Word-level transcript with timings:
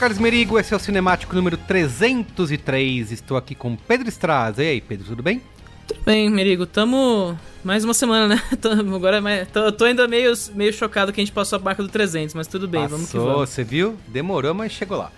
Carlos 0.00 0.18
Merigo, 0.18 0.58
esse 0.58 0.72
é 0.72 0.76
o 0.78 0.80
Cinemático 0.80 1.36
número 1.36 1.58
303. 1.58 3.12
Estou 3.12 3.36
aqui 3.36 3.54
com 3.54 3.76
Pedro 3.76 4.08
Straza. 4.08 4.64
E 4.64 4.68
aí, 4.68 4.80
Pedro, 4.80 5.04
tudo 5.04 5.22
bem? 5.22 5.42
Tudo 5.86 6.00
bem, 6.06 6.30
Merigo. 6.30 6.64
Tamo 6.64 7.38
mais 7.62 7.84
uma 7.84 7.92
semana, 7.92 8.26
né? 8.26 8.42
Tô, 8.62 8.70
agora 8.70 9.18
é 9.18 9.20
mais, 9.20 9.46
tô, 9.48 9.70
tô, 9.70 9.84
ainda 9.84 10.08
meio, 10.08 10.32
meio 10.54 10.72
chocado 10.72 11.12
que 11.12 11.20
a 11.20 11.22
gente 11.22 11.34
passou 11.34 11.58
a 11.58 11.62
marca 11.62 11.82
do 11.82 11.88
300, 11.90 12.34
mas 12.34 12.46
tudo 12.46 12.66
bem, 12.66 12.80
Passou, 12.80 12.96
vamos 12.96 13.10
que 13.10 13.18
vamos. 13.18 13.50
Você 13.50 13.62
viu? 13.62 13.94
Demorou, 14.08 14.54
mas 14.54 14.72
chegou 14.72 14.96
lá. 14.96 15.12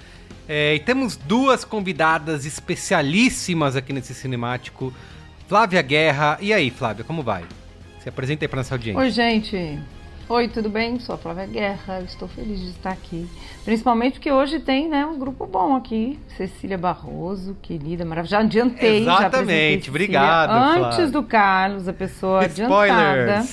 É, 0.48 0.75
e 0.75 0.81
temos 0.81 1.14
duas 1.14 1.64
convidadas 1.64 2.44
especialíssimas 2.44 3.76
aqui 3.76 3.93
nesse 3.93 4.12
cinemático. 4.12 4.93
Flávia 5.47 5.81
Guerra. 5.81 6.38
E 6.41 6.53
aí, 6.53 6.72
Flávia, 6.72 7.04
como 7.04 7.22
vai? 7.22 7.44
Se 8.03 8.09
apresenta 8.09 8.44
aí 8.44 8.49
pra 8.49 8.56
nossa 8.56 8.75
audiência. 8.75 9.00
Oi, 9.00 9.10
gente. 9.12 9.78
Oi, 10.32 10.48
tudo 10.48 10.70
bem? 10.70 10.98
Sou 10.98 11.15
a 11.15 11.19
Flávia 11.19 11.44
Guerra, 11.44 12.00
estou 12.00 12.26
feliz 12.26 12.59
de 12.59 12.70
estar 12.70 12.88
aqui. 12.88 13.28
Principalmente 13.66 14.15
porque 14.15 14.32
hoje 14.32 14.60
tem 14.60 14.88
né, 14.88 15.04
um 15.04 15.19
grupo 15.19 15.47
bom 15.47 15.76
aqui. 15.76 16.19
Cecília 16.38 16.78
Barroso, 16.78 17.54
querida, 17.60 18.03
maravilhosa. 18.03 18.41
Já 18.41 18.47
adiantei. 18.47 19.03
Exatamente, 19.03 19.84
já 19.84 19.91
obrigado. 19.91 20.50
Antes 20.53 20.97
Flávia. 20.97 21.10
do 21.10 21.22
Carlos, 21.22 21.87
a 21.87 21.93
pessoa 21.93 22.47
Spoilers. 22.48 22.91
adiantada. 22.91 23.48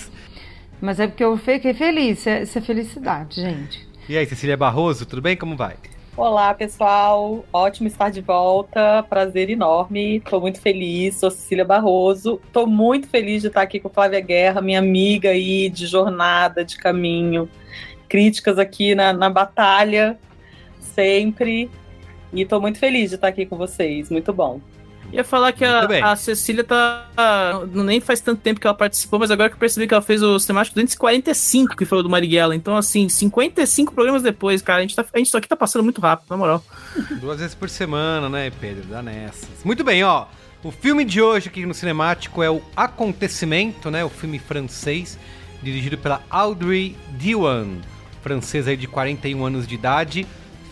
Mas 0.79 1.01
é 1.01 1.07
porque 1.07 1.21
eu 1.21 1.35
fiquei 1.35 1.73
feliz. 1.73 2.19
Isso 2.19 2.29
é, 2.29 2.43
isso 2.43 2.57
é 2.57 2.61
felicidade, 2.61 3.41
gente. 3.41 3.85
E 4.07 4.17
aí, 4.17 4.25
Cecília 4.25 4.55
Barroso, 4.55 5.05
tudo 5.05 5.21
bem? 5.21 5.35
Como 5.35 5.57
vai? 5.57 5.75
Olá, 6.19 6.53
pessoal. 6.53 7.45
Ótimo 7.53 7.87
estar 7.87 8.09
de 8.09 8.19
volta. 8.19 9.01
Prazer 9.03 9.49
enorme. 9.49 10.17
Estou 10.17 10.41
muito 10.41 10.59
feliz. 10.59 11.15
Sou 11.15 11.31
Cecília 11.31 11.63
Barroso. 11.63 12.41
Estou 12.45 12.67
muito 12.67 13.07
feliz 13.07 13.41
de 13.41 13.47
estar 13.47 13.61
aqui 13.61 13.79
com 13.79 13.87
Flávia 13.87 14.19
Guerra, 14.19 14.59
minha 14.59 14.79
amiga 14.79 15.29
aí 15.29 15.69
de 15.69 15.87
jornada, 15.87 16.65
de 16.65 16.75
caminho. 16.75 17.49
Críticas 18.09 18.59
aqui 18.59 18.93
na, 18.93 19.13
na 19.13 19.29
batalha, 19.29 20.19
sempre. 20.81 21.71
E 22.33 22.41
estou 22.41 22.59
muito 22.59 22.79
feliz 22.79 23.11
de 23.11 23.15
estar 23.15 23.29
aqui 23.29 23.45
com 23.45 23.55
vocês. 23.55 24.09
Muito 24.09 24.33
bom. 24.33 24.59
Ia 25.11 25.23
falar 25.23 25.51
que 25.51 25.65
a, 25.65 26.11
a 26.11 26.15
Cecília 26.15 26.63
tá. 26.63 27.07
Nem 27.73 27.99
faz 27.99 28.21
tanto 28.21 28.41
tempo 28.41 28.59
que 28.59 28.67
ela 28.67 28.75
participou, 28.75 29.19
mas 29.19 29.31
agora 29.31 29.49
que 29.49 29.55
eu 29.55 29.59
percebi 29.59 29.87
que 29.87 29.93
ela 29.93 30.03
fez 30.03 30.21
o 30.21 30.37
Cinemático 30.39 30.75
245, 30.75 31.75
que 31.75 31.85
foi 31.85 31.99
o 31.99 32.03
do 32.03 32.09
Marighella. 32.09 32.55
Então, 32.55 32.77
assim, 32.77 33.09
55 33.09 33.93
programas 33.93 34.21
depois, 34.21 34.61
cara, 34.61 34.79
a 34.79 34.81
gente, 34.81 34.95
tá, 34.95 35.05
a 35.11 35.17
gente 35.17 35.29
só 35.29 35.37
aqui 35.37 35.47
tá 35.47 35.55
passando 35.55 35.83
muito 35.83 35.99
rápido, 35.99 36.27
na 36.29 36.37
moral. 36.37 36.63
Duas 37.19 37.39
vezes 37.39 37.55
por 37.55 37.69
semana, 37.69 38.29
né, 38.29 38.51
Pedro? 38.61 38.83
Dá 38.87 39.01
nessas. 39.01 39.63
Muito 39.63 39.83
bem, 39.83 40.03
ó. 40.03 40.27
O 40.63 40.71
filme 40.71 41.05
de 41.05 41.21
hoje 41.21 41.47
aqui 41.47 41.65
no 41.65 41.73
Cinemático 41.73 42.43
é 42.43 42.49
o 42.49 42.61
Acontecimento, 42.75 43.89
né? 43.89 44.03
O 44.03 44.09
filme 44.09 44.37
francês, 44.37 45.17
dirigido 45.63 45.97
pela 45.97 46.21
Audrey 46.29 46.97
Diwan, 47.17 47.77
francesa 48.21 48.69
aí 48.69 48.77
de 48.77 48.85
41 48.85 49.45
anos 49.45 49.65
de 49.65 49.75
idade. 49.75 50.27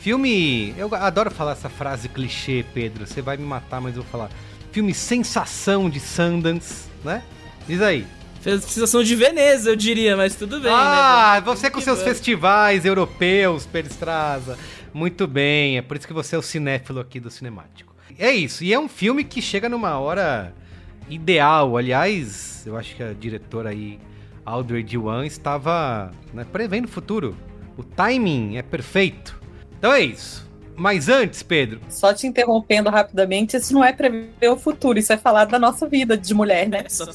Filme. 0.07 0.73
Eu 0.77 0.95
adoro 0.95 1.29
falar 1.29 1.51
essa 1.51 1.67
frase 1.67 2.07
clichê, 2.07 2.63
Pedro. 2.73 3.05
Você 3.05 3.21
vai 3.21 3.35
me 3.35 3.43
matar, 3.43 3.81
mas 3.81 3.97
eu 3.97 4.03
vou 4.03 4.09
falar. 4.09 4.29
Filme 4.71 4.93
sensação 4.93 5.89
de 5.89 5.99
Sundance, 5.99 6.85
né? 7.03 7.21
Diz 7.67 7.81
aí. 7.81 8.07
Fez 8.39 8.63
sensação 8.63 9.03
de 9.03 9.13
Veneza, 9.17 9.71
eu 9.71 9.75
diria, 9.75 10.15
mas 10.15 10.33
tudo 10.33 10.61
bem, 10.61 10.71
ah, 10.71 11.33
né? 11.35 11.41
você 11.41 11.69
com 11.69 11.81
seus 11.81 12.01
festivais 12.03 12.85
europeus, 12.85 13.65
Pedro 13.65 13.91
Estraza. 13.91 14.57
Muito 14.93 15.27
bem, 15.27 15.77
é 15.77 15.81
por 15.81 15.97
isso 15.97 16.07
que 16.07 16.13
você 16.13 16.37
é 16.37 16.39
o 16.39 16.41
cinéfilo 16.41 17.01
aqui 17.01 17.19
do 17.19 17.29
Cinemático. 17.29 17.93
É 18.17 18.31
isso, 18.31 18.63
e 18.63 18.71
é 18.71 18.79
um 18.79 18.87
filme 18.87 19.25
que 19.25 19.41
chega 19.41 19.67
numa 19.67 19.99
hora 19.99 20.53
ideal. 21.09 21.75
Aliás, 21.75 22.63
eu 22.65 22.77
acho 22.77 22.95
que 22.95 23.03
a 23.03 23.11
diretora 23.11 23.71
aí, 23.71 23.99
Audrey 24.45 24.83
Diwan, 24.83 25.25
estava 25.25 26.13
né, 26.33 26.45
prevendo 26.49 26.85
o 26.85 26.89
futuro. 26.89 27.35
O 27.75 27.83
timing 27.83 28.55
é 28.55 28.61
perfeito. 28.61 29.36
Então 29.77 29.93
é 29.93 30.01
isso. 30.01 30.47
Mas 30.77 31.09
antes, 31.09 31.41
Pedro. 31.41 31.79
Só 31.89 32.13
te 32.13 32.27
interrompendo 32.27 32.87
rapidamente, 32.91 33.57
isso 33.57 33.73
não 33.73 33.83
é 33.83 33.91
prever 33.91 34.47
o 34.47 34.55
futuro, 34.55 34.99
isso 34.99 35.11
é 35.11 35.17
falar 35.17 35.45
da 35.45 35.57
nossa 35.57 35.87
vida 35.87 36.15
de 36.15 36.35
mulher, 36.35 36.69
né? 36.69 36.83
Só 36.87 37.07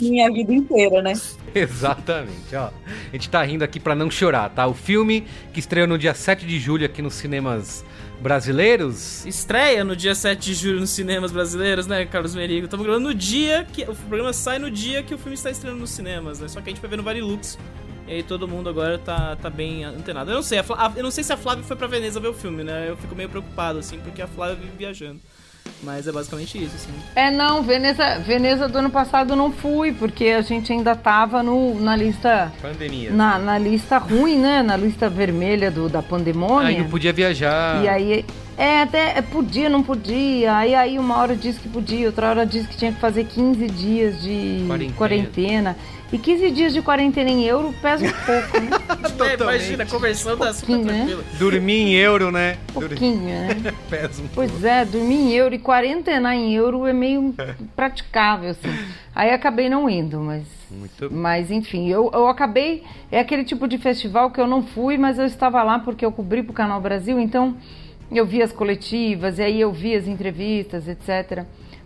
minha 0.00 0.32
vida 0.32 0.52
inteira, 0.52 1.00
né? 1.00 1.12
Exatamente, 1.54 2.56
ó. 2.56 2.70
A 2.86 3.12
gente 3.12 3.30
tá 3.30 3.40
rindo 3.44 3.62
aqui 3.62 3.78
para 3.78 3.94
não 3.94 4.10
chorar, 4.10 4.50
tá? 4.50 4.66
O 4.66 4.74
filme 4.74 5.24
que 5.52 5.60
estreou 5.60 5.86
no 5.86 5.96
dia 5.96 6.12
7 6.12 6.44
de 6.44 6.58
julho 6.58 6.84
aqui 6.84 7.00
nos 7.00 7.14
cinemas 7.14 7.84
brasileiros. 8.20 9.24
Estreia 9.26 9.84
no 9.84 9.94
dia 9.94 10.14
7 10.16 10.44
de 10.44 10.54
julho 10.54 10.80
nos 10.80 10.90
cinemas 10.90 11.30
brasileiros, 11.30 11.86
né, 11.86 12.04
Carlos 12.06 12.34
Merigo? 12.34 12.64
Estamos 12.64 12.84
gravando 12.84 13.08
no 13.08 13.14
dia 13.14 13.64
que. 13.72 13.82
O 13.84 13.94
programa 13.94 14.32
sai 14.32 14.58
no 14.58 14.68
dia 14.68 15.04
que 15.04 15.14
o 15.14 15.18
filme 15.18 15.34
está 15.34 15.50
estreando 15.50 15.78
nos 15.78 15.90
cinemas, 15.90 16.40
né? 16.40 16.48
Só 16.48 16.60
que 16.60 16.68
a 16.68 16.72
gente 16.72 16.80
vai 16.80 16.90
ver 16.90 16.96
no 16.96 17.04
Varilux. 17.04 17.56
E 18.06 18.12
aí 18.12 18.22
todo 18.22 18.46
mundo 18.46 18.68
agora 18.68 18.98
tá, 18.98 19.36
tá 19.36 19.48
bem 19.48 19.84
antenado. 19.84 20.30
Eu 20.30 20.36
não 20.36 20.42
sei, 20.42 20.58
a, 20.58 20.92
eu 20.96 21.02
não 21.02 21.10
sei 21.10 21.24
se 21.24 21.32
a 21.32 21.36
Flávia 21.36 21.64
foi 21.64 21.76
pra 21.76 21.86
Veneza 21.86 22.20
ver 22.20 22.28
o 22.28 22.34
filme, 22.34 22.62
né? 22.62 22.86
Eu 22.88 22.96
fico 22.96 23.14
meio 23.14 23.28
preocupado, 23.28 23.78
assim, 23.78 23.98
porque 23.98 24.20
a 24.20 24.26
Flávia 24.26 24.56
vive 24.56 24.72
viajando. 24.76 25.20
Mas 25.82 26.06
é 26.06 26.12
basicamente 26.12 26.62
isso, 26.62 26.74
assim. 26.74 26.92
É, 27.14 27.30
não, 27.30 27.62
Veneza, 27.62 28.18
Veneza 28.18 28.68
do 28.68 28.78
ano 28.78 28.90
passado 28.90 29.36
não 29.36 29.52
fui, 29.52 29.92
porque 29.92 30.26
a 30.26 30.40
gente 30.40 30.72
ainda 30.72 30.94
tava 30.94 31.42
no, 31.42 31.78
na 31.80 31.94
lista. 31.94 32.52
Pandemia. 32.60 33.10
Na, 33.10 33.38
na 33.38 33.58
lista 33.58 33.98
ruim, 33.98 34.38
né? 34.38 34.62
Na 34.62 34.76
lista 34.76 35.08
vermelha 35.08 35.70
do, 35.70 35.88
da 35.88 36.02
pandemônia. 36.02 36.68
Aí 36.68 36.78
não 36.78 36.88
podia 36.88 37.12
viajar. 37.12 37.82
E 37.82 37.88
aí. 37.88 38.24
É, 38.56 38.82
até 38.82 39.20
podia, 39.20 39.68
não 39.68 39.82
podia. 39.82 40.56
Aí, 40.56 40.74
aí 40.74 40.98
uma 40.98 41.18
hora 41.18 41.34
disse 41.34 41.58
que 41.58 41.68
podia, 41.68 42.06
outra 42.06 42.30
hora 42.30 42.46
disse 42.46 42.68
que 42.68 42.76
tinha 42.76 42.92
que 42.92 43.00
fazer 43.00 43.24
15 43.24 43.66
dias 43.66 44.22
de 44.22 44.64
quarentena. 44.66 44.96
quarentena. 44.96 45.76
E 46.12 46.18
15 46.18 46.50
dias 46.50 46.72
de 46.72 46.80
quarentena 46.80 47.30
em 47.30 47.44
euro 47.44 47.74
pesa 47.82 48.04
um 48.06 48.10
pouco, 48.24 48.60
né? 48.60 49.30
é, 49.30 49.42
imagina, 49.42 49.86
conversando 49.86 50.44
assim, 50.44 50.84
né? 50.84 51.08
Dormir 51.38 51.74
em 51.74 51.94
euro, 51.94 52.30
né? 52.30 52.56
Pouquinho, 52.72 53.24
né? 53.24 53.48
pesa 53.90 54.22
um 54.22 54.28
pois 54.28 54.50
pouco. 54.50 54.66
é, 54.66 54.84
dormir 54.84 55.16
em 55.16 55.32
euro 55.32 55.54
e 55.54 55.58
quarentenar 55.58 56.34
em 56.34 56.54
euro 56.54 56.86
é 56.86 56.92
meio 56.92 57.34
praticável, 57.74 58.50
assim. 58.50 58.72
Aí 59.14 59.30
acabei 59.30 59.68
não 59.68 59.88
indo, 59.88 60.20
mas... 60.20 60.44
Muito 60.70 61.12
mas 61.12 61.50
enfim, 61.50 61.88
eu, 61.88 62.10
eu 62.12 62.26
acabei. 62.26 62.82
É 63.10 63.20
aquele 63.20 63.44
tipo 63.44 63.68
de 63.68 63.78
festival 63.78 64.30
que 64.30 64.40
eu 64.40 64.46
não 64.46 64.62
fui, 64.62 64.98
mas 64.98 65.18
eu 65.18 65.24
estava 65.24 65.62
lá 65.62 65.78
porque 65.78 66.04
eu 66.04 66.10
cobri 66.12 66.42
para 66.42 66.50
o 66.50 66.54
Canal 66.54 66.80
Brasil, 66.80 67.18
então 67.20 67.56
eu 68.10 68.26
vi 68.26 68.42
as 68.42 68.52
coletivas, 68.52 69.38
e 69.38 69.42
aí 69.42 69.60
eu 69.60 69.72
vi 69.72 69.94
as 69.94 70.06
entrevistas, 70.06 70.88
etc. 70.88 71.44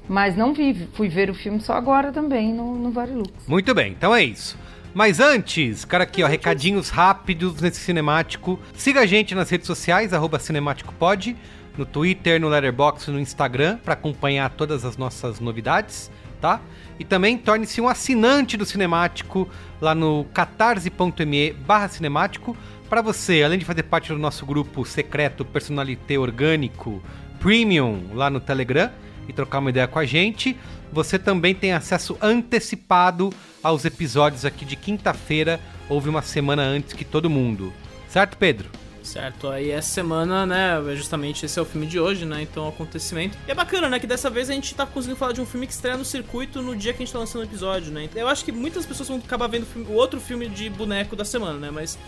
Mas 0.08 0.36
não 0.36 0.54
vi, 0.54 0.88
fui 0.94 1.08
ver 1.08 1.30
o 1.30 1.34
filme 1.34 1.60
só 1.60 1.74
agora 1.74 2.10
também, 2.10 2.52
no, 2.52 2.76
no 2.76 2.90
Varilux. 2.90 3.30
Muito 3.46 3.74
bem, 3.74 3.92
então 3.92 4.14
é 4.14 4.24
isso. 4.24 4.58
Mas 4.94 5.20
antes, 5.20 5.84
cara 5.84 6.04
aqui, 6.04 6.24
ó, 6.24 6.26
recadinhos 6.26 6.88
rápidos 6.88 7.60
nesse 7.60 7.80
cinemático. 7.80 8.58
Siga 8.74 9.00
a 9.00 9.06
gente 9.06 9.34
nas 9.34 9.50
redes 9.50 9.66
sociais, 9.66 10.14
arroba 10.14 10.38
cinemáticopod, 10.38 11.36
no 11.76 11.84
Twitter, 11.84 12.40
no 12.40 12.48
Letterboxd, 12.48 13.12
no 13.12 13.20
Instagram, 13.20 13.78
para 13.78 13.92
acompanhar 13.92 14.50
todas 14.50 14.84
as 14.84 14.96
nossas 14.96 15.38
novidades, 15.38 16.10
tá? 16.40 16.60
E 16.98 17.04
também 17.04 17.38
torne-se 17.38 17.80
um 17.80 17.88
assinante 17.88 18.56
do 18.56 18.66
Cinemático 18.66 19.48
lá 19.80 19.94
no 19.94 20.24
catarse.me 20.34 21.52
barra 21.52 21.88
cinemático, 21.88 22.56
para 22.88 23.02
você, 23.02 23.42
além 23.42 23.58
de 23.58 23.64
fazer 23.64 23.84
parte 23.84 24.08
do 24.08 24.18
nosso 24.18 24.46
grupo 24.46 24.84
secreto 24.84 25.44
Personalité 25.44 26.18
Orgânico 26.18 27.02
Premium 27.38 28.02
lá 28.14 28.30
no 28.30 28.40
Telegram, 28.40 28.90
e 29.28 29.32
trocar 29.32 29.58
uma 29.58 29.70
ideia 29.70 29.86
com 29.86 29.98
a 29.98 30.06
gente. 30.06 30.56
Você 30.92 31.18
também 31.18 31.54
tem 31.54 31.72
acesso 31.72 32.16
antecipado 32.20 33.32
aos 33.62 33.84
episódios 33.84 34.44
aqui 34.44 34.64
de 34.64 34.74
quinta-feira, 34.74 35.60
houve 35.88 36.08
uma 36.08 36.22
semana 36.22 36.62
antes 36.62 36.94
que 36.94 37.04
todo 37.04 37.28
mundo. 37.28 37.72
Certo, 38.08 38.36
Pedro? 38.38 38.70
Certo, 39.02 39.48
aí 39.48 39.70
essa 39.70 39.88
semana, 39.88 40.44
né, 40.44 40.92
é 40.92 40.94
justamente 40.94 41.46
esse 41.46 41.58
é 41.58 41.62
o 41.62 41.64
filme 41.64 41.86
de 41.86 41.98
hoje, 41.98 42.26
né, 42.26 42.42
então 42.42 42.66
o 42.66 42.68
acontecimento. 42.68 43.38
E 43.46 43.50
é 43.50 43.54
bacana, 43.54 43.88
né, 43.88 43.98
que 43.98 44.06
dessa 44.06 44.28
vez 44.28 44.50
a 44.50 44.52
gente 44.52 44.74
tá 44.74 44.84
conseguindo 44.84 45.18
falar 45.18 45.32
de 45.32 45.40
um 45.40 45.46
filme 45.46 45.66
que 45.66 45.72
estreia 45.72 45.96
no 45.96 46.04
circuito 46.04 46.60
no 46.60 46.76
dia 46.76 46.92
que 46.92 47.02
a 47.02 47.06
gente 47.06 47.12
tá 47.12 47.18
lançando 47.18 47.40
o 47.40 47.44
episódio, 47.44 47.90
né. 47.90 48.06
Eu 48.14 48.28
acho 48.28 48.44
que 48.44 48.52
muitas 48.52 48.84
pessoas 48.84 49.08
vão 49.08 49.16
acabar 49.16 49.46
vendo 49.46 49.66
o 49.88 49.94
outro 49.94 50.20
filme 50.20 50.46
de 50.46 50.68
boneco 50.68 51.16
da 51.16 51.24
semana, 51.24 51.58
né, 51.58 51.70
mas 51.70 51.98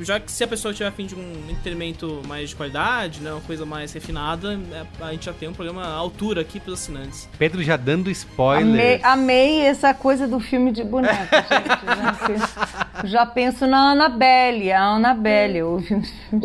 já 0.00 0.18
que 0.20 0.30
se 0.30 0.42
a 0.44 0.48
pessoa 0.48 0.72
tiver 0.74 0.88
afim 0.88 1.06
de 1.06 1.14
um 1.14 1.44
entretenimento 1.48 2.22
mais 2.26 2.50
de 2.50 2.56
qualidade, 2.56 3.20
né, 3.20 3.32
uma 3.32 3.40
coisa 3.40 3.64
mais 3.64 3.92
refinada, 3.92 4.58
é, 4.72 4.84
a 5.04 5.12
gente 5.12 5.26
já 5.26 5.32
tem 5.32 5.48
um 5.48 5.52
programa 5.52 5.84
à 5.84 5.92
altura 5.92 6.40
aqui 6.40 6.58
para 6.58 6.72
os 6.72 6.80
assinantes. 6.80 7.28
Pedro 7.38 7.62
já 7.62 7.76
dando 7.76 8.10
spoiler. 8.10 8.64
Amei, 8.64 9.00
amei, 9.02 9.60
essa 9.60 9.94
coisa 9.94 10.26
do 10.26 10.40
filme 10.40 10.72
de 10.72 10.82
boneco, 10.84 11.16
gente. 11.34 11.68
já, 11.86 12.12
penso, 12.26 12.56
já 13.04 13.26
penso 13.26 13.66
na 13.66 13.92
Annabelle, 13.92 14.72
a 14.72 14.82
Annabelle, 14.82 15.62
o 15.62 15.80
filme. 15.80 16.08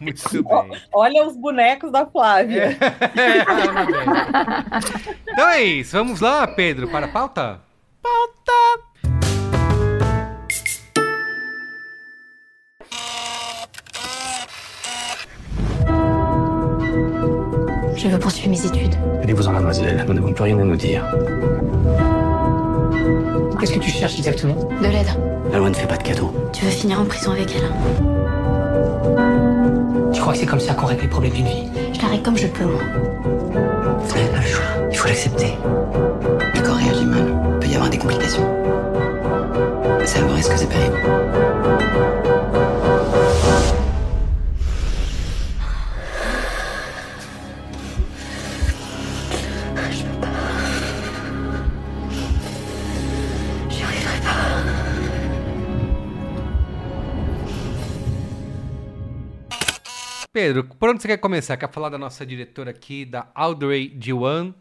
Muito 0.00 0.30
bem. 0.30 0.82
Olha 0.92 1.26
os 1.26 1.36
bonecos 1.36 1.92
da 1.92 2.06
Flávia. 2.06 2.76
É, 2.76 2.76
é 3.20 3.44
então 5.32 5.48
é 5.48 5.62
isso, 5.62 5.96
vamos 5.96 6.20
lá, 6.20 6.46
Pedro, 6.46 6.88
para 6.88 7.06
a 7.06 7.08
pauta? 7.08 7.60
Pauta! 8.02 8.95
Je 18.06 18.12
veux 18.12 18.20
poursuivre 18.20 18.50
mes 18.50 18.64
études. 18.64 18.94
Allez-vous-en, 19.20 19.50
mademoiselle. 19.50 20.04
Nous 20.06 20.14
n'avons 20.14 20.32
plus 20.32 20.44
rien 20.44 20.56
à 20.60 20.62
nous 20.62 20.76
dire. 20.76 21.04
Qu'est-ce 23.58 23.72
que 23.72 23.80
tu 23.80 23.90
cherches 23.90 24.16
exactement? 24.16 24.54
De 24.80 24.86
l'aide. 24.86 25.08
La 25.50 25.58
loi 25.58 25.70
ne 25.70 25.74
fait 25.74 25.88
pas 25.88 25.96
de 25.96 26.04
cadeaux. 26.04 26.32
Tu 26.52 26.64
veux 26.64 26.70
finir 26.70 27.00
en 27.00 27.04
prison 27.04 27.32
avec 27.32 27.52
elle 27.56 27.68
Tu 30.12 30.20
crois 30.20 30.34
que 30.34 30.38
c'est 30.38 30.46
comme 30.46 30.60
ça 30.60 30.74
qu'on 30.74 30.86
règle 30.86 31.02
les 31.02 31.08
problèmes 31.08 31.32
d'une 31.32 31.46
vie 31.46 31.68
Je 31.92 32.00
la 32.00 32.06
règle 32.06 32.22
comme 32.22 32.36
je 32.36 32.46
peux, 32.46 32.64
moi. 32.64 32.80
Vous 34.04 34.14
n'avez 34.14 34.28
pas 34.28 34.36
le 34.36 34.46
choix. 34.46 34.64
Il 34.88 34.96
faut 34.96 35.08
l'accepter. 35.08 35.54
Por 60.78 60.90
onde 60.90 61.02
você 61.02 61.08
quer 61.08 61.18
começar? 61.18 61.56
Quer 61.56 61.70
falar 61.70 61.88
da 61.88 61.98
nossa 61.98 62.24
diretora 62.24 62.70
aqui, 62.70 63.04
da 63.04 63.30
Audrey 63.34 63.88
Diwan? 63.88 64.54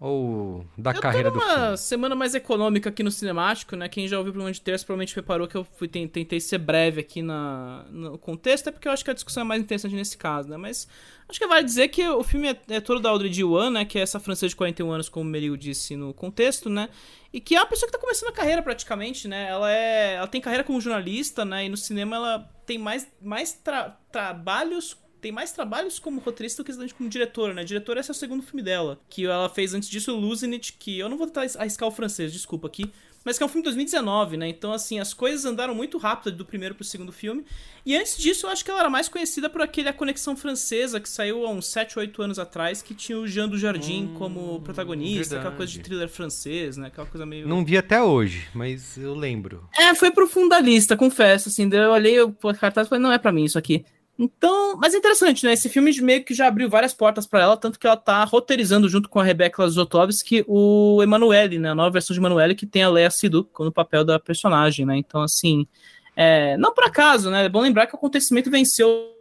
Ou 0.00 0.64
da 0.76 0.92
eu 0.92 1.00
carreira 1.00 1.28
do 1.28 1.40
filme? 1.40 1.54
uma 1.56 1.76
semana 1.76 2.14
mais 2.14 2.32
econômica 2.32 2.88
aqui 2.88 3.02
no 3.02 3.10
Cinemático, 3.10 3.74
né? 3.74 3.88
Quem 3.88 4.06
já 4.06 4.16
ouviu 4.16 4.30
o 4.30 4.32
programa 4.32 4.52
de 4.52 4.60
terça 4.60 4.84
provavelmente 4.84 5.16
reparou 5.16 5.48
que 5.48 5.56
eu 5.56 5.64
fui, 5.64 5.88
tentei 5.88 6.38
ser 6.38 6.58
breve 6.58 7.00
aqui 7.00 7.20
na, 7.20 7.84
no 7.90 8.16
contexto, 8.16 8.68
é 8.68 8.70
porque 8.70 8.86
eu 8.86 8.92
acho 8.92 9.04
que 9.04 9.10
a 9.10 9.14
discussão 9.14 9.40
é 9.40 9.44
mais 9.44 9.60
interessante 9.60 9.96
nesse 9.96 10.16
caso, 10.16 10.48
né? 10.48 10.56
Mas 10.56 10.86
acho 11.28 11.36
que 11.36 11.46
vale 11.48 11.64
dizer 11.64 11.88
que 11.88 12.06
o 12.08 12.22
filme 12.22 12.48
é, 12.48 12.76
é 12.76 12.80
todo 12.80 13.00
da 13.00 13.10
Audrey 13.10 13.28
Diwan, 13.28 13.70
né? 13.70 13.84
Que 13.84 13.98
é 13.98 14.02
essa 14.02 14.20
francesa 14.20 14.50
de 14.50 14.56
41 14.56 14.88
anos, 14.88 15.08
como 15.08 15.28
o 15.28 15.28
Meril 15.28 15.56
disse 15.56 15.96
no 15.96 16.14
contexto, 16.14 16.70
né? 16.70 16.88
E 17.32 17.40
que 17.40 17.56
é 17.56 17.60
uma 17.60 17.66
pessoa 17.66 17.90
que 17.90 17.92
tá 17.92 18.00
começando 18.00 18.28
a 18.28 18.32
carreira 18.32 18.62
praticamente, 18.62 19.26
né? 19.26 19.48
Ela 19.48 19.72
é. 19.72 20.14
Ela 20.14 20.28
tem 20.28 20.40
carreira 20.40 20.62
como 20.62 20.80
jornalista, 20.80 21.44
né? 21.44 21.66
E 21.66 21.68
no 21.68 21.76
cinema 21.76 22.14
ela 22.14 22.48
tem 22.64 22.78
mais, 22.78 23.10
mais 23.20 23.52
tra 23.52 23.98
trabalhos 24.12 24.96
tem 25.20 25.32
mais 25.32 25.52
trabalhos 25.52 25.98
como 25.98 26.20
roteirista 26.20 26.62
do 26.62 26.66
que 26.66 26.94
como 26.94 27.08
diretora, 27.08 27.54
né? 27.54 27.64
Diretora 27.64 28.00
esse 28.00 28.10
é 28.10 28.12
o 28.12 28.14
segundo 28.14 28.42
filme 28.42 28.62
dela, 28.62 29.00
que 29.08 29.26
ela 29.26 29.48
fez 29.48 29.74
antes 29.74 29.88
disso 29.88 30.14
Losing 30.14 30.52
It, 30.52 30.74
que 30.74 30.98
eu 30.98 31.08
não 31.08 31.16
vou 31.16 31.26
tentar 31.26 31.46
arriscar 31.60 31.88
o 31.88 31.92
francês, 31.92 32.32
desculpa 32.32 32.68
aqui, 32.68 32.90
mas 33.24 33.36
que 33.36 33.42
é 33.42 33.46
um 33.46 33.48
filme 33.48 33.62
de 33.62 33.66
2019, 33.66 34.36
né? 34.36 34.48
Então, 34.48 34.72
assim, 34.72 34.98
as 34.98 35.12
coisas 35.12 35.44
andaram 35.44 35.74
muito 35.74 35.98
rápido 35.98 36.36
do 36.36 36.44
primeiro 36.44 36.74
pro 36.74 36.84
segundo 36.84 37.12
filme. 37.12 37.44
E 37.84 37.96
antes 37.96 38.16
disso, 38.16 38.46
eu 38.46 38.50
acho 38.50 38.64
que 38.64 38.70
ela 38.70 38.80
era 38.80 38.88
mais 38.88 39.08
conhecida 39.08 39.50
por 39.50 39.60
aquele 39.60 39.88
A 39.88 39.92
Conexão 39.92 40.36
Francesa, 40.36 40.98
que 41.00 41.08
saiu 41.08 41.46
há 41.46 41.50
uns 41.50 41.66
7, 41.66 41.98
8 41.98 42.22
anos 42.22 42.38
atrás, 42.38 42.80
que 42.80 42.94
tinha 42.94 43.18
o 43.18 43.26
Jean 43.26 43.48
do 43.48 43.58
Jardim 43.58 44.04
hum, 44.04 44.14
como 44.14 44.60
protagonista, 44.60 45.34
verdade. 45.34 45.40
aquela 45.40 45.56
coisa 45.56 45.72
de 45.72 45.80
thriller 45.80 46.08
francês, 46.08 46.76
né? 46.76 46.86
Aquela 46.86 47.06
coisa 47.06 47.26
meio. 47.26 47.46
Não 47.46 47.64
vi 47.64 47.76
até 47.76 48.00
hoje, 48.02 48.48
mas 48.54 48.96
eu 48.96 49.14
lembro. 49.14 49.68
É, 49.76 49.94
foi 49.94 50.10
pro 50.10 50.26
fundalista, 50.26 50.96
confesso, 50.96 51.48
assim. 51.50 51.68
Eu 51.70 51.90
olhei 51.90 52.20
o 52.20 52.32
cartaz 52.58 52.86
e 52.86 52.90
falei, 52.90 53.02
não 53.02 53.12
é 53.12 53.18
para 53.18 53.32
mim 53.32 53.44
isso 53.44 53.58
aqui. 53.58 53.84
Então, 54.18 54.76
mas 54.76 54.94
é 54.94 54.98
interessante, 54.98 55.46
né? 55.46 55.52
Esse 55.52 55.68
filme 55.68 55.92
meio 56.00 56.24
que 56.24 56.34
já 56.34 56.48
abriu 56.48 56.68
várias 56.68 56.92
portas 56.92 57.24
para 57.24 57.40
ela, 57.40 57.56
tanto 57.56 57.78
que 57.78 57.86
ela 57.86 57.96
tá 57.96 58.24
roteirizando 58.24 58.88
junto 58.88 59.08
com 59.08 59.20
a 59.20 59.24
Rebecca 59.24 59.66
Zotowski 59.68 60.44
o 60.48 61.00
Emanuele, 61.00 61.58
né? 61.60 61.70
A 61.70 61.74
nova 61.74 61.90
versão 61.90 62.12
de 62.12 62.18
Emanuele 62.18 62.56
que 62.56 62.66
tem 62.66 62.82
a 62.82 62.90
Leia 62.90 63.10
Sidu 63.10 63.48
no 63.60 63.70
papel 63.70 64.04
da 64.04 64.18
personagem, 64.18 64.84
né? 64.84 64.96
Então, 64.96 65.22
assim, 65.22 65.68
é, 66.16 66.56
não 66.56 66.74
por 66.74 66.82
acaso, 66.82 67.30
né? 67.30 67.44
É 67.44 67.48
bom 67.48 67.60
lembrar 67.60 67.86
que 67.86 67.94
o 67.94 67.96
acontecimento 67.96 68.50
venceu 68.50 69.14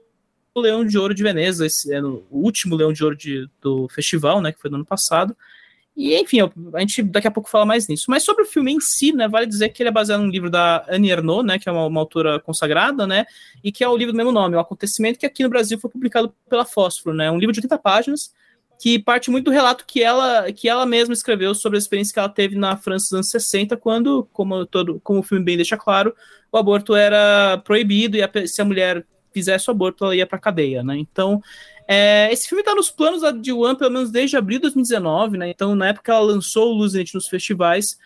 o 0.56 0.60
Leão 0.60 0.84
de 0.84 0.98
Ouro 0.98 1.14
de 1.14 1.22
Veneza, 1.22 1.68
esse 1.68 1.94
é 1.94 2.02
o 2.02 2.26
último 2.32 2.76
Leão 2.76 2.92
de 2.92 3.04
Ouro 3.04 3.16
de, 3.16 3.48
do 3.62 3.88
festival, 3.90 4.42
né? 4.42 4.52
Que 4.52 4.60
foi 4.60 4.72
no 4.72 4.78
ano 4.78 4.86
passado. 4.86 5.38
E, 5.98 6.16
enfim, 6.16 6.42
a 6.76 6.80
gente 6.82 7.02
daqui 7.02 7.28
a 7.28 7.32
pouco 7.32 7.50
fala 7.50 7.66
mais 7.66 7.88
nisso. 7.88 8.06
Mas 8.08 8.24
sobre 8.24 8.44
o 8.44 8.46
filme 8.46 8.72
em 8.72 8.80
si, 8.80 9.12
né, 9.12 9.28
vale 9.28 9.48
dizer 9.48 9.70
que 9.70 9.82
ele 9.82 9.90
é 9.90 9.92
baseado 9.92 10.22
num 10.22 10.30
livro 10.30 10.48
da 10.48 10.86
Annie 10.88 11.10
Ernaux, 11.10 11.44
né, 11.44 11.58
que 11.58 11.68
é 11.68 11.72
uma, 11.72 11.88
uma, 11.88 12.00
autora 12.00 12.40
consagrada, 12.40 13.08
né, 13.08 13.26
e 13.64 13.72
que 13.72 13.84
é 13.84 13.90
o 13.90 13.98
livro 13.98 14.14
do 14.14 14.16
mesmo 14.16 14.32
nome, 14.32 14.56
O 14.56 14.60
Acontecimento, 14.60 15.18
que 15.18 15.26
aqui 15.26 15.42
no 15.42 15.50
Brasil 15.50 15.80
foi 15.80 15.90
publicado 15.90 16.32
pela 16.48 16.64
Fósforo, 16.64 17.16
né, 17.16 17.32
um 17.32 17.40
livro 17.40 17.52
de 17.52 17.58
80 17.62 17.80
páginas, 17.80 18.32
que 18.80 19.00
parte 19.00 19.32
muito 19.32 19.46
do 19.46 19.52
relato 19.52 19.86
que 19.88 20.04
ela, 20.04 20.52
que 20.54 20.70
ela 20.70 20.86
mesma 20.86 21.16
escreveu 21.16 21.56
sobre 21.56 21.78
a 21.78 21.82
experiência 21.82 22.14
que 22.14 22.20
ela 22.20 22.30
teve 22.30 22.56
na 22.56 22.78
França 22.78 23.06
dos 23.06 23.14
anos 23.14 23.30
60, 23.30 23.76
quando, 23.76 24.30
como, 24.32 24.68
todo, 24.68 25.02
como 25.04 25.22
o 25.22 25.24
filme 25.24 25.44
bem 25.44 25.56
deixa 25.56 25.76
claro, 25.76 26.14
o 26.52 26.58
aborto 26.60 26.96
era 26.96 27.58
proibido 27.66 28.16
e 28.16 28.22
a, 28.22 28.30
se 28.46 28.62
a 28.62 28.66
mulher 28.66 29.04
fizesse 29.34 29.68
o 29.68 29.72
aborto, 29.72 30.06
ela 30.06 30.16
ia 30.16 30.28
para 30.28 30.38
cadeia, 30.38 30.84
né, 30.84 30.96
então 30.96 31.42
é, 31.88 32.30
esse 32.34 32.50
filme 32.50 32.62
está 32.62 32.76
nos 32.76 32.92
planos 32.92 33.22
da 33.22 33.32
D1 33.32 33.78
pelo 33.78 33.92
menos 33.92 34.12
desde 34.12 34.36
abril 34.36 34.58
de 34.58 34.64
2019, 34.64 35.38
né? 35.38 35.50
Então, 35.50 35.74
na 35.74 35.88
época 35.88 36.06
que 36.06 36.12
ela 36.12 36.20
lançou 36.20 36.72
o 36.72 36.78
Luzinete 36.78 37.16
nos 37.16 37.28
festivais, 37.28 37.98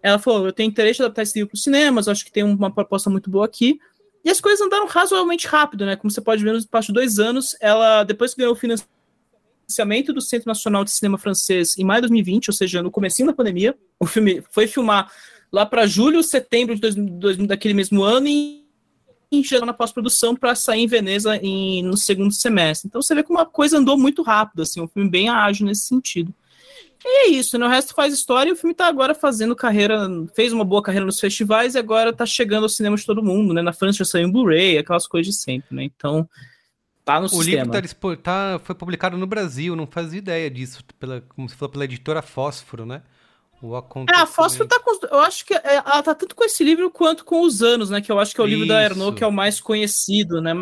ela 0.00 0.18
falou: 0.18 0.46
Eu 0.46 0.52
tenho 0.52 0.68
interesse 0.68 1.00
em 1.00 1.04
adaptar 1.04 1.22
esse 1.22 1.36
livro 1.38 1.50
para 1.50 1.56
os 1.56 1.62
cinemas, 1.62 2.06
acho 2.06 2.24
que 2.24 2.30
tem 2.30 2.44
uma 2.44 2.72
proposta 2.72 3.10
muito 3.10 3.28
boa 3.28 3.44
aqui. 3.44 3.80
E 4.24 4.30
as 4.30 4.40
coisas 4.40 4.64
andaram 4.64 4.86
razoavelmente 4.86 5.46
rápido, 5.46 5.84
né? 5.84 5.96
Como 5.96 6.10
você 6.10 6.20
pode 6.20 6.42
ver, 6.44 6.52
nos 6.52 6.62
espaço 6.62 6.88
de 6.88 6.94
dois 6.94 7.18
anos, 7.18 7.56
ela, 7.60 8.04
depois 8.04 8.32
que 8.32 8.38
ganhou 8.38 8.54
o 8.54 8.56
financiamento 8.56 10.12
do 10.12 10.20
Centro 10.20 10.48
Nacional 10.48 10.84
de 10.84 10.92
Cinema 10.92 11.18
Francês 11.18 11.76
em 11.76 11.84
maio 11.84 12.02
de 12.02 12.08
2020, 12.08 12.48
ou 12.48 12.54
seja, 12.54 12.82
no 12.82 12.90
comecinho 12.90 13.28
da 13.28 13.34
pandemia, 13.34 13.76
o 13.98 14.06
filme 14.06 14.42
foi 14.50 14.66
filmar 14.66 15.10
lá 15.52 15.66
para 15.66 15.86
julho, 15.86 16.22
setembro 16.22 16.74
de 16.74 16.80
2000, 16.80 17.46
daquele 17.46 17.74
mesmo 17.74 18.02
ano 18.02 18.28
e 18.28 18.63
chegou 19.42 19.66
na 19.66 19.72
pós-produção 19.72 20.36
para 20.36 20.54
sair 20.54 20.82
em 20.82 20.86
Veneza 20.86 21.36
em, 21.36 21.82
no 21.82 21.96
segundo 21.96 22.32
semestre. 22.32 22.88
Então 22.88 23.02
você 23.02 23.14
vê 23.14 23.22
como 23.22 23.38
a 23.38 23.46
coisa 23.46 23.78
andou 23.78 23.98
muito 23.98 24.22
rápido, 24.22 24.62
assim, 24.62 24.80
um 24.80 24.88
filme 24.88 25.08
bem 25.08 25.28
ágil 25.28 25.66
nesse 25.66 25.86
sentido. 25.86 26.32
E 27.04 27.26
é 27.26 27.30
isso, 27.30 27.58
né? 27.58 27.66
O 27.66 27.68
resto 27.68 27.94
faz 27.94 28.14
história 28.14 28.48
e 28.48 28.52
o 28.52 28.56
filme 28.56 28.72
está 28.72 28.86
agora 28.86 29.14
fazendo 29.14 29.54
carreira, 29.54 30.08
fez 30.34 30.52
uma 30.52 30.64
boa 30.64 30.82
carreira 30.82 31.04
nos 31.04 31.20
festivais 31.20 31.74
e 31.74 31.78
agora 31.78 32.10
está 32.10 32.24
chegando 32.24 32.62
ao 32.62 32.68
cinema 32.68 32.96
de 32.96 33.04
todo 33.04 33.22
mundo, 33.22 33.52
né? 33.52 33.60
Na 33.60 33.74
França 33.74 33.98
já 33.98 34.04
saiu 34.06 34.26
em 34.26 34.32
Blu-ray, 34.32 34.78
aquelas 34.78 35.06
coisas 35.06 35.34
de 35.34 35.38
sempre, 35.38 35.76
né? 35.76 35.84
Então, 35.84 36.26
tá 37.04 37.20
no 37.20 37.26
o 37.26 37.28
sistema. 37.28 37.72
O 37.72 37.76
livro 37.76 38.16
tá, 38.16 38.16
tá, 38.16 38.60
foi 38.64 38.74
publicado 38.74 39.18
no 39.18 39.26
Brasil, 39.26 39.76
não 39.76 39.86
fazia 39.86 40.18
ideia 40.18 40.50
disso, 40.50 40.82
pela, 40.98 41.20
como 41.20 41.46
você 41.46 41.54
falou, 41.54 41.72
pela 41.72 41.84
editora 41.84 42.22
Fósforo, 42.22 42.86
né? 42.86 43.02
O 43.64 43.74
é, 44.10 44.16
a 44.16 44.26
Fósforo 44.26 44.68
tá 44.68 44.78
com. 44.78 45.06
Eu 45.06 45.20
acho 45.20 45.46
que 45.46 45.54
é, 45.54 45.76
ela 45.76 46.02
tá 46.02 46.14
tanto 46.14 46.36
com 46.36 46.44
esse 46.44 46.62
livro 46.62 46.90
quanto 46.90 47.24
com 47.24 47.40
os 47.40 47.62
anos, 47.62 47.88
né? 47.88 48.02
Que 48.02 48.12
eu 48.12 48.20
acho 48.20 48.34
que 48.34 48.40
é 48.40 48.44
o 48.44 48.46
Isso. 48.46 48.54
livro 48.54 48.68
da 48.68 48.82
Ernaud, 48.82 49.16
que 49.16 49.24
é 49.24 49.26
o 49.26 49.32
mais 49.32 49.58
conhecido, 49.58 50.42
né? 50.42 50.52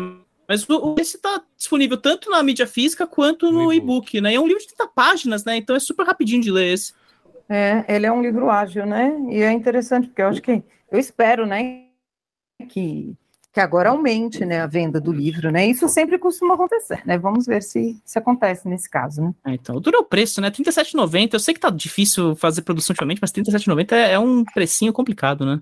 Mas 0.47 0.67
o, 0.69 0.95
esse 0.97 1.17
tá 1.17 1.41
disponível 1.57 1.97
tanto 1.97 2.29
na 2.29 2.41
mídia 2.41 2.65
física 2.65 3.05
quanto 3.05 3.51
no 3.51 3.73
e-book, 3.73 4.21
né? 4.21 4.31
E 4.31 4.35
é 4.35 4.39
um 4.39 4.47
livro 4.47 4.61
de 4.61 4.69
30 4.69 4.87
páginas, 4.87 5.43
né? 5.43 5.57
Então 5.57 5.75
é 5.75 5.79
super 5.81 6.05
rapidinho 6.05 6.41
de 6.41 6.49
ler 6.49 6.73
esse. 6.73 6.93
É, 7.49 7.83
ele 7.89 8.05
é 8.05 8.11
um 8.11 8.21
livro 8.21 8.49
ágil, 8.49 8.85
né? 8.85 9.13
E 9.29 9.41
é 9.41 9.51
interessante, 9.51 10.07
porque 10.07 10.21
eu 10.21 10.27
acho 10.27 10.41
que. 10.41 10.63
Eu 10.89 10.97
espero, 10.97 11.45
né? 11.45 11.87
Que 12.69 13.17
que 13.53 13.59
agora 13.59 13.89
aumente 13.89 14.43
né, 14.43 14.61
a 14.61 14.65
venda 14.65 14.99
do 14.99 15.11
livro, 15.11 15.51
né? 15.51 15.67
Isso 15.67 15.87
sempre 15.87 16.17
costuma 16.17 16.55
acontecer, 16.55 17.03
né? 17.05 17.19
Vamos 17.19 17.45
ver 17.45 17.61
se, 17.61 18.01
se 18.03 18.17
acontece 18.17 18.67
nesse 18.67 18.89
caso, 18.89 19.21
né? 19.21 19.33
É, 19.45 19.53
então, 19.53 19.79
dura 19.79 19.99
o 19.99 20.03
preço, 20.03 20.41
né? 20.41 20.47
R$37,90. 20.47 21.33
Eu 21.33 21.39
sei 21.39 21.53
que 21.53 21.59
tá 21.59 21.69
difícil 21.69 22.35
fazer 22.35 22.63
produção 22.63 22.93
ultimamente, 22.93 23.19
mas 23.21 23.31
R$37,90 23.31 23.91
é, 23.91 24.13
é 24.13 24.19
um 24.19 24.43
precinho 24.43 24.91
complicado, 24.91 25.45
né? 25.45 25.61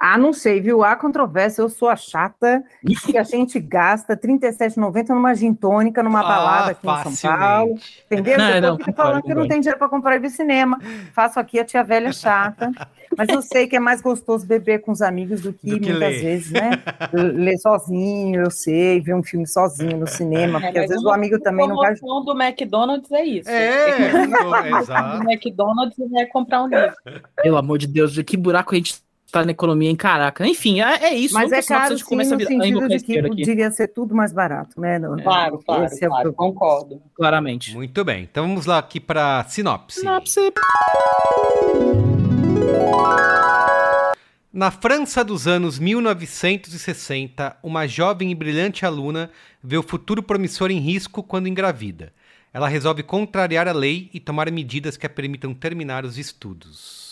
Ah, 0.00 0.16
não 0.16 0.32
sei, 0.32 0.60
viu? 0.60 0.84
Há 0.84 0.94
controvérsia, 0.94 1.60
eu 1.60 1.68
sou 1.68 1.88
a 1.88 1.96
chata 1.96 2.62
que 3.04 3.18
a 3.18 3.24
gente 3.24 3.58
gasta 3.58 4.12
R$37,90 4.12 5.08
numa 5.08 5.34
gin 5.34 5.52
tônica, 5.52 6.02
numa 6.04 6.20
ah, 6.20 6.22
balada 6.22 6.70
aqui 6.70 6.84
facilmente. 6.84 7.18
em 7.18 7.20
São 7.20 7.38
Paulo. 7.38 7.74
Entendeu? 8.06 8.38
Não, 8.38 8.50
eu 8.50 8.62
não, 8.62 8.76
tô 8.78 8.92
falando 8.92 9.22
que 9.22 9.34
não 9.34 9.48
tem 9.48 9.60
dinheiro 9.60 9.78
para 9.78 9.88
comprar 9.88 10.14
ir 10.14 10.20
pro 10.20 10.30
cinema. 10.30 10.78
Faço 11.12 11.40
aqui 11.40 11.58
a 11.58 11.64
tia 11.64 11.82
velha 11.82 12.12
chata. 12.12 12.70
Mas 13.16 13.28
eu 13.28 13.42
sei 13.42 13.66
que 13.66 13.74
é 13.74 13.80
mais 13.80 14.00
gostoso 14.00 14.46
beber 14.46 14.82
com 14.82 14.92
os 14.92 15.02
amigos 15.02 15.40
do 15.40 15.52
que, 15.52 15.70
do 15.70 15.80
que 15.80 15.90
muitas 15.90 16.14
ler. 16.14 16.22
vezes, 16.22 16.52
né? 16.52 16.70
ler 17.12 17.58
sozinho, 17.58 18.42
eu 18.42 18.50
sei, 18.50 19.00
ver 19.00 19.14
um 19.14 19.22
filme 19.22 19.46
sozinho 19.48 19.96
no 19.96 20.06
cinema, 20.06 20.60
porque 20.60 20.78
é, 20.78 20.82
às 20.82 20.88
vezes 20.88 21.02
o 21.02 21.10
amigo 21.10 21.40
também 21.40 21.66
não 21.66 21.74
vai. 21.74 21.92
A 21.92 21.94
do 21.94 22.40
McDonald's 22.40 23.10
é 23.10 23.24
isso. 23.24 23.50
É, 23.50 24.12
é 24.12 24.80
exato. 24.80 25.18
Do 25.18 25.30
McDonald's 25.30 25.98
e 25.98 26.08
vai 26.08 26.26
comprar 26.26 26.62
um 26.62 26.68
livro. 26.68 26.94
Pelo 27.42 27.56
amor 27.56 27.78
de 27.78 27.88
Deus, 27.88 28.16
que 28.22 28.36
buraco 28.36 28.74
a 28.74 28.78
gente 28.78 29.07
tá 29.30 29.44
na 29.44 29.50
economia 29.50 29.90
em 29.90 29.96
caraca. 29.96 30.46
Enfim, 30.46 30.80
é, 30.80 31.04
é 31.04 31.14
isso. 31.14 31.34
Mas 31.34 31.52
é 31.52 31.62
caro, 31.62 31.98
sim, 31.98 32.16
no 32.16 32.24
sentido 32.24 32.88
de 32.88 33.00
que 33.00 33.22
poderia 33.22 33.70
ser 33.70 33.88
tudo 33.88 34.14
mais 34.14 34.32
barato, 34.32 34.80
né? 34.80 34.98
Não, 34.98 35.16
claro, 35.16 35.58
claro, 35.58 35.84
é 35.84 36.06
claro, 36.06 36.32
concordo. 36.32 37.02
Claramente. 37.14 37.74
Muito 37.74 38.04
bem, 38.04 38.28
então 38.30 38.46
vamos 38.46 38.66
lá 38.66 38.78
aqui 38.78 38.98
para 38.98 39.44
sinopse. 39.44 40.00
Sinopse. 40.00 40.52
Na 44.50 44.70
França 44.70 45.22
dos 45.22 45.46
anos 45.46 45.78
1960, 45.78 47.56
uma 47.62 47.86
jovem 47.86 48.30
e 48.32 48.34
brilhante 48.34 48.84
aluna 48.84 49.30
vê 49.62 49.76
o 49.76 49.82
futuro 49.82 50.22
promissor 50.22 50.70
em 50.70 50.78
risco 50.78 51.22
quando 51.22 51.46
engravida. 51.46 52.12
Ela 52.52 52.66
resolve 52.66 53.02
contrariar 53.02 53.68
a 53.68 53.72
lei 53.72 54.08
e 54.12 54.18
tomar 54.18 54.50
medidas 54.50 54.96
que 54.96 55.06
a 55.06 55.10
permitam 55.10 55.52
terminar 55.52 56.04
os 56.04 56.16
estudos. 56.16 57.07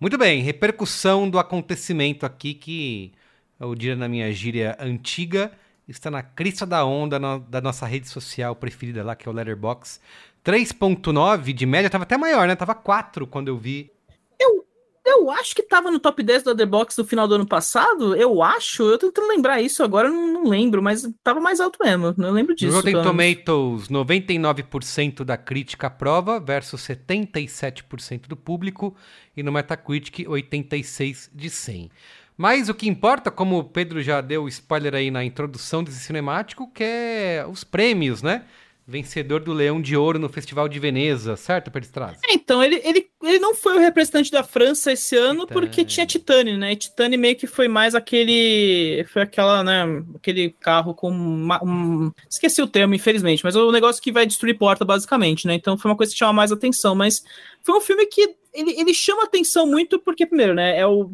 Muito 0.00 0.16
bem, 0.16 0.42
repercussão 0.42 1.28
do 1.28 1.40
acontecimento 1.40 2.24
aqui 2.24 2.54
que, 2.54 3.12
eu 3.58 3.74
diria 3.74 3.96
na 3.96 4.08
minha 4.08 4.32
gíria 4.32 4.76
antiga, 4.78 5.50
está 5.88 6.08
na 6.08 6.22
crista 6.22 6.64
da 6.64 6.84
onda 6.84 7.18
no, 7.18 7.40
da 7.40 7.60
nossa 7.60 7.84
rede 7.84 8.08
social 8.08 8.54
preferida 8.54 9.02
lá, 9.02 9.16
que 9.16 9.28
é 9.28 9.32
o 9.32 9.34
Letterbox. 9.34 10.00
3.9 10.44 11.52
de 11.52 11.66
média, 11.66 11.90
tava 11.90 12.04
até 12.04 12.16
maior, 12.16 12.46
né? 12.46 12.54
Tava 12.54 12.76
4 12.76 13.26
quando 13.26 13.48
eu 13.48 13.58
vi. 13.58 13.90
Eu 14.38 14.64
eu 15.08 15.30
acho 15.30 15.54
que 15.54 15.62
tava 15.62 15.90
no 15.90 15.98
top 15.98 16.22
10 16.22 16.42
da 16.42 16.54
The 16.54 16.66
Box 16.66 16.96
no 16.98 17.04
final 17.04 17.26
do 17.26 17.34
ano 17.34 17.46
passado. 17.46 18.14
Eu 18.14 18.42
acho. 18.42 18.82
Eu 18.82 18.98
tô 18.98 19.06
tentando 19.06 19.28
lembrar 19.28 19.60
isso 19.60 19.82
agora, 19.82 20.08
não, 20.08 20.32
não 20.32 20.44
lembro, 20.44 20.82
mas 20.82 21.08
tava 21.22 21.40
mais 21.40 21.60
alto 21.60 21.78
mesmo. 21.82 22.14
Não 22.16 22.30
lembro 22.30 22.54
disso. 22.54 22.74
Rotten 22.74 23.02
Tomatoes, 23.02 23.88
99% 23.88 25.24
da 25.24 25.36
crítica 25.36 25.86
aprova 25.86 26.38
versus 26.38 26.80
77% 26.82 28.28
do 28.28 28.36
público. 28.36 28.94
E 29.36 29.42
no 29.42 29.52
Metacritic, 29.52 30.28
86 30.28 31.30
de 31.34 31.50
100. 31.50 31.90
Mas 32.36 32.68
o 32.68 32.74
que 32.74 32.88
importa, 32.88 33.32
como 33.32 33.58
o 33.58 33.64
Pedro 33.64 34.00
já 34.00 34.20
deu 34.20 34.46
spoiler 34.46 34.94
aí 34.94 35.10
na 35.10 35.24
introdução 35.24 35.82
desse 35.82 35.98
cinemático, 35.98 36.70
que 36.72 36.84
é 36.84 37.46
os 37.50 37.64
prêmios, 37.64 38.22
né? 38.22 38.44
Vencedor 38.88 39.40
do 39.40 39.52
Leão 39.52 39.82
de 39.82 39.94
Ouro 39.94 40.18
no 40.18 40.30
Festival 40.30 40.66
de 40.66 40.78
Veneza, 40.78 41.36
certo, 41.36 41.70
Peristraz? 41.70 42.18
É, 42.26 42.32
então, 42.32 42.64
ele, 42.64 42.80
ele, 42.82 43.06
ele 43.22 43.38
não 43.38 43.54
foi 43.54 43.76
o 43.76 43.78
representante 43.78 44.30
da 44.30 44.42
França 44.42 44.90
esse 44.90 45.14
ano 45.14 45.42
Titane. 45.42 45.60
porque 45.60 45.84
tinha 45.84 46.06
Titane, 46.06 46.56
né? 46.56 46.72
E 46.72 46.76
Titane 46.76 47.18
meio 47.18 47.36
que 47.36 47.46
foi 47.46 47.68
mais 47.68 47.94
aquele. 47.94 49.04
Foi 49.12 49.20
aquela, 49.20 49.62
né? 49.62 49.84
Aquele 50.14 50.48
carro 50.58 50.94
com. 50.94 51.10
Uma, 51.10 51.62
um, 51.62 52.10
esqueci 52.30 52.62
o 52.62 52.66
termo, 52.66 52.94
infelizmente, 52.94 53.44
mas 53.44 53.54
é 53.54 53.58
o 53.58 53.70
negócio 53.70 54.02
que 54.02 54.10
vai 54.10 54.24
destruir 54.24 54.56
porta, 54.56 54.86
basicamente, 54.86 55.46
né? 55.46 55.52
Então 55.52 55.76
foi 55.76 55.90
uma 55.90 55.96
coisa 55.96 56.10
que 56.10 56.18
chama 56.18 56.32
mais 56.32 56.50
atenção. 56.50 56.94
Mas 56.94 57.22
foi 57.62 57.76
um 57.76 57.82
filme 57.82 58.06
que 58.06 58.34
ele, 58.54 58.70
ele 58.80 58.94
chama 58.94 59.24
atenção 59.24 59.66
muito 59.66 59.98
porque, 59.98 60.24
primeiro, 60.24 60.54
né? 60.54 60.78
É 60.78 60.86
o 60.86 61.10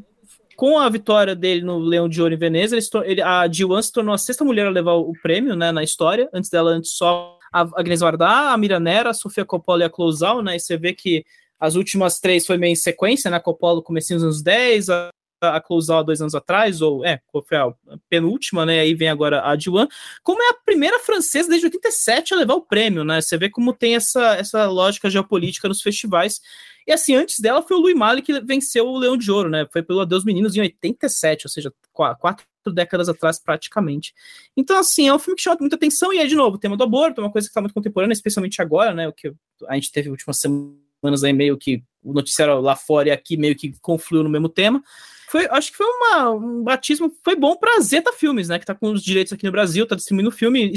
com 0.54 0.78
a 0.78 0.88
vitória 0.88 1.34
dele 1.34 1.62
no 1.62 1.78
Leão 1.78 2.08
de 2.08 2.22
Ouro 2.22 2.32
em 2.32 2.38
Veneza, 2.38 2.76
ele, 2.76 2.86
ele, 3.04 3.20
a 3.20 3.48
Jiwan 3.50 3.82
se 3.82 3.90
tornou 3.90 4.14
a 4.14 4.18
sexta 4.18 4.44
mulher 4.44 4.68
a 4.68 4.70
levar 4.70 4.92
o 4.92 5.12
prêmio 5.20 5.56
né, 5.56 5.72
na 5.72 5.82
história. 5.82 6.28
Antes 6.32 6.48
dela, 6.48 6.70
antes 6.70 6.92
só 6.92 7.36
a 7.54 7.80
Agnes 7.80 8.00
Varda, 8.00 8.26
a 8.52 8.58
Miranera, 8.58 9.10
a 9.10 9.14
Sofia 9.14 9.44
Coppola 9.44 9.84
e 9.84 9.86
a 9.86 9.90
Clouzal, 9.90 10.42
né? 10.42 10.56
E 10.56 10.60
você 10.60 10.76
vê 10.76 10.92
que 10.92 11.24
as 11.58 11.76
últimas 11.76 12.18
três 12.18 12.44
foi 12.44 12.58
meio 12.58 12.72
em 12.72 12.76
sequência, 12.76 13.30
né? 13.30 13.36
A 13.36 13.40
Coppola 13.40 13.80
comecinho 13.80 14.16
nos 14.16 14.24
anos 14.24 14.42
10, 14.42 14.90
a, 14.90 15.08
a 15.40 15.56
há 15.58 16.02
dois 16.02 16.20
anos 16.20 16.34
atrás, 16.34 16.82
ou 16.82 17.04
é, 17.04 17.20
foi 17.46 17.56
a 17.56 17.72
penúltima, 18.10 18.66
né? 18.66 18.80
Aí 18.80 18.92
vem 18.92 19.08
agora 19.08 19.48
a 19.48 19.54
Diwan, 19.54 19.86
como 20.24 20.42
é 20.42 20.48
a 20.48 20.54
primeira 20.64 20.98
francesa 20.98 21.48
desde 21.48 21.66
87 21.66 22.34
a 22.34 22.38
levar 22.38 22.54
o 22.54 22.62
prêmio, 22.62 23.04
né? 23.04 23.20
Você 23.20 23.38
vê 23.38 23.48
como 23.48 23.72
tem 23.72 23.94
essa, 23.94 24.34
essa 24.34 24.66
lógica 24.66 25.08
geopolítica 25.08 25.68
nos 25.68 25.80
festivais. 25.80 26.40
E 26.84 26.92
assim, 26.92 27.14
antes 27.14 27.38
dela 27.38 27.62
foi 27.62 27.76
o 27.76 27.80
Louis 27.80 27.94
Malle 27.94 28.20
que 28.20 28.40
venceu 28.40 28.88
o 28.88 28.98
Leão 28.98 29.16
de 29.16 29.30
Ouro, 29.30 29.48
né? 29.48 29.64
Foi 29.72 29.82
pelo 29.82 30.00
Adeus 30.00 30.24
Meninos 30.24 30.56
em 30.56 30.60
87, 30.60 31.46
ou 31.46 31.50
seja, 31.50 31.72
quatro 31.92 32.44
décadas 32.72 33.08
atrás, 33.08 33.38
praticamente. 33.38 34.14
Então, 34.56 34.78
assim, 34.78 35.08
é 35.08 35.14
um 35.14 35.18
filme 35.18 35.36
que 35.36 35.42
chama 35.42 35.56
muita 35.60 35.76
atenção, 35.76 36.12
e 36.12 36.18
é, 36.18 36.26
de 36.26 36.34
novo, 36.34 36.56
o 36.56 36.58
tema 36.58 36.76
do 36.76 36.84
aborto, 36.84 37.20
é 37.20 37.24
uma 37.24 37.32
coisa 37.32 37.46
que 37.46 37.50
está 37.50 37.60
muito 37.60 37.74
contemporânea, 37.74 38.12
especialmente 38.12 38.60
agora, 38.62 38.94
né? 38.94 39.08
O 39.08 39.12
que 39.12 39.32
a 39.68 39.74
gente 39.74 39.92
teve 39.92 40.10
últimas 40.10 40.38
semanas 40.38 41.22
aí 41.22 41.32
meio 41.32 41.56
que 41.56 41.82
o 42.02 42.12
noticiário 42.12 42.60
lá 42.60 42.76
fora 42.76 43.08
e 43.08 43.12
aqui 43.12 43.36
meio 43.36 43.56
que 43.56 43.74
confluiu 43.80 44.22
no 44.22 44.30
mesmo 44.30 44.48
tema. 44.48 44.82
Foi, 45.28 45.46
acho 45.50 45.70
que 45.70 45.76
foi 45.76 45.86
uma, 45.86 46.30
um 46.30 46.62
batismo, 46.62 47.12
foi 47.24 47.34
bom 47.34 47.56
para 47.56 47.80
Zeta 47.80 48.12
Filmes, 48.12 48.48
né? 48.48 48.58
Que 48.58 48.66
tá 48.66 48.74
com 48.74 48.92
os 48.92 49.02
direitos 49.02 49.32
aqui 49.32 49.44
no 49.44 49.52
Brasil, 49.52 49.86
tá 49.86 49.96
distribuindo 49.96 50.28
o 50.28 50.32
filme 50.32 50.72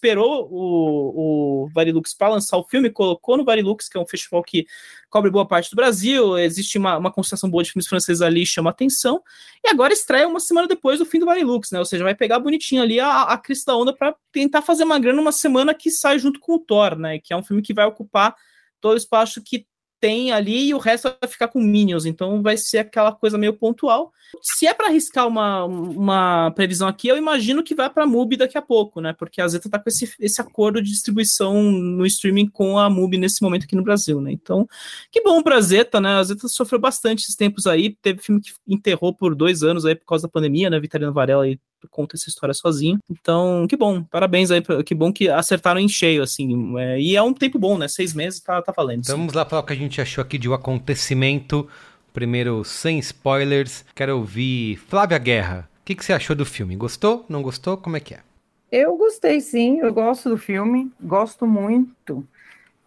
esperou 0.00 0.48
o, 0.50 1.64
o 1.64 1.68
Varilux 1.68 2.14
para 2.14 2.30
lançar 2.30 2.56
o 2.56 2.64
filme, 2.64 2.88
colocou 2.88 3.36
no 3.36 3.44
Varilux, 3.44 3.86
que 3.86 3.98
é 3.98 4.00
um 4.00 4.06
festival 4.06 4.42
que 4.42 4.66
cobre 5.10 5.30
boa 5.30 5.46
parte 5.46 5.68
do 5.70 5.76
Brasil, 5.76 6.38
existe 6.38 6.78
uma, 6.78 6.96
uma 6.96 7.12
concentração 7.12 7.50
boa 7.50 7.62
de 7.62 7.72
filmes 7.72 7.86
franceses 7.86 8.22
ali, 8.22 8.46
chama 8.46 8.70
atenção, 8.70 9.22
e 9.62 9.68
agora 9.68 9.92
estreia 9.92 10.26
uma 10.26 10.40
semana 10.40 10.66
depois 10.66 10.98
do 10.98 11.04
fim 11.04 11.18
do 11.18 11.26
Varilux, 11.26 11.70
né? 11.70 11.78
Ou 11.78 11.84
seja, 11.84 12.02
vai 12.02 12.14
pegar 12.14 12.38
bonitinho 12.38 12.82
ali 12.82 12.98
a, 12.98 13.24
a 13.24 13.36
crista 13.36 13.74
onda 13.74 13.92
para 13.92 14.16
tentar 14.32 14.62
fazer 14.62 14.84
uma 14.84 14.98
grana 14.98 15.20
uma 15.20 15.32
semana 15.32 15.74
que 15.74 15.90
sai 15.90 16.18
junto 16.18 16.40
com 16.40 16.54
o 16.54 16.58
Thor, 16.58 16.96
né? 16.96 17.18
Que 17.18 17.34
é 17.34 17.36
um 17.36 17.42
filme 17.42 17.60
que 17.60 17.74
vai 17.74 17.84
ocupar 17.84 18.34
todo 18.80 18.94
o 18.94 18.96
espaço 18.96 19.42
que 19.44 19.66
tem 20.00 20.32
ali 20.32 20.68
e 20.68 20.74
o 20.74 20.78
resto 20.78 21.14
vai 21.20 21.30
ficar 21.30 21.48
com 21.48 21.60
Minions. 21.60 22.06
Então 22.06 22.42
vai 22.42 22.56
ser 22.56 22.78
aquela 22.78 23.12
coisa 23.12 23.36
meio 23.36 23.52
pontual. 23.52 24.12
Se 24.40 24.66
é 24.66 24.72
para 24.72 24.86
arriscar 24.86 25.26
uma, 25.26 25.64
uma 25.64 26.50
previsão 26.52 26.88
aqui, 26.88 27.08
eu 27.08 27.16
imagino 27.16 27.62
que 27.62 27.74
vai 27.74 27.90
para 27.90 28.04
a 28.04 28.06
MUBI 28.06 28.36
daqui 28.36 28.56
a 28.56 28.62
pouco, 28.62 29.00
né? 29.00 29.12
Porque 29.12 29.40
a 29.40 29.48
Zeta 29.48 29.68
tá 29.68 29.78
com 29.78 29.88
esse, 29.88 30.12
esse 30.20 30.40
acordo 30.40 30.80
de 30.80 30.90
distribuição 30.90 31.62
no 31.62 32.06
streaming 32.06 32.48
com 32.48 32.78
a 32.78 32.88
MUBI 32.88 33.18
nesse 33.18 33.42
momento 33.42 33.64
aqui 33.64 33.76
no 33.76 33.82
Brasil, 33.82 34.20
né? 34.20 34.32
Então, 34.32 34.66
que 35.10 35.20
bom 35.22 35.42
pra 35.42 35.60
Zeta, 35.60 36.00
né? 36.00 36.10
A 36.16 36.22
Zeta 36.22 36.48
sofreu 36.48 36.80
bastante 36.80 37.22
esses 37.22 37.36
tempos 37.36 37.66
aí. 37.66 37.96
Teve 38.00 38.22
filme 38.22 38.40
que 38.40 38.52
enterrou 38.66 39.14
por 39.14 39.34
dois 39.34 39.62
anos 39.62 39.84
aí 39.84 39.94
por 39.94 40.06
causa 40.06 40.22
da 40.26 40.32
pandemia, 40.32 40.70
né? 40.70 40.80
Vitalino 40.80 41.12
Varela 41.12 41.44
aí 41.44 41.58
conta 41.88 42.16
essa 42.16 42.28
história 42.28 42.54
sozinho. 42.54 42.98
Então, 43.10 43.66
que 43.68 43.76
bom, 43.76 44.02
parabéns 44.02 44.50
aí, 44.50 44.62
que 44.84 44.94
bom 44.94 45.12
que 45.12 45.28
acertaram 45.28 45.80
em 45.80 45.88
cheio, 45.88 46.22
assim. 46.22 46.78
É, 46.78 47.00
e 47.00 47.16
é 47.16 47.22
um 47.22 47.32
tempo 47.32 47.58
bom, 47.58 47.78
né? 47.78 47.88
Seis 47.88 48.14
meses 48.14 48.40
tá, 48.40 48.60
tá 48.60 48.72
valendo. 48.76 49.00
Então, 49.00 49.16
vamos 49.16 49.34
lá 49.34 49.44
para 49.44 49.58
o 49.58 49.62
que 49.62 49.72
a 49.72 49.76
gente 49.76 50.00
achou 50.00 50.22
aqui 50.22 50.38
de 50.38 50.48
um 50.48 50.54
acontecimento. 50.54 51.68
Primeiro, 52.12 52.64
sem 52.64 52.98
spoilers, 52.98 53.84
quero 53.94 54.16
ouvir 54.16 54.76
Flávia 54.88 55.18
Guerra. 55.18 55.68
O 55.80 55.84
que, 55.84 55.94
que 55.94 56.04
você 56.04 56.12
achou 56.12 56.34
do 56.34 56.44
filme? 56.44 56.76
Gostou? 56.76 57.24
Não 57.28 57.42
gostou? 57.42 57.76
Como 57.76 57.96
é 57.96 58.00
que 58.00 58.14
é? 58.14 58.20
Eu 58.70 58.96
gostei 58.96 59.40
sim, 59.40 59.80
eu 59.80 59.92
gosto 59.92 60.28
do 60.28 60.38
filme, 60.38 60.92
gosto 61.00 61.44
muito. 61.44 62.24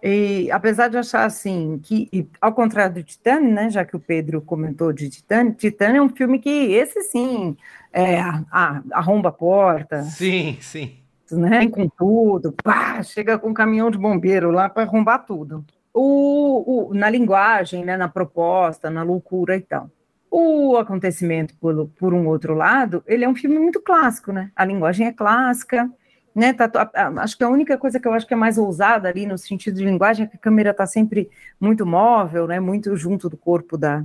E 0.05 0.51
apesar 0.51 0.89
de 0.89 0.97
achar 0.97 1.23
assim 1.23 1.79
que, 1.81 2.09
e, 2.11 2.27
ao 2.41 2.51
contrário 2.53 2.95
do 2.95 3.03
Titane, 3.03 3.49
né, 3.49 3.69
já 3.69 3.85
que 3.85 3.95
o 3.95 3.99
Pedro 3.99 4.41
comentou 4.41 4.91
de 4.91 5.09
Titane, 5.09 5.53
Titane 5.53 5.97
é 5.97 6.01
um 6.01 6.09
filme 6.09 6.39
que 6.39 6.49
esse 6.49 7.01
sim 7.03 7.55
é, 7.93 8.19
a, 8.19 8.43
a, 8.51 8.81
arromba 8.91 9.29
a 9.29 9.31
porta. 9.31 10.03
Sim, 10.03 10.57
sim. 10.59 10.97
Né, 11.31 11.69
com 11.69 11.87
tudo, 11.87 12.51
pá, 12.51 13.01
chega 13.01 13.39
com 13.39 13.51
um 13.51 13.53
caminhão 13.53 13.89
de 13.89 13.97
bombeiro 13.97 14.51
lá 14.51 14.67
para 14.67 14.83
arrombar 14.83 15.25
tudo. 15.25 15.65
O, 15.93 16.89
o, 16.89 16.93
na 16.93 17.09
linguagem, 17.09 17.85
né, 17.85 17.95
na 17.95 18.09
proposta, 18.09 18.89
na 18.89 19.03
loucura 19.03 19.55
e 19.55 19.61
tal. 19.61 19.89
O 20.29 20.75
acontecimento, 20.75 21.55
por, 21.55 21.87
por 21.97 22.13
um 22.13 22.27
outro 22.27 22.53
lado, 22.55 23.01
ele 23.07 23.23
é 23.23 23.29
um 23.29 23.35
filme 23.35 23.57
muito 23.57 23.79
clássico, 23.79 24.33
né? 24.33 24.51
A 24.53 24.65
linguagem 24.65 25.07
é 25.07 25.13
clássica, 25.13 25.89
né, 26.35 26.53
tá, 26.53 26.69
acho 27.17 27.37
que 27.37 27.43
a 27.43 27.49
única 27.49 27.77
coisa 27.77 27.99
que 27.99 28.07
eu 28.07 28.13
acho 28.13 28.25
que 28.25 28.33
é 28.33 28.37
mais 28.37 28.57
ousada 28.57 29.07
ali 29.07 29.25
no 29.25 29.37
sentido 29.37 29.75
de 29.75 29.85
linguagem 29.85 30.25
é 30.25 30.27
que 30.27 30.35
a 30.35 30.39
câmera 30.39 30.71
está 30.71 30.85
sempre 30.85 31.29
muito 31.59 31.85
móvel, 31.85 32.47
né, 32.47 32.59
muito 32.59 32.95
junto 32.95 33.29
do 33.29 33.37
corpo 33.37 33.77
da, 33.77 34.03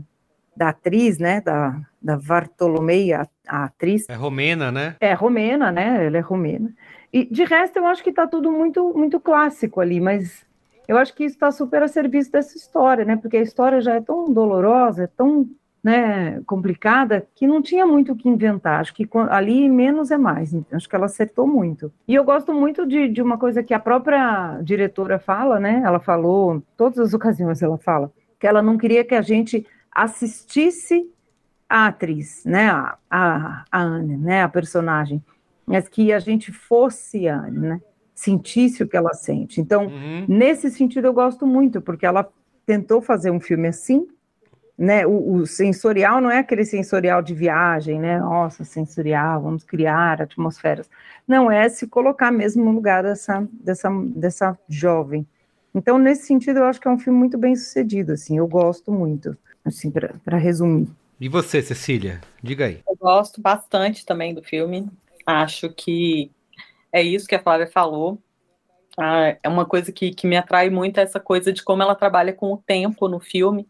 da 0.57 0.69
atriz, 0.69 1.19
né, 1.19 1.41
da, 1.41 1.81
da 2.01 2.17
Vartolomeia, 2.17 3.23
a, 3.47 3.61
a 3.61 3.65
atriz. 3.65 4.07
É 4.09 4.15
romena, 4.15 4.71
né? 4.71 4.97
É 5.01 5.15
romena, 5.15 5.73
né, 5.73 6.07
ela 6.07 6.19
é 6.19 6.21
romena. 6.21 6.71
E 7.13 7.25
de 7.25 7.45
resto 7.45 7.79
eu 7.79 7.87
acho 7.87 8.03
que 8.03 8.11
está 8.11 8.27
tudo 8.27 8.53
muito, 8.53 8.93
muito 8.97 9.19
clássico 9.19 9.81
ali, 9.81 10.01
mas 10.01 10.47
eu 10.87 10.99
acho 10.99 11.15
que 11.15 11.25
isso 11.25 11.37
está 11.37 11.51
super 11.51 11.83
a 11.83 11.89
serviço 11.89 12.31
dessa 12.31 12.57
história, 12.57 13.05
né, 13.05 13.17
porque 13.17 13.39
a 13.39 13.43
história 13.43 13.81
já 13.81 13.95
é 13.95 14.01
tão 14.01 14.31
dolorosa, 14.33 15.05
é 15.05 15.07
tão 15.07 15.49
né, 15.83 16.41
complicada 16.47 17.27
que 17.35 17.47
não 17.47 17.63
tinha 17.63 17.87
muito 17.87 18.13
o 18.13 18.17
que 18.17 18.29
inventar. 18.29 18.81
Acho 18.81 18.95
que 18.95 19.09
ali 19.31 19.69
menos 19.69 20.11
é 20.11 20.19
mais. 20.19 20.55
Acho 20.73 20.89
que 20.89 20.97
ela 20.97 21.07
acertou 21.07 21.47
muito. 21.47 21.93
E 22.07 22.15
eu 22.15 22.25
gosto 22.25 22.53
muito 22.53 22.87
de, 22.87 23.09
de 23.09 23.23
uma 23.23 23.39
coisa 23.39 23.63
que 23.63 23.73
a 23.73 23.79
própria 23.79 24.61
diretora 24.63 25.19
fala, 25.19 25.61
né? 25.61 25.83
Ela 25.85 26.01
falou, 26.01 26.63
todas 26.77 26.99
as 26.99 27.15
ocasiões 27.15 27.63
ela 27.63 27.79
fala, 27.79 28.13
que 28.39 28.47
ela 28.47 28.63
não 28.63 28.77
queria 28.77 29.05
que 29.05 29.15
a 29.15 29.23
gente 29.23 29.67
assistisse 29.91 31.09
a 31.69 31.87
atriz, 31.87 32.45
né? 32.45 32.69
A, 32.71 32.97
a, 33.11 33.65
a 33.71 33.81
Anne, 33.81 34.17
né? 34.17 34.43
A 34.43 34.49
personagem, 34.49 35.23
mas 35.65 35.89
que 35.89 36.13
a 36.13 36.19
gente 36.19 36.51
fosse 36.53 37.29
a 37.29 37.39
Anne, 37.39 37.59
né? 37.59 37.81
Sentisse 38.15 38.83
o 38.83 38.89
que 38.89 38.97
ela 38.97 39.15
sente. 39.15 39.61
Então, 39.61 39.87
uhum. 39.87 40.25
nesse 40.27 40.71
sentido, 40.71 41.07
eu 41.07 41.13
gosto 41.13 41.47
muito, 41.47 41.81
porque 41.81 42.05
ela 42.05 42.29
tentou 42.67 43.01
fazer 43.01 43.31
um 43.31 43.39
filme 43.39 43.69
assim, 43.69 44.09
né, 44.79 45.05
o, 45.05 45.33
o, 45.33 45.47
sensorial 45.47 46.21
não 46.21 46.31
é 46.31 46.39
aquele 46.39 46.65
sensorial 46.65 47.21
de 47.21 47.35
viagem, 47.35 47.99
né? 47.99 48.21
Nossa, 48.21 48.63
sensorial, 48.63 49.43
vamos 49.43 49.65
criar 49.65 50.23
atmosferas. 50.23 50.89
Não, 51.27 51.51
é 51.51 51.69
se 51.69 51.89
colocar 51.89 52.31
mesmo 52.31 52.65
no 52.65 52.71
lugar 52.71 53.03
dessa, 53.03 53.47
dessa, 53.53 53.91
dessa 54.15 54.59
jovem. 54.69 55.27
Então, 55.75 55.99
nesse 55.99 56.27
sentido, 56.27 56.61
eu 56.61 56.65
acho 56.65 56.81
que 56.81 56.87
é 56.87 56.91
um 56.91 56.99
filme 56.99 57.19
muito 57.19 57.37
bem 57.37 57.57
sucedido, 57.57 58.13
assim, 58.13 58.39
eu 58.39 58.47
gosto 58.47 58.93
muito, 58.93 59.37
assim, 59.64 59.91
para 59.91 60.38
resumir. 60.38 60.88
E 61.21 61.29
você, 61.29 61.61
Cecília? 61.61 62.21
Diga 62.41 62.67
aí. 62.67 62.81
Eu 62.88 62.97
gosto 62.97 63.41
bastante 63.41 64.07
também 64.07 64.33
do 64.33 64.43
filme. 64.43 64.88
Acho 65.27 65.69
que 65.71 66.31
é 66.93 67.03
isso 67.03 67.27
que 67.27 67.35
a 67.35 67.43
Flávia 67.43 67.67
falou. 67.67 68.23
Ah, 68.97 69.37
é 69.43 69.49
uma 69.49 69.67
coisa 69.67 69.91
que, 69.91 70.12
que 70.12 70.27
me 70.27 70.37
atrai 70.37 70.71
muito 70.71 71.01
essa 71.01 71.19
coisa 71.19 71.53
de 71.53 71.64
como 71.64 71.83
ela 71.83 71.97
trabalha 71.97 72.33
com 72.33 72.53
o 72.53 72.57
tempo 72.57 73.09
no 73.09 73.19
filme 73.19 73.67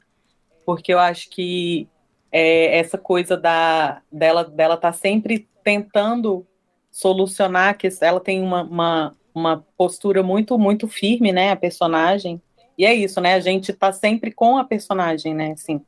porque 0.69 0.93
eu 0.93 0.99
acho 0.99 1.31
que 1.31 1.89
é, 2.31 2.77
essa 2.77 2.99
coisa 2.99 3.39
da, 3.39 4.03
dela 4.13 4.45
dela 4.45 4.77
tá 4.77 4.93
sempre 4.93 5.49
tentando 5.65 6.47
solucionar 6.91 7.79
que 7.79 7.89
ela 8.03 8.21
tem 8.21 8.43
uma, 8.43 8.65
uma, 8.65 9.17
uma, 9.35 9.67
postura 9.79 10.23
muito 10.23 10.59
muito 10.59 10.87
firme, 10.87 11.33
né, 11.33 11.53
a 11.53 11.57
personagem. 11.57 12.39
E 12.77 12.85
é 12.85 12.93
isso, 12.93 13.19
né? 13.19 13.33
A 13.33 13.41
gente 13.41 13.73
tá 13.73 13.93
sempre 13.93 14.31
com 14.31 14.59
a 14.59 14.65
personagem, 14.65 15.35
né? 15.35 15.53
Assim, 15.53 15.81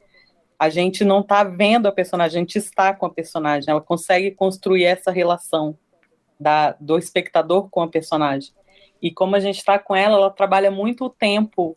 a 0.58 0.70
gente 0.70 1.04
não 1.04 1.22
tá 1.22 1.44
vendo 1.44 1.86
a 1.86 1.92
personagem, 1.92 2.38
a 2.38 2.40
gente 2.40 2.56
está 2.56 2.94
com 2.94 3.04
a 3.04 3.10
personagem. 3.10 3.70
Ela 3.70 3.82
consegue 3.82 4.30
construir 4.30 4.84
essa 4.84 5.10
relação 5.10 5.76
da, 6.40 6.74
do 6.80 6.96
espectador 6.96 7.68
com 7.68 7.82
a 7.82 7.88
personagem. 7.88 8.50
E 9.02 9.10
como 9.10 9.36
a 9.36 9.40
gente 9.40 9.58
está 9.58 9.78
com 9.78 9.94
ela, 9.94 10.16
ela 10.16 10.30
trabalha 10.30 10.70
muito 10.70 11.04
o 11.04 11.10
tempo 11.10 11.76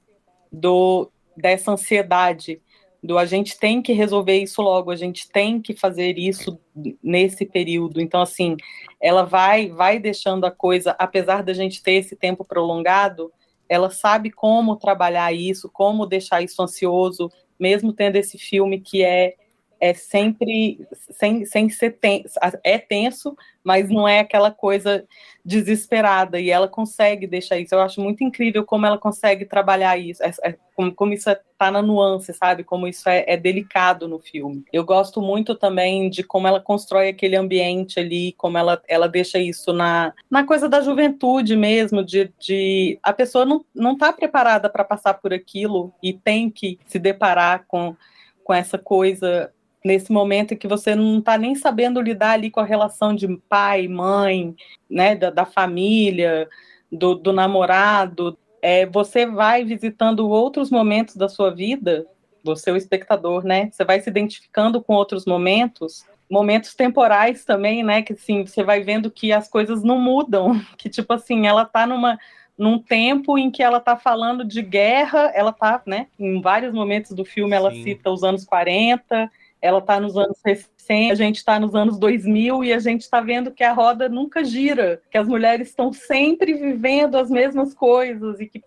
do 0.49 1.11
dessa 1.35 1.71
ansiedade 1.71 2.61
do 3.03 3.17
a 3.17 3.25
gente 3.25 3.59
tem 3.59 3.81
que 3.81 3.91
resolver 3.91 4.37
isso 4.37 4.61
logo, 4.61 4.89
a 4.89 4.95
gente 4.95 5.29
tem 5.29 5.61
que 5.61 5.73
fazer 5.73 6.17
isso 6.17 6.57
nesse 7.03 7.45
período. 7.45 7.99
Então, 7.99 8.21
assim, 8.21 8.55
ela 9.01 9.23
vai, 9.23 9.69
vai 9.69 9.99
deixando 9.99 10.45
a 10.45 10.51
coisa, 10.51 10.95
apesar 10.97 11.43
da 11.43 11.53
gente 11.53 11.83
ter 11.83 11.93
esse 11.93 12.15
tempo 12.15 12.45
prolongado, 12.45 13.31
ela 13.67 13.89
sabe 13.89 14.31
como 14.31 14.77
trabalhar 14.77 15.33
isso, 15.33 15.69
como 15.69 16.05
deixar 16.05 16.41
isso 16.41 16.61
ansioso, 16.61 17.29
mesmo 17.59 17.91
tendo 17.91 18.15
esse 18.15 18.37
filme 18.37 18.79
que 18.79 19.03
é 19.03 19.35
é 19.83 19.93
sempre 19.93 20.79
sem, 21.11 21.43
sem 21.43 21.69
ser 21.69 21.97
tenso, 21.99 22.39
é 22.63 22.77
tenso, 22.77 23.35
mas 23.61 23.89
não 23.89 24.07
é 24.07 24.19
aquela 24.19 24.49
coisa 24.49 25.05
desesperada, 25.43 26.39
e 26.39 26.49
ela 26.49 26.69
consegue 26.69 27.27
deixar 27.27 27.59
isso. 27.59 27.75
Eu 27.75 27.81
acho 27.81 27.99
muito 27.99 28.23
incrível 28.23 28.63
como 28.63 28.85
ela 28.85 28.97
consegue 28.97 29.43
trabalhar 29.43 29.97
isso, 29.97 30.23
é, 30.23 30.31
é, 30.41 30.55
como, 30.73 30.95
como, 30.95 31.11
isso 31.13 31.29
está 31.29 31.69
na 31.69 31.81
nuance, 31.81 32.31
sabe? 32.33 32.63
Como 32.63 32.87
isso 32.87 33.09
é, 33.09 33.25
é, 33.27 33.35
delicado 33.35 34.07
no 34.07 34.19
filme. 34.19 34.63
Eu 34.71 34.85
gosto 34.85 35.21
muito 35.21 35.53
também 35.53 36.09
de 36.09 36.23
como 36.23 36.47
ela 36.47 36.61
constrói 36.61 37.09
aquele 37.09 37.35
ambiente 37.35 37.99
ali, 37.99 38.31
como 38.37 38.57
ela, 38.57 38.81
ela 38.87 39.09
deixa 39.09 39.37
isso 39.37 39.73
na, 39.73 40.13
na 40.31 40.45
coisa 40.45 40.69
da 40.69 40.79
juventude 40.79 41.57
mesmo, 41.57 42.05
de, 42.05 42.31
de 42.39 42.97
a 43.03 43.11
pessoa 43.11 43.43
não, 43.43 43.65
não 43.75 43.97
tá 43.97 44.13
preparada 44.13 44.69
para 44.69 44.85
passar 44.85 45.15
por 45.15 45.33
aquilo 45.33 45.93
e 46.01 46.13
tem 46.13 46.49
que 46.49 46.79
se 46.85 46.97
deparar 46.97 47.65
com, 47.67 47.97
com 48.45 48.53
essa 48.53 48.77
coisa 48.77 49.52
nesse 49.83 50.11
momento 50.11 50.53
em 50.53 50.57
que 50.57 50.67
você 50.67 50.95
não 50.95 51.19
está 51.19 51.37
nem 51.37 51.55
sabendo 51.55 52.01
lidar 52.01 52.31
ali 52.31 52.49
com 52.49 52.59
a 52.59 52.65
relação 52.65 53.13
de 53.13 53.27
pai, 53.49 53.87
mãe, 53.87 54.55
né, 54.89 55.15
da, 55.15 55.29
da 55.29 55.45
família, 55.45 56.47
do, 56.91 57.15
do 57.15 57.33
namorado, 57.33 58.37
é, 58.61 58.85
você 58.85 59.25
vai 59.25 59.65
visitando 59.65 60.29
outros 60.29 60.71
momentos 60.71 61.15
da 61.15 61.27
sua 61.27 61.51
vida, 61.51 62.07
você 62.43 62.69
é 62.69 62.73
o 62.73 62.77
espectador, 62.77 63.43
né? 63.43 63.69
Você 63.71 63.83
vai 63.83 63.99
se 63.99 64.09
identificando 64.09 64.81
com 64.81 64.93
outros 64.93 65.25
momentos, 65.25 66.05
momentos 66.29 66.73
temporais 66.73 67.43
também, 67.43 67.83
né? 67.83 68.01
Que 68.01 68.13
assim, 68.13 68.45
você 68.45 68.63
vai 68.63 68.81
vendo 68.81 69.11
que 69.11 69.31
as 69.31 69.49
coisas 69.49 69.83
não 69.83 69.99
mudam, 69.99 70.61
que 70.77 70.89
tipo 70.89 71.13
assim, 71.13 71.47
ela 71.47 71.63
está 71.63 71.85
numa 71.85 72.17
num 72.55 72.77
tempo 72.77 73.35
em 73.35 73.49
que 73.49 73.63
ela 73.63 73.79
está 73.79 73.97
falando 73.97 74.45
de 74.45 74.61
guerra, 74.61 75.31
ela 75.33 75.49
está, 75.49 75.81
né? 75.87 76.07
Em 76.19 76.39
vários 76.39 76.73
momentos 76.73 77.11
do 77.11 77.25
filme 77.25 77.55
ela 77.55 77.71
Sim. 77.71 77.83
cita 77.83 78.11
os 78.11 78.23
anos 78.23 78.45
40, 78.45 79.29
ela 79.63 79.79
está 79.79 79.97
nos 79.97 80.17
anos 80.17 80.37
60, 80.45 81.13
a 81.13 81.15
gente 81.15 81.37
está 81.37 81.57
nos 81.57 81.73
anos 81.73 81.97
2000 81.97 82.65
e 82.65 82.73
a 82.73 82.79
gente 82.79 83.03
está 83.03 83.21
vendo 83.21 83.49
que 83.49 83.63
a 83.63 83.71
roda 83.71 84.09
nunca 84.09 84.43
gira, 84.43 85.01
que 85.09 85.17
as 85.17 85.25
mulheres 85.25 85.69
estão 85.69 85.93
sempre 85.93 86.53
vivendo 86.53 87.15
as 87.15 87.29
mesmas 87.29 87.73
coisas 87.73 88.41
e 88.41 88.47
que, 88.47 88.61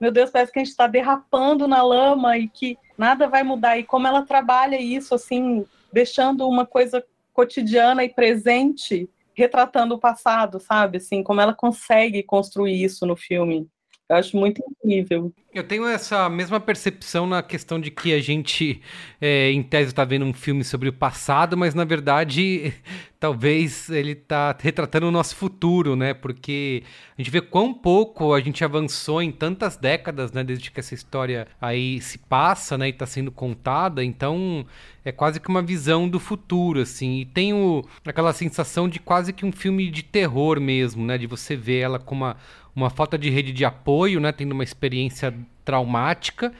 meu 0.00 0.10
Deus, 0.10 0.28
parece 0.28 0.50
que 0.50 0.58
a 0.58 0.64
gente 0.64 0.72
está 0.72 0.88
derrapando 0.88 1.68
na 1.68 1.80
lama 1.84 2.36
e 2.36 2.48
que 2.48 2.76
nada 2.98 3.28
vai 3.28 3.44
mudar. 3.44 3.78
E 3.78 3.84
como 3.84 4.08
ela 4.08 4.26
trabalha 4.26 4.80
isso, 4.80 5.14
assim, 5.14 5.64
deixando 5.92 6.48
uma 6.48 6.66
coisa 6.66 7.04
cotidiana 7.32 8.02
e 8.02 8.08
presente, 8.08 9.08
retratando 9.32 9.94
o 9.94 10.00
passado, 10.00 10.58
sabe? 10.58 10.98
Assim, 10.98 11.22
como 11.22 11.40
ela 11.40 11.54
consegue 11.54 12.24
construir 12.24 12.82
isso 12.82 13.06
no 13.06 13.14
filme. 13.14 13.68
Eu 14.08 14.16
acho 14.16 14.36
muito 14.36 14.60
incrível. 14.68 15.32
Eu 15.52 15.64
tenho 15.64 15.84
essa 15.84 16.28
mesma 16.28 16.60
percepção 16.60 17.26
na 17.26 17.42
questão 17.42 17.80
de 17.80 17.90
que 17.90 18.14
a 18.14 18.20
gente, 18.20 18.80
é, 19.20 19.50
em 19.50 19.64
tese, 19.64 19.90
está 19.90 20.04
vendo 20.04 20.24
um 20.24 20.32
filme 20.32 20.62
sobre 20.62 20.88
o 20.88 20.92
passado, 20.92 21.56
mas 21.56 21.74
na 21.74 21.84
verdade, 21.84 22.72
talvez 23.18 23.90
ele 23.90 24.12
está 24.12 24.56
retratando 24.56 25.08
o 25.08 25.10
nosso 25.10 25.34
futuro, 25.34 25.96
né? 25.96 26.14
Porque 26.14 26.84
a 27.18 27.20
gente 27.20 27.32
vê 27.32 27.40
quão 27.40 27.74
pouco 27.74 28.32
a 28.32 28.40
gente 28.40 28.64
avançou 28.64 29.20
em 29.20 29.32
tantas 29.32 29.76
décadas, 29.76 30.30
né? 30.30 30.44
Desde 30.44 30.70
que 30.70 30.78
essa 30.78 30.94
história 30.94 31.48
aí 31.60 32.00
se 32.00 32.18
passa, 32.18 32.78
né? 32.78 32.86
E 32.86 32.90
está 32.90 33.04
sendo 33.04 33.32
contada. 33.32 34.04
Então, 34.04 34.64
é 35.04 35.10
quase 35.10 35.40
que 35.40 35.48
uma 35.48 35.62
visão 35.62 36.08
do 36.08 36.20
futuro, 36.20 36.80
assim. 36.80 37.22
E 37.22 37.24
tenho 37.24 37.84
aquela 38.06 38.32
sensação 38.32 38.88
de 38.88 39.00
quase 39.00 39.32
que 39.32 39.44
um 39.44 39.50
filme 39.50 39.90
de 39.90 40.04
terror 40.04 40.60
mesmo, 40.60 41.04
né? 41.04 41.18
De 41.18 41.26
você 41.26 41.56
ver 41.56 41.80
ela 41.80 41.98
com 41.98 42.14
uma 42.14 42.36
uma 42.74 42.90
falta 42.90 43.18
de 43.18 43.28
rede 43.30 43.52
de 43.52 43.64
apoio, 43.64 44.20
né, 44.20 44.32
tendo 44.32 44.52
uma 44.52 44.64
experiência 44.64 45.34
traumática 45.64 46.52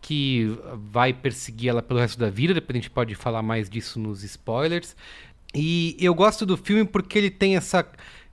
que 0.00 0.58
vai 0.90 1.12
perseguir 1.14 1.70
ela 1.70 1.82
pelo 1.82 1.98
resto 1.98 2.18
da 2.18 2.28
vida, 2.28 2.52
depois 2.52 2.76
a 2.76 2.80
gente 2.80 2.90
pode 2.90 3.14
falar 3.14 3.42
mais 3.42 3.70
disso 3.70 3.98
nos 3.98 4.22
spoilers. 4.22 4.94
E 5.54 5.96
eu 5.98 6.14
gosto 6.14 6.44
do 6.44 6.56
filme 6.56 6.84
porque 6.84 7.16
ele 7.16 7.30
tem 7.30 7.56
essa 7.56 7.86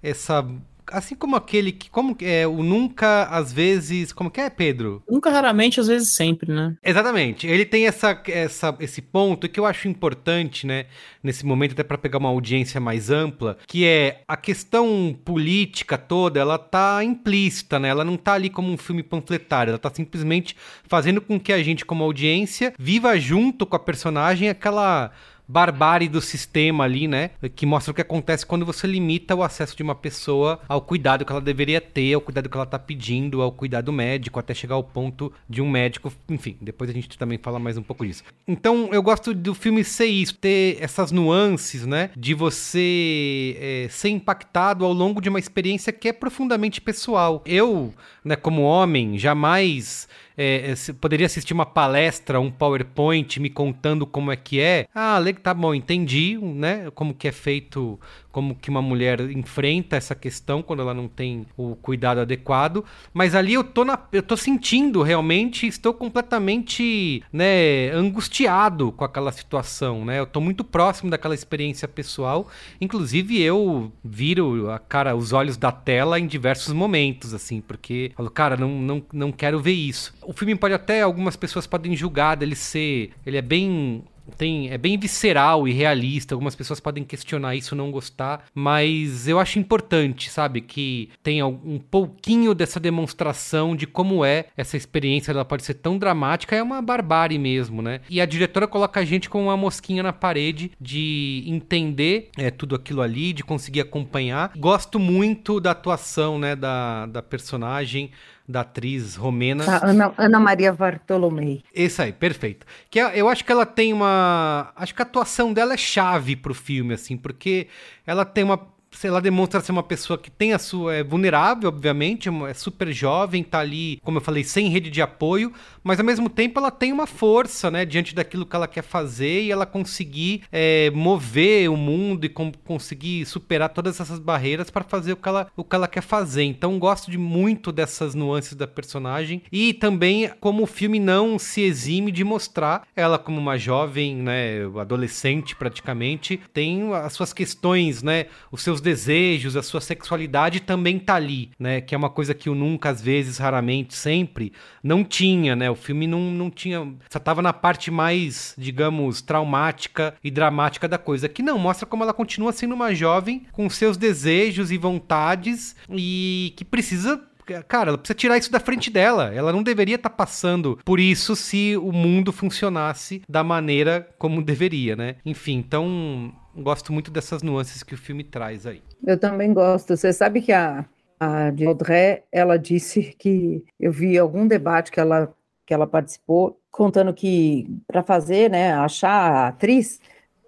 essa 0.04 0.44
assim 0.92 1.16
como 1.16 1.36
aquele 1.36 1.72
que. 1.72 1.90
Como 1.90 2.16
é 2.22 2.46
o 2.48 2.64
nunca, 2.64 3.24
às 3.24 3.52
vezes. 3.52 4.12
Como 4.12 4.30
que 4.30 4.42
é, 4.42 4.50
Pedro? 4.50 5.04
Nunca, 5.10 5.30
raramente, 5.30 5.80
às 5.80 5.88
vezes 5.88 6.10
sempre, 6.10 6.52
né? 6.52 6.76
Exatamente. 6.84 7.48
Ele 7.48 7.66
tem 7.66 7.88
essa, 7.88 8.22
essa, 8.28 8.76
esse 8.80 9.02
ponto 9.02 9.48
que 9.50 9.60
eu 9.60 9.66
acho 9.66 9.88
importante, 9.88 10.68
né? 10.68 10.86
Nesse 11.24 11.46
momento, 11.46 11.74
até 11.74 11.84
para 11.84 11.98
pegar 11.98 12.18
uma 12.18 12.30
audiência 12.30 12.80
mais 12.80 13.10
ampla, 13.10 13.58
que 13.68 13.86
é 13.86 14.24
a 14.28 14.36
questão 14.36 15.16
política 15.24 15.98
toda, 15.98 16.40
ela 16.40 16.58
tá 16.58 17.04
implícita, 17.04 17.80
né? 17.80 17.90
Ela 17.90 18.04
não 18.04 18.18
tá 18.18 18.34
ali 18.34 18.50
como 18.50 18.72
um 18.72 18.78
filme 18.78 19.04
panfletário, 19.04 19.72
ela 19.72 19.80
tá 19.80 19.92
simplesmente 19.94 20.56
fazendo 20.88 21.22
com 21.22 21.40
que 21.40 21.54
a 21.54 21.62
gente, 21.62 21.86
como 21.86 22.04
audiência, 22.04 22.74
viva 22.78 23.18
junto 23.20 23.66
com 23.66 23.76
a 23.76 23.80
personagem 23.80 24.50
aquela 24.50 25.12
barbárie 25.52 26.08
do 26.08 26.22
sistema 26.22 26.86
ali, 26.86 27.08
né? 27.08 27.32
Que 27.56 27.66
mostra 27.66 27.92
o 27.92 27.94
que 27.94 28.02
acontece 28.02 28.46
quando 28.46 28.66
você 28.66 28.88
limita 28.88 29.36
o 29.36 29.44
acesso 29.44 29.76
de 29.76 29.84
uma 29.84 29.94
pessoa 29.94 30.60
ao 30.68 30.82
cuidado 30.82 31.26
que 31.26 31.32
ela 31.32 31.42
deveria 31.42 31.82
ter, 31.82 32.14
ao 32.14 32.22
cuidado 32.22 32.50
que 32.50 32.56
ela 32.56 32.66
tá 32.66 32.80
pedindo, 32.80 33.42
ao 33.42 33.52
cuidado 33.52 33.92
médico, 33.92 34.40
até 34.40 34.54
chegar 34.54 34.76
ao 34.76 34.84
ponto 34.84 35.32
de 35.50 35.62
um 35.62 35.70
médico. 35.70 36.12
Enfim, 36.30 36.56
depois 36.62 36.90
a 36.90 36.94
gente 36.94 37.18
também 37.18 37.38
fala 37.38 37.60
mais 37.60 37.78
um 37.78 37.84
pouco 37.84 38.06
disso. 38.06 38.24
Então, 38.48 38.90
eu 38.94 39.04
gosto 39.04 39.34
do 39.34 39.54
filme 39.54 39.84
ser 39.84 40.06
isso, 40.06 40.36
ter 40.36 40.78
essas 40.80 41.12
nuances, 41.12 41.86
né? 41.86 42.12
De 42.16 42.34
você 42.34 43.58
é, 43.60 43.88
ser 43.90 44.10
impactado 44.10 44.86
ao 44.86 44.94
longo 44.94 45.22
de 45.22 45.28
uma 45.28 45.40
experiência 45.40 45.92
que 45.92 46.08
é 46.08 46.14
profundamente 46.14 46.80
pessoal. 46.80 47.42
Eu, 47.46 47.94
né, 48.24 48.36
como 48.36 48.62
homem, 48.62 49.18
jamais 49.18 50.08
é, 50.38 50.72
é 50.72 50.94
poderia 50.94 51.26
assistir 51.26 51.54
uma 51.54 51.66
palestra, 51.66 52.40
um 52.40 52.50
PowerPoint 52.50 53.40
me 53.40 53.50
contando 53.50 54.06
como 54.06 54.32
é 54.32 54.36
que 54.36 54.60
é. 54.60 54.88
Ah, 54.94 55.20
tá 55.42 55.54
bom, 55.54 55.74
entendi, 55.74 56.38
né? 56.38 56.90
Como 56.94 57.14
que 57.14 57.28
é 57.28 57.32
feito, 57.32 58.00
como 58.32 58.56
que 58.56 58.70
uma 58.70 58.82
mulher 58.82 59.20
enfrenta 59.32 59.96
essa 59.96 60.16
questão 60.16 60.62
quando 60.62 60.82
ela 60.82 60.94
não 60.94 61.08
tem 61.08 61.46
o 61.58 61.76
cuidado 61.76 62.22
adequado. 62.22 62.86
Mas 63.14 63.36
ali 63.36 63.54
eu 63.54 63.64
tô, 63.64 63.84
na, 63.84 64.00
eu 64.12 64.24
tô 64.24 64.38
sentindo 64.38 65.02
realmente, 65.02 65.68
estou 65.68 65.94
completamente, 65.94 67.24
né, 67.32 67.90
angustiado 67.92 68.92
com 68.92 69.04
aquela 69.04 69.32
situação, 69.32 70.06
né? 70.06 70.20
Eu 70.20 70.26
tô 70.26 70.40
muito 70.40 70.64
próximo 70.64 71.10
daquela 71.10 71.36
experiência 71.36 71.88
pessoal. 71.88 72.48
Inclusive 72.80 73.42
eu 73.42 73.92
viro 74.04 74.70
a 74.70 74.80
cara, 74.80 75.16
os 75.16 75.34
olhos 75.34 75.58
da 75.58 75.72
tela 75.72 76.20
em 76.20 76.28
diversos 76.28 76.74
momentos, 76.74 77.34
assim, 77.34 77.62
porque 77.62 78.12
falo, 78.16 78.30
cara, 78.30 78.56
não, 78.56 78.70
não, 78.70 79.04
não 79.12 79.32
quero 79.32 79.60
ver 79.60 79.74
isso. 79.74 80.14
O 80.22 80.34
filme 80.34 80.56
pode 80.56 80.74
até, 80.74 81.02
algumas 81.02 81.36
pessoas 81.36 81.68
podem 81.68 81.96
julgar 81.96 82.36
dele 82.36 82.56
ser. 82.56 83.12
Ele 83.26 83.38
é 83.38 83.42
bem 83.42 84.04
tem, 84.38 84.70
é 84.70 84.78
bem 84.78 84.98
visceral 84.98 85.68
e 85.68 85.72
realista. 85.72 86.34
Algumas 86.34 86.56
pessoas 86.56 86.80
podem 86.80 87.04
questionar 87.04 87.56
isso, 87.56 87.76
não 87.76 87.92
gostar, 87.92 88.46
mas 88.54 89.28
eu 89.28 89.40
acho 89.40 89.60
importante, 89.60 90.30
sabe, 90.30 90.62
que 90.62 91.10
tenha 91.22 91.46
um 91.46 91.80
pouquinho 91.80 92.54
dessa 92.54 92.80
demonstração 92.80 93.76
de 93.76 93.86
como 93.86 94.26
é 94.26 94.46
essa 94.56 94.78
experiência. 94.78 95.32
Ela 95.32 95.46
pode 95.46 95.64
ser 95.64 95.76
tão 95.76 95.98
dramática, 95.98 96.56
é 96.56 96.64
uma 96.64 96.82
barbárie 96.82 97.38
mesmo, 97.38 97.82
né? 97.82 98.02
E 98.10 98.20
a 98.22 98.26
diretora 98.26 98.68
coloca 98.68 99.00
a 99.00 99.06
gente 99.06 99.30
com 99.30 99.44
uma 99.44 99.58
mosquinha 99.58 100.04
na 100.04 100.14
parede 100.14 100.72
de 100.80 101.44
entender 101.46 102.30
é, 102.38 102.50
tudo 102.50 102.76
aquilo 102.76 103.02
ali, 103.02 103.34
de 103.34 103.44
conseguir 103.44 103.82
acompanhar. 103.82 104.52
Gosto 104.58 105.00
muito 105.00 105.60
da 105.60 105.72
atuação, 105.72 106.40
né, 106.40 106.56
da, 106.56 107.06
da 107.06 107.22
personagem 107.22 108.12
da 108.48 108.62
atriz 108.62 109.16
romena. 109.16 109.64
A 109.66 109.90
Ana, 109.90 110.14
Ana 110.18 110.40
Maria 110.40 110.74
Bartolomei. 110.74 111.64
Isso 111.74 112.02
aí, 112.02 112.12
perfeito. 112.12 112.66
Que 112.90 113.00
é, 113.00 113.20
eu 113.20 113.30
acho 113.30 113.44
que 113.46 113.52
ela 113.52 113.66
tem 113.66 113.94
uma. 113.94 114.72
Acho 114.76 114.94
que 114.94 115.02
a 115.02 115.06
atuação 115.06 115.54
dela 115.54 115.74
é 115.74 115.78
chave 115.78 116.36
pro 116.36 116.54
filme, 116.54 116.94
assim, 116.94 117.18
porque 117.18 117.68
ela 118.06 118.26
tem 118.26 118.44
uma 118.44 118.71
ela 119.04 119.22
demonstra 119.22 119.62
ser 119.62 119.72
uma 119.72 119.84
pessoa 119.84 120.18
que 120.18 120.30
tem 120.30 120.54
a 120.54 120.60
sua. 120.60 120.96
é 120.96 121.04
vulnerável, 121.04 121.70
obviamente, 121.70 122.30
é 122.48 122.54
super 122.54 122.92
jovem, 122.92 123.44
tá 123.44 123.60
ali, 123.60 124.00
como 124.04 124.18
eu 124.18 124.22
falei, 124.22 124.44
sem 124.44 124.70
rede 124.70 124.90
de 124.90 125.02
apoio, 125.02 125.52
mas 125.84 126.00
ao 126.00 126.06
mesmo 126.06 126.30
tempo 126.30 126.60
ela 126.60 126.72
tem 126.72 126.92
uma 126.92 127.08
força, 127.08 127.72
né, 127.72 127.86
diante 127.86 128.14
daquilo 128.14 128.46
que 128.46 128.56
ela 128.56 128.68
quer 128.68 128.84
fazer 128.84 129.44
e 129.44 129.52
ela 129.52 129.66
conseguir 129.66 130.44
é, 130.52 130.92
mover 130.92 131.70
o 131.70 131.78
mundo 131.78 132.26
e 132.26 132.30
com, 132.30 132.52
conseguir 132.66 133.26
superar 133.26 133.70
todas 133.70 134.00
essas 134.00 134.20
barreiras 134.20 134.70
para 134.70 134.84
fazer 134.84 135.14
o 135.14 135.18
que, 135.18 135.28
ela, 135.28 135.48
o 135.56 135.64
que 135.64 135.76
ela 135.76 135.88
quer 135.88 136.02
fazer. 136.02 136.44
Então 136.44 136.78
gosto 136.78 137.10
de 137.10 137.18
muito 137.18 137.72
dessas 137.72 138.14
nuances 138.14 138.54
da 138.54 138.68
personagem 138.68 139.44
e 139.52 139.74
também 139.74 140.32
como 140.40 140.64
o 140.64 140.68
filme 140.68 141.00
não 141.00 141.40
se 141.40 141.62
exime 141.62 142.12
de 142.12 142.24
mostrar 142.24 142.88
ela 142.96 143.18
como 143.18 143.40
uma 143.40 143.58
jovem, 143.58 144.16
né, 144.16 144.66
adolescente 144.80 145.56
praticamente, 145.56 146.40
tem 146.54 146.94
as 146.94 147.14
suas 147.14 147.34
questões, 147.34 148.04
né, 148.04 148.26
os 148.52 148.62
seus 148.62 148.81
desejos, 148.82 149.56
a 149.56 149.64
sua 149.64 149.80
sexualidade 149.80 150.60
também 150.60 151.00
tá 151.00 151.16
ali, 151.16 151.52
né? 151.58 151.80
Que 151.82 151.96
é 151.96 151.98
uma 151.98 152.10
coisa 152.10 152.34
que 152.34 152.50
o 152.50 152.56
nunca, 152.56 152.90
às 152.90 153.02
vezes, 153.02 153.38
raramente, 153.38 153.96
sempre, 153.96 154.52
não 154.84 155.04
tinha, 155.04 155.56
né? 155.56 155.70
O 155.70 155.76
filme 155.76 156.08
não, 156.08 156.20
não 156.20 156.50
tinha. 156.50 156.94
Só 157.10 157.20
tava 157.20 157.42
na 157.42 157.54
parte 157.54 157.90
mais, 157.92 158.54
digamos, 158.58 159.22
traumática 159.22 160.16
e 160.24 160.32
dramática 160.32 160.88
da 160.88 160.98
coisa. 160.98 161.30
Que 161.30 161.44
não, 161.44 161.58
mostra 161.58 161.86
como 161.86 162.04
ela 162.04 162.14
continua 162.14 162.52
sendo 162.52 162.74
uma 162.74 162.94
jovem 162.94 163.46
com 163.52 163.70
seus 163.70 163.98
desejos 163.98 164.72
e 164.72 164.78
vontades 164.78 165.76
e 165.90 166.54
que 166.58 166.66
precisa 166.66 167.22
cara, 167.68 167.90
ela 167.90 167.98
precisa 167.98 168.16
tirar 168.16 168.38
isso 168.38 168.52
da 168.52 168.60
frente 168.60 168.90
dela. 168.90 169.34
Ela 169.34 169.52
não 169.52 169.64
deveria 169.64 169.96
estar 169.96 170.10
tá 170.10 170.16
passando 170.16 170.80
por 170.86 171.00
isso 171.00 171.36
se 171.36 171.76
o 171.78 171.92
mundo 171.92 172.32
funcionasse 172.32 173.22
da 173.28 173.44
maneira 173.44 174.08
como 174.18 174.42
deveria, 174.42 174.96
né? 174.96 175.16
Enfim, 175.26 175.58
então 175.58 176.34
gosto 176.56 176.92
muito 176.92 177.12
dessas 177.12 177.42
nuances 177.42 177.84
que 177.84 177.94
o 177.94 177.98
filme 177.98 178.24
traz 178.24 178.66
aí. 178.66 178.82
Eu 179.06 179.18
também 179.18 179.54
gosto. 179.54 179.96
Você 179.96 180.12
sabe 180.12 180.42
que 180.42 180.52
a, 180.52 180.86
a 181.20 181.48
Audrey, 181.68 182.24
ela 182.32 182.58
disse 182.58 183.16
que 183.18 183.64
eu 183.80 183.92
vi 183.92 184.18
algum 184.18 184.48
debate 184.48 184.92
que 184.92 185.00
ela, 185.00 185.34
que 185.66 185.74
ela 185.74 185.88
participou, 185.88 186.60
contando 186.72 187.14
que 187.14 187.68
para 187.88 188.04
fazer, 188.04 188.50
né, 188.50 188.74
achar 188.74 189.10
a 189.10 189.48
atriz, 189.50 190.00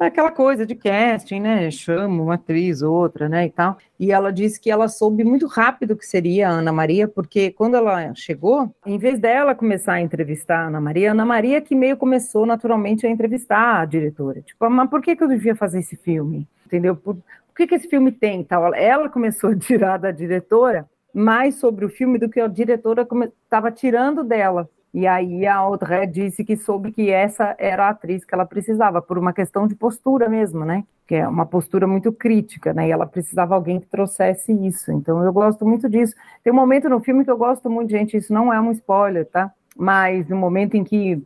aquela 0.07 0.31
coisa 0.31 0.65
de 0.65 0.75
casting, 0.75 1.39
né? 1.39 1.69
Chama 1.71 2.21
uma 2.21 2.35
atriz, 2.35 2.81
outra, 2.81 3.27
né? 3.29 3.45
E 3.45 3.49
tal. 3.49 3.77
E 3.99 4.11
ela 4.11 4.31
disse 4.31 4.59
que 4.59 4.69
ela 4.69 4.87
soube 4.87 5.23
muito 5.23 5.47
rápido 5.47 5.95
que 5.95 6.05
seria 6.05 6.49
a 6.49 6.51
Ana 6.51 6.71
Maria, 6.71 7.07
porque 7.07 7.51
quando 7.51 7.75
ela 7.75 8.13
chegou, 8.15 8.73
em 8.85 8.97
vez 8.97 9.19
dela 9.19 9.55
começar 9.55 9.93
a 9.93 10.01
entrevistar 10.01 10.59
a 10.59 10.67
Ana 10.67 10.81
Maria, 10.81 11.09
a 11.09 11.11
Ana 11.11 11.25
Maria 11.25 11.61
que 11.61 11.75
meio 11.75 11.97
começou 11.97 12.45
naturalmente 12.45 13.05
a 13.05 13.09
entrevistar 13.09 13.81
a 13.81 13.85
diretora. 13.85 14.41
Tipo, 14.41 14.69
mas 14.69 14.89
por 14.89 15.01
que, 15.01 15.15
que 15.15 15.23
eu 15.23 15.27
devia 15.27 15.55
fazer 15.55 15.79
esse 15.79 15.95
filme? 15.95 16.47
Entendeu? 16.65 16.95
Por, 16.95 17.15
por 17.15 17.55
que, 17.55 17.67
que 17.67 17.75
esse 17.75 17.87
filme 17.87 18.11
tem 18.11 18.43
tal? 18.43 18.73
Ela 18.73 19.09
começou 19.09 19.51
a 19.51 19.55
tirar 19.55 19.97
da 19.97 20.11
diretora 20.11 20.89
mais 21.13 21.55
sobre 21.55 21.85
o 21.85 21.89
filme 21.89 22.17
do 22.17 22.27
que 22.27 22.39
a 22.39 22.47
diretora 22.47 23.07
estava 23.43 23.71
tirando 23.71 24.23
dela. 24.23 24.67
E 24.93 25.07
aí 25.07 25.45
a 25.47 25.55
Audrey 25.55 26.05
disse 26.05 26.43
que 26.43 26.55
soube 26.55 26.91
que 26.91 27.09
essa 27.09 27.55
era 27.57 27.87
a 27.87 27.89
atriz 27.89 28.23
que 28.23 28.33
ela 28.33 28.45
precisava, 28.45 29.01
por 29.01 29.17
uma 29.17 29.33
questão 29.33 29.65
de 29.65 29.73
postura 29.73 30.29
mesmo, 30.29 30.63
né? 30.63 30.83
Que 31.07 31.15
é 31.15 31.27
uma 31.27 31.47
postura 31.47 31.87
muito 31.87 32.11
crítica, 32.13 32.73
né? 32.73 32.87
E 32.87 32.91
ela 32.91 33.07
precisava 33.07 33.55
alguém 33.55 33.79
que 33.79 33.87
trouxesse 33.87 34.51
isso. 34.51 34.91
Então 34.91 35.23
eu 35.23 35.33
gosto 35.33 35.65
muito 35.65 35.89
disso. 35.89 36.13
Tem 36.43 36.53
um 36.53 36.55
momento 36.55 36.87
no 36.89 36.99
filme 36.99 37.25
que 37.25 37.31
eu 37.31 37.37
gosto 37.37 37.69
muito, 37.71 37.89
gente, 37.89 38.15
isso 38.15 38.31
não 38.31 38.53
é 38.53 38.61
um 38.61 38.71
spoiler, 38.71 39.25
tá? 39.25 39.51
Mas 39.75 40.27
no 40.29 40.35
momento 40.35 40.75
em 40.75 40.83
que 40.83 41.23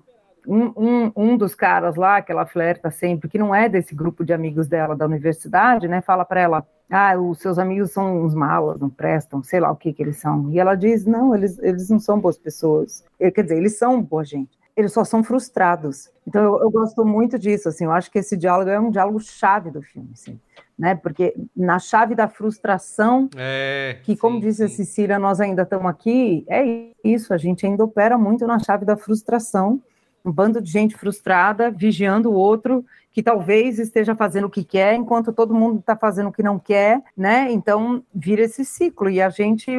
um, 0.48 0.72
um, 0.78 1.12
um 1.16 1.38
dos 1.38 1.54
caras 1.54 1.96
lá, 1.96 2.22
que 2.22 2.32
ela 2.32 2.46
flerta 2.46 2.90
sempre, 2.90 3.30
que 3.30 3.38
não 3.38 3.54
é 3.54 3.68
desse 3.68 3.94
grupo 3.94 4.24
de 4.24 4.32
amigos 4.32 4.68
dela 4.68 4.96
da 4.96 5.06
universidade, 5.06 5.88
né? 5.88 6.02
Fala 6.02 6.24
para 6.24 6.40
ela, 6.40 6.68
ah, 6.90 7.18
os 7.18 7.40
seus 7.40 7.60
amigos 7.60 7.92
são 7.92 8.24
uns 8.24 8.34
malas, 8.34 8.80
não 8.80 8.90
prestam, 8.90 9.44
sei 9.44 9.60
lá 9.60 9.70
o 9.70 9.76
que 9.76 9.92
que 9.92 10.02
eles 10.02 10.18
são. 10.18 10.50
E 10.50 10.58
ela 10.58 10.76
diz, 10.76 11.06
não, 11.06 11.36
eles, 11.36 11.60
eles 11.60 11.90
não 11.90 12.00
são 12.00 12.18
boas 12.20 12.38
pessoas. 12.38 13.04
Quer 13.20 13.44
dizer, 13.44 13.58
eles 13.58 13.78
são 13.78 14.02
boa 14.02 14.24
gente. 14.24 14.58
Eles 14.76 14.94
só 14.94 15.04
são 15.04 15.24
frustrados. 15.24 16.10
Então, 16.26 16.42
eu, 16.42 16.62
eu 16.62 16.72
gosto 16.72 17.04
muito 17.04 17.38
disso, 17.38 17.68
assim, 17.68 17.84
eu 17.84 17.92
acho 17.92 18.10
que 18.10 18.20
esse 18.20 18.38
diálogo 18.38 18.70
é 18.70 18.80
um 18.80 18.92
diálogo 18.92 19.20
chave 19.20 19.70
do 19.70 19.82
filme, 19.82 20.12
assim. 20.14 20.40
né? 20.78 20.96
Porque 20.96 21.36
na 21.56 21.80
chave 21.80 22.16
da 22.16 22.28
frustração, 22.28 23.30
é, 23.36 23.98
que 24.04 24.16
como 24.16 24.36
sim, 24.36 24.42
disse 24.42 24.64
a 24.64 24.70
Cecília, 24.70 25.20
nós 25.20 25.42
ainda 25.42 25.64
estamos 25.64 25.88
aqui, 25.88 26.46
é 26.48 26.92
isso, 27.04 27.34
a 27.34 27.38
gente 27.38 27.66
ainda 27.66 27.84
opera 27.84 28.18
muito 28.18 28.46
na 28.46 28.60
chave 28.60 28.86
da 28.86 28.96
frustração, 28.96 29.82
um 30.24 30.32
bando 30.32 30.62
de 30.62 30.72
gente 30.72 30.96
frustrada, 30.96 31.72
vigiando 31.72 32.30
o 32.30 32.34
outro, 32.34 32.86
que 33.12 33.24
talvez 33.24 33.80
esteja 33.80 34.16
fazendo 34.16 34.46
o 34.46 34.50
que 34.50 34.64
quer, 34.64 34.94
enquanto 34.96 35.34
todo 35.34 35.54
mundo 35.54 35.80
está 35.80 35.96
fazendo 35.96 36.30
o 36.30 36.32
que 36.32 36.44
não 36.44 36.60
quer, 36.60 37.02
né? 37.16 37.52
Então 37.52 38.04
vira 38.14 38.44
esse 38.44 38.64
ciclo, 38.64 39.10
e 39.10 39.22
a 39.22 39.30
gente, 39.30 39.72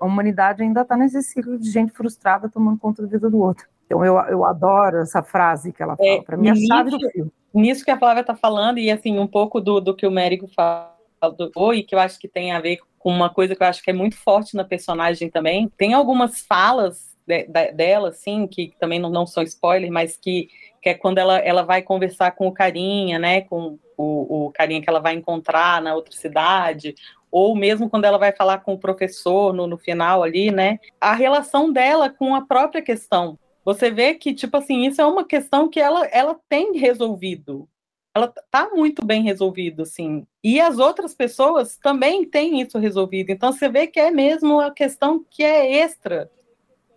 a 0.00 0.04
humanidade 0.04 0.62
ainda 0.62 0.82
está 0.82 0.96
nesse 0.96 1.22
ciclo 1.22 1.58
de 1.58 1.70
gente 1.70 1.92
frustrada 1.92 2.48
tomando 2.48 2.78
conta 2.78 3.02
da 3.02 3.08
vida 3.08 3.30
do 3.30 3.40
outro. 3.40 3.66
Então 3.86 4.04
eu, 4.04 4.18
eu 4.28 4.44
adoro 4.44 4.98
essa 4.98 5.22
frase 5.22 5.72
que 5.72 5.82
ela 5.82 5.96
fala, 5.96 6.08
é, 6.08 6.22
para 6.22 6.36
mim 6.36 6.48
é 6.48 6.52
a 6.52 6.56
chave 6.56 6.90
do 6.90 7.10
filme 7.10 7.30
nisso 7.54 7.84
que 7.84 7.90
a 7.90 7.98
Flávia 7.98 8.22
está 8.22 8.34
falando, 8.34 8.78
e 8.78 8.90
assim, 8.90 9.18
um 9.18 9.26
pouco 9.26 9.60
do, 9.60 9.80
do 9.80 9.94
que 9.94 10.06
o 10.06 10.10
Mérico 10.10 10.48
falou, 10.48 11.74
e 11.74 11.82
que 11.82 11.94
eu 11.94 11.98
acho 11.98 12.18
que 12.18 12.28
tem 12.28 12.52
a 12.52 12.60
ver 12.60 12.78
com 12.98 13.10
uma 13.10 13.30
coisa 13.30 13.54
que 13.54 13.62
eu 13.62 13.66
acho 13.66 13.82
que 13.82 13.90
é 13.90 13.94
muito 13.94 14.16
forte 14.16 14.56
na 14.56 14.64
personagem 14.64 15.28
também, 15.30 15.70
tem 15.76 15.92
algumas 15.92 16.40
falas 16.40 17.11
de, 17.26 17.44
de, 17.44 17.72
dela, 17.72 18.08
assim, 18.08 18.46
que 18.46 18.74
também 18.78 18.98
não, 18.98 19.10
não 19.10 19.26
são 19.26 19.42
spoiler, 19.42 19.90
mas 19.90 20.16
que, 20.16 20.48
que 20.80 20.88
é 20.88 20.94
quando 20.94 21.18
ela, 21.18 21.38
ela 21.38 21.62
vai 21.62 21.82
conversar 21.82 22.32
com 22.32 22.46
o 22.48 22.52
carinha, 22.52 23.18
né, 23.18 23.42
com 23.42 23.78
o, 23.96 24.46
o 24.46 24.52
carinha 24.52 24.82
que 24.82 24.88
ela 24.88 25.00
vai 25.00 25.14
encontrar 25.14 25.80
na 25.80 25.94
outra 25.94 26.14
cidade, 26.14 26.94
ou 27.30 27.54
mesmo 27.56 27.88
quando 27.88 28.04
ela 28.04 28.18
vai 28.18 28.32
falar 28.32 28.58
com 28.58 28.74
o 28.74 28.78
professor 28.78 29.52
no, 29.52 29.66
no 29.66 29.78
final 29.78 30.22
ali, 30.22 30.50
né, 30.50 30.78
a 31.00 31.14
relação 31.14 31.72
dela 31.72 32.10
com 32.10 32.34
a 32.34 32.42
própria 32.42 32.82
questão, 32.82 33.38
você 33.64 33.90
vê 33.90 34.14
que, 34.14 34.34
tipo 34.34 34.56
assim, 34.56 34.86
isso 34.86 35.00
é 35.00 35.06
uma 35.06 35.24
questão 35.24 35.68
que 35.68 35.80
ela, 35.80 36.04
ela 36.06 36.38
tem 36.48 36.76
resolvido. 36.76 37.68
Ela 38.14 38.32
tá 38.50 38.68
muito 38.74 39.04
bem 39.04 39.22
resolvido, 39.22 39.82
assim. 39.82 40.26
E 40.44 40.60
as 40.60 40.78
outras 40.78 41.14
pessoas 41.14 41.78
também 41.78 42.28
têm 42.28 42.60
isso 42.60 42.78
resolvido. 42.78 43.30
Então 43.30 43.52
você 43.52 43.68
vê 43.68 43.86
que 43.86 43.98
é 43.98 44.10
mesmo 44.10 44.54
uma 44.54 44.70
questão 44.70 45.24
que 45.30 45.42
é 45.42 45.76
extra, 45.76 46.30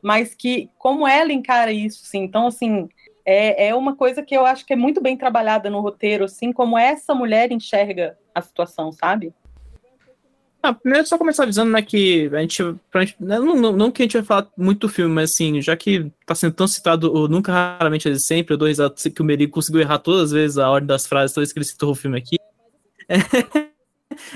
mas 0.06 0.36
que 0.36 0.70
como 0.78 1.08
ela 1.08 1.34
encara 1.34 1.72
isso. 1.72 2.06
Então, 2.14 2.46
assim, 2.46 2.88
é, 3.26 3.70
é 3.70 3.76
uma 3.76 3.96
coisa 3.96 4.22
que 4.22 4.38
eu 4.38 4.46
acho 4.46 4.64
que 4.64 4.74
é 4.74 4.76
muito 4.76 5.02
bem 5.02 5.18
trabalhada 5.18 5.68
no 5.68 5.82
roteiro, 5.82 6.26
assim, 6.26 6.54
como 6.54 6.78
essa 6.78 7.16
mulher 7.16 7.52
enxerga 7.52 8.16
a 8.34 8.40
situação, 8.40 8.92
sabe? 8.92 9.34
Ah, 10.62 10.76
primeiro 10.76 11.08
só 11.08 11.18
começar 11.18 11.42
avisando, 11.42 11.72
né, 11.72 11.82
que 11.82 12.30
a 12.32 12.40
gente, 12.40 12.62
gente 12.98 13.16
não, 13.20 13.56
não, 13.56 13.72
não, 13.72 13.92
que 13.92 14.04
a 14.04 14.06
gente 14.06 14.18
vai 14.18 14.24
falar 14.24 14.48
muito 14.56 14.82
do 14.82 14.90
filme, 14.90 15.12
mas 15.12 15.32
assim, 15.32 15.60
já 15.60 15.76
que 15.76 16.12
tá 16.24 16.36
sendo 16.36 16.54
tão 16.54 16.68
citado 16.68 17.12
o 17.12 17.28
Nunca 17.28 17.52
Raramente 17.52 18.08
é 18.08 18.14
Sempre, 18.14 18.54
eu 18.54 18.58
dou 18.60 18.68
risada 18.68 18.94
que 18.94 19.22
o 19.24 19.26
Merigo 19.26 19.54
conseguiu 19.54 19.82
errar 19.82 19.98
todas 19.98 20.26
as 20.26 20.32
vezes 20.32 20.60
a 20.60 20.70
ordem 20.70 20.86
das 20.86 21.08
frases, 21.08 21.34
toda 21.34 21.44
vez 21.44 21.52
que 21.52 21.58
ele 21.58 21.66
citou 21.66 21.90
o 21.90 21.96
filme 21.96 22.20
aqui. 22.20 22.38
É, 23.10 23.16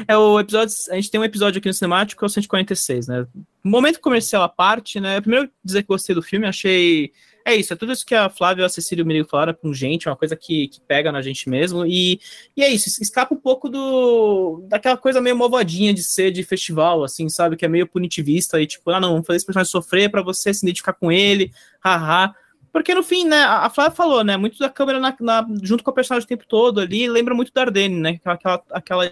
é, 0.08 0.18
o 0.18 0.40
episódio, 0.40 0.76
a 0.90 0.96
gente 0.96 1.12
tem 1.12 1.20
um 1.20 1.24
episódio 1.24 1.60
aqui 1.60 1.68
no 1.68 1.74
Cinemático, 1.74 2.24
é 2.24 2.28
o 2.28 2.30
146, 2.30 3.08
né, 3.08 3.28
momento 3.64 4.00
comercial 4.00 4.44
à 4.44 4.50
parte, 4.50 5.00
né, 5.00 5.20
primeiro 5.22 5.50
dizer 5.64 5.84
que 5.84 5.88
gostei 5.88 6.16
do 6.16 6.22
filme, 6.22 6.48
achei 6.48 7.12
é 7.46 7.56
isso, 7.56 7.74
é 7.74 7.76
tudo 7.76 7.92
isso 7.92 8.06
que 8.06 8.14
a 8.14 8.30
Flávia 8.30 8.64
e 8.64 8.66
a 8.66 8.70
Cecília 8.70 9.04
e 9.04 9.22
o 9.22 9.26
falaram 9.26 9.54
com 9.54 9.74
gente, 9.74 10.08
é 10.08 10.12
uma 10.12 10.18
coisa 10.18 10.36
que, 10.36 10.68
que 10.68 10.80
pega 10.82 11.12
na 11.12 11.22
gente 11.22 11.50
mesmo, 11.50 11.86
e, 11.86 12.20
e 12.56 12.64
é 12.64 12.70
isso, 12.70 13.02
escapa 13.02 13.34
um 13.34 13.38
pouco 13.38 13.70
do 13.70 14.64
daquela 14.68 14.98
coisa 14.98 15.22
meio 15.22 15.36
malvadinha 15.36 15.94
de 15.94 16.04
ser 16.04 16.32
de 16.32 16.44
festival, 16.44 17.04
assim, 17.04 17.28
sabe, 17.30 17.56
que 17.56 17.66
é 17.66 17.68
meio 17.68 17.88
punitivista, 17.88 18.62
e 18.62 18.68
tipo, 18.68 18.90
ah 18.92 19.00
não, 19.00 19.14
vamos 19.14 19.28
fazer 19.28 19.38
esse 19.38 19.46
personagem 19.46 19.72
sofrer 19.72 20.12
para 20.12 20.22
você 20.22 20.54
se 20.54 20.66
identificar 20.66 20.94
com 20.94 21.12
ele, 21.12 21.52
haha, 21.84 22.34
porque 22.72 22.94
no 22.94 23.02
fim, 23.02 23.26
né, 23.26 23.42
a 23.42 23.70
Flávia 23.70 23.96
falou, 23.96 24.24
né, 24.24 24.38
muito 24.38 24.60
da 24.60 24.70
câmera 24.70 25.00
na, 25.00 25.16
na, 25.20 25.48
junto 25.64 25.84
com 25.84 25.92
o 25.92 25.94
personagem 25.94 26.26
o 26.26 26.30
tempo 26.30 26.46
todo 26.48 26.80
ali, 26.80 27.08
lembra 27.08 27.34
muito 27.34 27.52
da 27.52 27.62
Ardenne, 27.62 28.00
né, 28.00 28.20
aquela, 28.24 28.64
aquela 28.72 29.12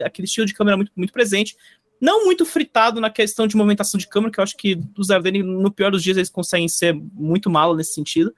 aquele 0.00 0.26
estilo 0.26 0.46
de 0.46 0.54
câmera 0.54 0.76
muito, 0.76 0.92
muito 0.96 1.12
presente, 1.12 1.56
não 2.00 2.24
muito 2.24 2.44
fritado 2.44 3.00
na 3.00 3.10
questão 3.10 3.46
de 3.46 3.56
movimentação 3.56 3.98
de 3.98 4.08
câmera, 4.08 4.32
que 4.32 4.40
eu 4.40 4.44
acho 4.44 4.56
que 4.56 4.78
os 4.98 5.10
Ardenne, 5.10 5.42
no 5.42 5.70
pior 5.70 5.90
dos 5.90 6.02
dias, 6.02 6.16
eles 6.16 6.30
conseguem 6.30 6.68
ser 6.68 6.94
muito 6.94 7.48
mal 7.48 7.74
nesse 7.74 7.94
sentido. 7.94 8.34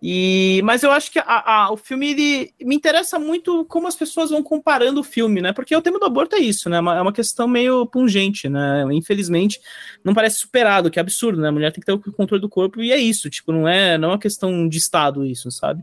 E, 0.00 0.60
mas 0.62 0.84
eu 0.84 0.92
acho 0.92 1.10
que 1.10 1.18
a, 1.18 1.24
a, 1.26 1.72
o 1.72 1.76
filme 1.76 2.10
ele, 2.10 2.54
me 2.60 2.76
interessa 2.76 3.18
muito 3.18 3.64
como 3.64 3.88
as 3.88 3.96
pessoas 3.96 4.30
vão 4.30 4.42
comparando 4.44 5.00
o 5.00 5.04
filme, 5.04 5.40
né? 5.42 5.52
Porque 5.52 5.74
o 5.74 5.82
tema 5.82 5.98
do 5.98 6.06
aborto 6.06 6.36
é 6.36 6.38
isso, 6.38 6.70
né? 6.70 6.76
É 6.76 6.80
uma, 6.80 6.96
é 6.96 7.00
uma 7.00 7.12
questão 7.12 7.48
meio 7.48 7.84
pungente, 7.84 8.48
né? 8.48 8.84
Infelizmente, 8.92 9.60
não 10.04 10.14
parece 10.14 10.38
superado, 10.38 10.88
que 10.88 11.00
é 11.00 11.02
absurdo, 11.02 11.40
né? 11.40 11.48
A 11.48 11.52
mulher 11.52 11.72
tem 11.72 11.80
que 11.80 11.86
ter 11.86 11.92
o 11.92 12.12
controle 12.12 12.40
do 12.40 12.48
corpo 12.48 12.80
e 12.80 12.92
é 12.92 12.96
isso, 12.96 13.28
tipo, 13.28 13.50
não 13.50 13.66
é, 13.66 13.98
não 13.98 14.10
é 14.10 14.12
uma 14.12 14.20
questão 14.20 14.68
de 14.68 14.78
Estado 14.78 15.26
isso, 15.26 15.50
sabe? 15.50 15.82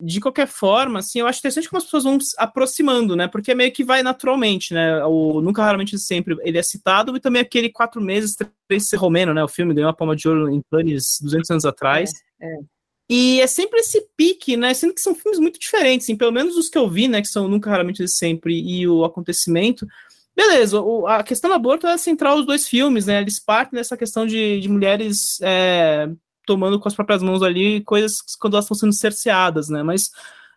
De 0.00 0.20
qualquer 0.20 0.46
forma, 0.46 0.98
assim, 0.98 1.20
eu 1.20 1.26
acho 1.26 1.38
interessante 1.38 1.68
como 1.68 1.78
as 1.78 1.84
pessoas 1.84 2.04
vão 2.04 2.20
se 2.20 2.34
aproximando, 2.38 3.16
né? 3.16 3.26
Porque 3.28 3.54
meio 3.54 3.72
que 3.72 3.82
vai 3.82 4.02
naturalmente, 4.02 4.74
né? 4.74 5.02
O 5.04 5.40
Nunca 5.40 5.62
Raramente 5.62 5.98
Sempre 5.98 6.36
ele 6.42 6.58
é 6.58 6.62
citado, 6.62 7.16
e 7.16 7.20
também 7.20 7.40
aquele 7.40 7.70
Quatro 7.70 8.00
Meses, 8.00 8.36
Três 8.68 8.92
Romeno, 8.92 9.32
né? 9.32 9.42
O 9.42 9.48
filme 9.48 9.72
ganhou 9.72 9.88
a 9.88 9.94
palma 9.94 10.14
de 10.14 10.28
ouro 10.28 10.50
em 10.50 10.60
Cannes 10.70 11.18
200 11.22 11.50
anos 11.50 11.64
atrás. 11.64 12.10
É, 12.40 12.46
é. 12.46 12.58
E 13.08 13.40
é 13.40 13.46
sempre 13.46 13.80
esse 13.80 14.06
pique, 14.16 14.56
né? 14.56 14.74
Sendo 14.74 14.92
que 14.92 15.00
são 15.00 15.14
filmes 15.14 15.38
muito 15.38 15.58
diferentes, 15.58 16.06
assim, 16.06 16.16
pelo 16.16 16.32
menos 16.32 16.56
os 16.56 16.68
que 16.68 16.76
eu 16.76 16.88
vi, 16.88 17.08
né? 17.08 17.22
Que 17.22 17.28
são 17.28 17.48
Nunca 17.48 17.70
Raramente 17.70 18.06
Sempre 18.08 18.60
e 18.60 18.86
O 18.86 19.04
Acontecimento. 19.04 19.86
Beleza, 20.36 20.80
o, 20.82 21.06
a 21.06 21.22
questão 21.22 21.48
do 21.48 21.54
aborto 21.54 21.86
é 21.86 21.96
central 21.96 22.38
os 22.38 22.44
dois 22.44 22.68
filmes, 22.68 23.06
né? 23.06 23.22
Eles 23.22 23.40
partem 23.40 23.78
dessa 23.78 23.96
questão 23.96 24.26
de, 24.26 24.60
de 24.60 24.68
mulheres 24.68 25.40
é, 25.40 26.10
tomando 26.46 26.80
com 26.80 26.88
as 26.88 26.94
próprias 26.94 27.22
mãos 27.22 27.42
ali 27.42 27.82
coisas 27.82 28.18
quando 28.38 28.54
elas 28.54 28.64
estão 28.64 28.76
sendo 28.76 28.94
cerceadas, 28.94 29.68
né? 29.68 29.82
Mas 29.82 30.10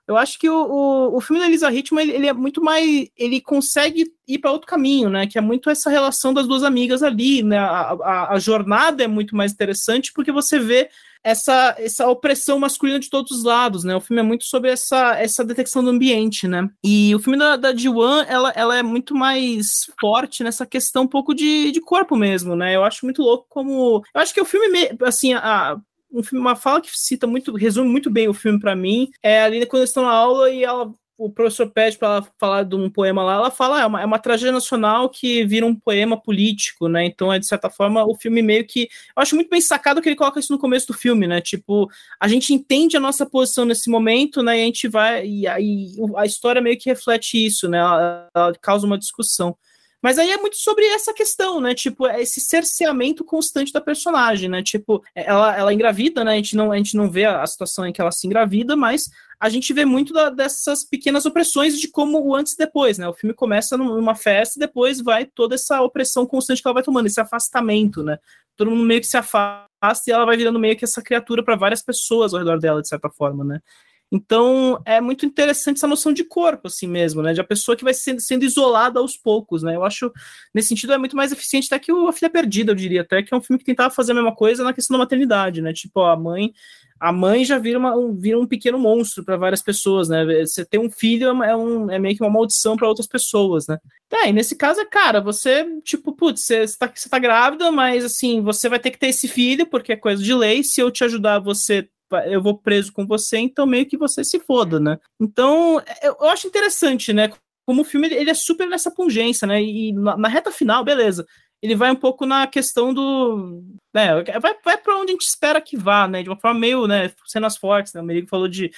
eu 0.09 0.17
acho 0.17 0.39
que 0.39 0.49
o, 0.49 0.55
o, 0.55 1.17
o 1.17 1.21
filme 1.21 1.39
da 1.39 1.47
Elisa 1.47 1.71
Hitman, 1.71 2.01
ele, 2.01 2.13
ele, 2.13 2.27
é 2.27 2.33
muito 2.33 2.63
mais. 2.63 3.09
Ele 3.15 3.39
consegue 3.39 4.11
ir 4.27 4.39
para 4.39 4.51
outro 4.51 4.67
caminho, 4.67 5.07
né? 5.07 5.27
Que 5.27 5.37
é 5.37 5.41
muito 5.41 5.69
essa 5.69 5.87
relação 5.87 6.33
das 6.33 6.47
duas 6.47 6.63
amigas 6.63 7.03
ali, 7.03 7.43
né? 7.43 7.59
A, 7.59 7.91
a, 7.91 8.33
a, 8.33 8.39
jornada 8.39 9.03
é 9.03 9.07
muito 9.07 9.35
mais 9.35 9.51
interessante 9.51 10.11
porque 10.11 10.31
você 10.31 10.57
vê 10.57 10.89
essa, 11.23 11.75
essa 11.77 12.07
opressão 12.07 12.59
masculina 12.59 12.99
de 12.99 13.09
todos 13.09 13.31
os 13.31 13.43
lados, 13.43 13.83
né? 13.83 13.95
O 13.95 14.01
filme 14.01 14.21
é 14.21 14.25
muito 14.25 14.45
sobre 14.45 14.71
essa, 14.71 15.19
essa 15.19 15.43
detecção 15.43 15.83
do 15.83 15.89
ambiente, 15.89 16.47
né? 16.47 16.69
E 16.83 17.13
o 17.13 17.19
filme 17.19 17.37
da, 17.37 17.55
da 17.55 17.75
Ji-Wan, 17.75 18.25
ela, 18.27 18.51
ela 18.55 18.77
é 18.77 18.83
muito 18.83 19.15
mais 19.15 19.89
forte 19.99 20.43
nessa 20.43 20.65
questão 20.65 21.03
um 21.03 21.07
pouco 21.07 21.33
de, 21.33 21.71
de 21.71 21.81
corpo 21.81 22.15
mesmo, 22.15 22.55
né? 22.55 22.75
Eu 22.75 22.83
acho 22.83 23.05
muito 23.05 23.21
louco 23.21 23.45
como... 23.49 24.03
Eu 24.13 24.21
acho 24.21 24.33
que 24.33 24.41
o 24.41 24.45
filme, 24.45 24.91
assim, 25.01 25.33
a, 25.33 25.77
um 26.11 26.23
filme, 26.23 26.41
uma 26.41 26.55
fala 26.55 26.81
que 26.81 26.89
cita 26.93 27.27
muito, 27.27 27.55
resume 27.55 27.89
muito 27.89 28.09
bem 28.09 28.27
o 28.27 28.33
filme 28.33 28.59
para 28.59 28.75
mim, 28.75 29.09
é 29.21 29.41
ali 29.43 29.65
quando 29.65 29.81
eles 29.81 29.89
estão 29.89 30.03
na 30.03 30.11
aula 30.11 30.49
e 30.49 30.63
ela 30.63 30.91
o 31.19 31.29
professor 31.29 31.69
pede 31.69 31.97
para 31.97 32.07
ela 32.07 32.27
falar 32.39 32.63
de 32.63 32.75
um 32.75 32.89
poema 32.89 33.21
lá, 33.21 33.33
ela 33.33 33.51
fala, 33.51 33.79
ah, 33.79 33.81
é, 33.81 33.85
uma, 33.85 34.01
é 34.01 34.05
uma 34.05 34.17
tragédia 34.17 34.53
nacional 34.53 35.09
que 35.09 35.45
vira 35.45 35.65
um 35.65 35.75
poema 35.75 36.19
político, 36.19 36.87
né? 36.87 37.05
Então, 37.05 37.31
é 37.31 37.37
de 37.37 37.45
certa 37.45 37.69
forma, 37.69 38.05
o 38.05 38.15
filme 38.15 38.41
meio 38.41 38.65
que. 38.65 38.83
Eu 39.15 39.21
acho 39.21 39.35
muito 39.35 39.49
bem 39.49 39.59
sacado 39.59 40.01
que 40.01 40.07
ele 40.07 40.15
coloca 40.15 40.39
isso 40.39 40.53
no 40.53 40.57
começo 40.57 40.87
do 40.87 40.93
filme, 40.93 41.27
né? 41.27 41.41
Tipo, 41.41 41.89
a 42.17 42.27
gente 42.29 42.53
entende 42.53 42.95
a 42.95 43.01
nossa 43.01 43.25
posição 43.25 43.65
nesse 43.65 43.89
momento, 43.89 44.41
né? 44.41 44.59
E 44.59 44.61
a 44.61 44.65
gente 44.65 44.87
vai. 44.87 45.27
E 45.27 45.45
aí 45.45 45.87
a 46.15 46.25
história 46.25 46.61
meio 46.61 46.77
que 46.77 46.89
reflete 46.89 47.45
isso, 47.45 47.67
né? 47.67 47.79
Ela, 47.79 48.29
ela 48.33 48.53
causa 48.61 48.87
uma 48.87 48.97
discussão. 48.97 49.57
Mas 50.01 50.17
aí 50.17 50.31
é 50.31 50.37
muito 50.37 50.55
sobre 50.55 50.85
essa 50.85 51.13
questão, 51.13 51.59
né? 51.59 51.75
Tipo, 51.75 52.07
é 52.07 52.21
esse 52.21 52.39
cerceamento 52.39 53.23
constante 53.23 53.73
da 53.73 53.81
personagem, 53.81 54.47
né? 54.47 54.63
Tipo, 54.63 55.03
ela, 55.13 55.55
ela 55.57 55.73
engravida, 55.73 56.23
né? 56.23 56.33
A 56.33 56.35
gente, 56.35 56.55
não, 56.55 56.71
a 56.71 56.77
gente 56.77 56.95
não 56.95 57.11
vê 57.11 57.25
a, 57.25 57.45
situação 57.45 57.85
em 57.85 57.91
que 57.91 57.99
ela 57.99 58.11
se 58.11 58.25
engravida, 58.25 58.77
mas 58.77 59.09
a 59.37 59.49
gente 59.49 59.73
vê 59.73 59.83
muito 59.83 60.13
da, 60.13 60.29
dessas 60.29 60.85
pequenas 60.85 61.25
opressões 61.25 61.77
de 61.77 61.89
como 61.89 62.17
o 62.25 62.33
antes 62.33 62.53
e 62.53 62.57
depois, 62.57 62.97
né? 62.97 63.09
O 63.09 63.13
filme 63.13 63.33
começa 63.33 63.77
numa 63.77 64.15
festa 64.15 64.57
e 64.57 64.61
depois 64.61 65.01
vai 65.01 65.25
toda 65.25 65.55
essa 65.55 65.81
opressão 65.81 66.25
constante 66.25 66.61
que 66.61 66.67
ela 66.67 66.75
vai 66.75 66.83
tomando, 66.83 67.07
esse 67.07 67.19
afastamento, 67.19 68.01
né? 68.01 68.17
Todo 68.55 68.71
mundo 68.71 68.85
meio 68.85 69.01
que 69.01 69.07
se 69.07 69.17
afasta 69.17 69.59
e 70.07 70.11
ela 70.11 70.25
vai 70.25 70.37
virando 70.37 70.59
meio 70.59 70.77
que 70.77 70.85
essa 70.85 71.01
criatura 71.01 71.43
para 71.43 71.55
várias 71.57 71.81
pessoas 71.81 72.33
ao 72.33 72.39
redor 72.39 72.59
dela, 72.59 72.81
de 72.81 72.87
certa 72.87 73.09
forma, 73.09 73.43
né? 73.43 73.61
Então, 74.11 74.81
é 74.85 74.99
muito 74.99 75.25
interessante 75.25 75.77
essa 75.77 75.87
noção 75.87 76.11
de 76.11 76.23
corpo, 76.23 76.67
assim 76.67 76.87
mesmo, 76.87 77.21
né? 77.21 77.33
De 77.33 77.41
a 77.41 77.43
pessoa 77.43 77.75
que 77.75 77.83
vai 77.83 77.93
sendo, 77.93 78.19
sendo 78.19 78.43
isolada 78.43 78.99
aos 78.99 79.15
poucos, 79.15 79.61
né? 79.61 79.75
Eu 79.75 79.83
acho, 79.83 80.11
nesse 80.53 80.69
sentido, 80.69 80.93
é 80.93 80.97
muito 80.97 81.15
mais 81.15 81.31
eficiente 81.31 81.67
até 81.67 81.77
que 81.77 81.91
o 81.91 82.07
A 82.07 82.13
Filha 82.13 82.29
Perdida, 82.29 82.71
eu 82.71 82.75
diria, 82.75 83.01
até 83.01 83.21
que 83.21 83.33
é 83.33 83.37
um 83.37 83.41
filme 83.41 83.59
que 83.59 83.65
tentava 83.65 83.93
fazer 83.93 84.13
a 84.13 84.15
mesma 84.15 84.35
coisa 84.35 84.63
na 84.63 84.73
questão 84.73 84.95
da 84.95 85.03
maternidade, 85.03 85.61
né? 85.61 85.73
Tipo, 85.73 86.01
a 86.01 86.17
mãe 86.17 86.51
a 86.99 87.13
mãe 87.13 87.45
já 87.45 87.57
vira, 87.57 87.79
uma, 87.79 87.95
um, 87.95 88.13
vira 88.13 88.37
um 88.37 88.45
pequeno 88.45 88.77
monstro 88.77 89.23
para 89.23 89.37
várias 89.37 89.61
pessoas, 89.61 90.09
né? 90.09 90.25
Você 90.45 90.65
ter 90.65 90.77
um 90.77 90.89
filho 90.91 91.29
é, 91.43 91.55
um, 91.55 91.89
é 91.89 91.97
meio 91.97 92.15
que 92.15 92.21
uma 92.21 92.29
maldição 92.29 92.75
para 92.75 92.89
outras 92.89 93.07
pessoas, 93.07 93.67
né? 93.67 93.77
É, 94.11 94.29
e 94.29 94.33
nesse 94.33 94.55
caso 94.55 94.81
é, 94.81 94.85
cara, 94.85 95.21
você, 95.21 95.65
tipo, 95.81 96.11
putz, 96.11 96.41
você 96.41 96.63
está 96.63 96.91
você 96.93 97.07
tá 97.07 97.17
grávida, 97.17 97.71
mas 97.71 98.03
assim, 98.03 98.41
você 98.41 98.67
vai 98.67 98.79
ter 98.79 98.91
que 98.91 98.99
ter 98.99 99.07
esse 99.07 99.29
filho, 99.29 99.65
porque 99.65 99.93
é 99.93 99.95
coisa 99.95 100.21
de 100.21 100.33
lei. 100.33 100.61
Se 100.61 100.81
eu 100.81 100.91
te 100.91 101.05
ajudar, 101.05 101.39
você 101.39 101.87
eu 102.25 102.41
vou 102.41 102.57
preso 102.57 102.91
com 102.91 103.05
você, 103.05 103.37
então 103.37 103.65
meio 103.65 103.85
que 103.85 103.97
você 103.97 104.23
se 104.23 104.39
foda, 104.39 104.79
né? 104.79 104.97
Então, 105.19 105.81
eu, 106.01 106.17
eu 106.19 106.29
acho 106.29 106.47
interessante, 106.47 107.13
né? 107.13 107.31
Como 107.65 107.81
o 107.81 107.85
filme 107.85 108.07
ele 108.07 108.29
é 108.29 108.33
super 108.33 108.67
nessa 108.67 108.89
pungência, 108.89 109.47
né? 109.47 109.61
E 109.61 109.93
na, 109.93 110.17
na, 110.17 110.27
reta 110.27 110.51
final, 110.51 110.83
beleza. 110.83 111.25
ele 111.61 111.75
vai 111.75 111.91
um 111.91 111.95
pouco 111.95 112.25
na 112.25 112.47
questão 112.47 112.93
do. 112.93 113.63
Né, 113.93 114.23
vai, 114.39 114.55
vai 114.63 114.77
para 114.77 114.97
onde 114.97 115.11
a 115.11 115.13
gente 115.13 115.25
espera 115.25 115.61
que 115.61 115.77
vá, 115.77 116.07
né? 116.07 116.23
De 116.23 116.29
uma 116.29 116.39
forma 116.39 116.59
meio, 116.59 116.87
né? 116.87 117.11
Cenas 117.27 117.57
fortes, 117.57 117.93
né? 117.93 118.01
O 118.01 118.03
Merigo 118.03 118.27
falou 118.27 118.47
de 118.47 118.71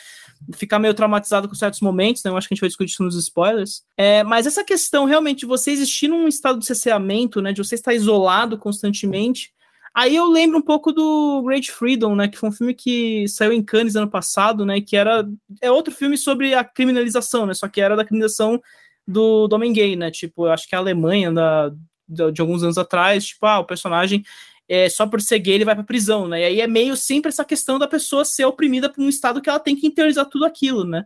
ficar 0.55 0.77
meio 0.77 0.93
traumatizado 0.93 1.47
com 1.47 1.55
certos 1.55 1.79
momentos, 1.79 2.23
né? 2.23 2.31
Eu 2.31 2.37
acho 2.37 2.47
que 2.47 2.53
a 2.53 2.55
gente 2.55 2.61
vai 2.61 2.69
discutir 2.69 2.91
isso 2.91 3.03
nos 3.03 3.15
spoilers. 3.15 3.83
É, 3.97 4.23
mas 4.23 4.45
essa 4.45 4.63
questão 4.63 5.05
realmente 5.05 5.39
de 5.39 5.45
você 5.45 5.71
existir 5.71 6.07
num 6.07 6.27
estado 6.27 6.59
de 6.59 6.65
cesseamento, 6.65 7.41
né? 7.41 7.53
De 7.53 7.63
você 7.63 7.75
estar 7.75 7.93
isolado 7.93 8.57
constantemente. 8.57 9.53
Aí 9.93 10.15
eu 10.15 10.25
lembro 10.25 10.57
um 10.57 10.61
pouco 10.61 10.91
do 10.93 11.43
Great 11.43 11.71
Freedom, 11.71 12.15
né? 12.15 12.27
Que 12.27 12.37
foi 12.37 12.49
um 12.49 12.53
filme 12.53 12.73
que 12.73 13.27
saiu 13.27 13.51
em 13.51 13.61
Cannes 13.61 13.95
ano 13.95 14.09
passado, 14.09 14.65
né? 14.65 14.79
Que 14.79 14.95
era. 14.95 15.27
É 15.61 15.69
outro 15.69 15.93
filme 15.93 16.17
sobre 16.17 16.53
a 16.53 16.63
criminalização, 16.63 17.45
né? 17.45 17.53
Só 17.53 17.67
que 17.67 17.81
era 17.81 17.95
da 17.95 18.05
criminalização 18.05 18.61
do, 19.05 19.47
do 19.47 19.55
homem 19.55 19.73
gay, 19.73 19.95
né? 19.95 20.09
Tipo, 20.09 20.47
eu 20.47 20.51
acho 20.51 20.67
que 20.67 20.75
a 20.75 20.79
Alemanha 20.79 21.31
da, 21.31 21.71
de, 22.07 22.31
de 22.31 22.41
alguns 22.41 22.63
anos 22.63 22.77
atrás, 22.77 23.25
tipo, 23.25 23.45
ah, 23.45 23.59
o 23.59 23.65
personagem 23.65 24.23
é, 24.67 24.87
só 24.87 25.05
por 25.05 25.19
ser 25.21 25.39
gay 25.39 25.55
ele 25.55 25.65
vai 25.65 25.75
pra 25.75 25.83
prisão, 25.83 26.27
né? 26.27 26.41
E 26.41 26.45
aí 26.45 26.61
é 26.61 26.67
meio 26.67 26.95
sempre 26.95 27.27
essa 27.29 27.43
questão 27.43 27.77
da 27.77 27.87
pessoa 27.87 28.23
ser 28.23 28.45
oprimida 28.45 28.89
por 28.89 29.01
um 29.01 29.09
estado 29.09 29.41
que 29.41 29.49
ela 29.49 29.59
tem 29.59 29.75
que 29.75 29.85
internalizar 29.85 30.25
tudo 30.27 30.45
aquilo, 30.45 30.85
né? 30.85 31.03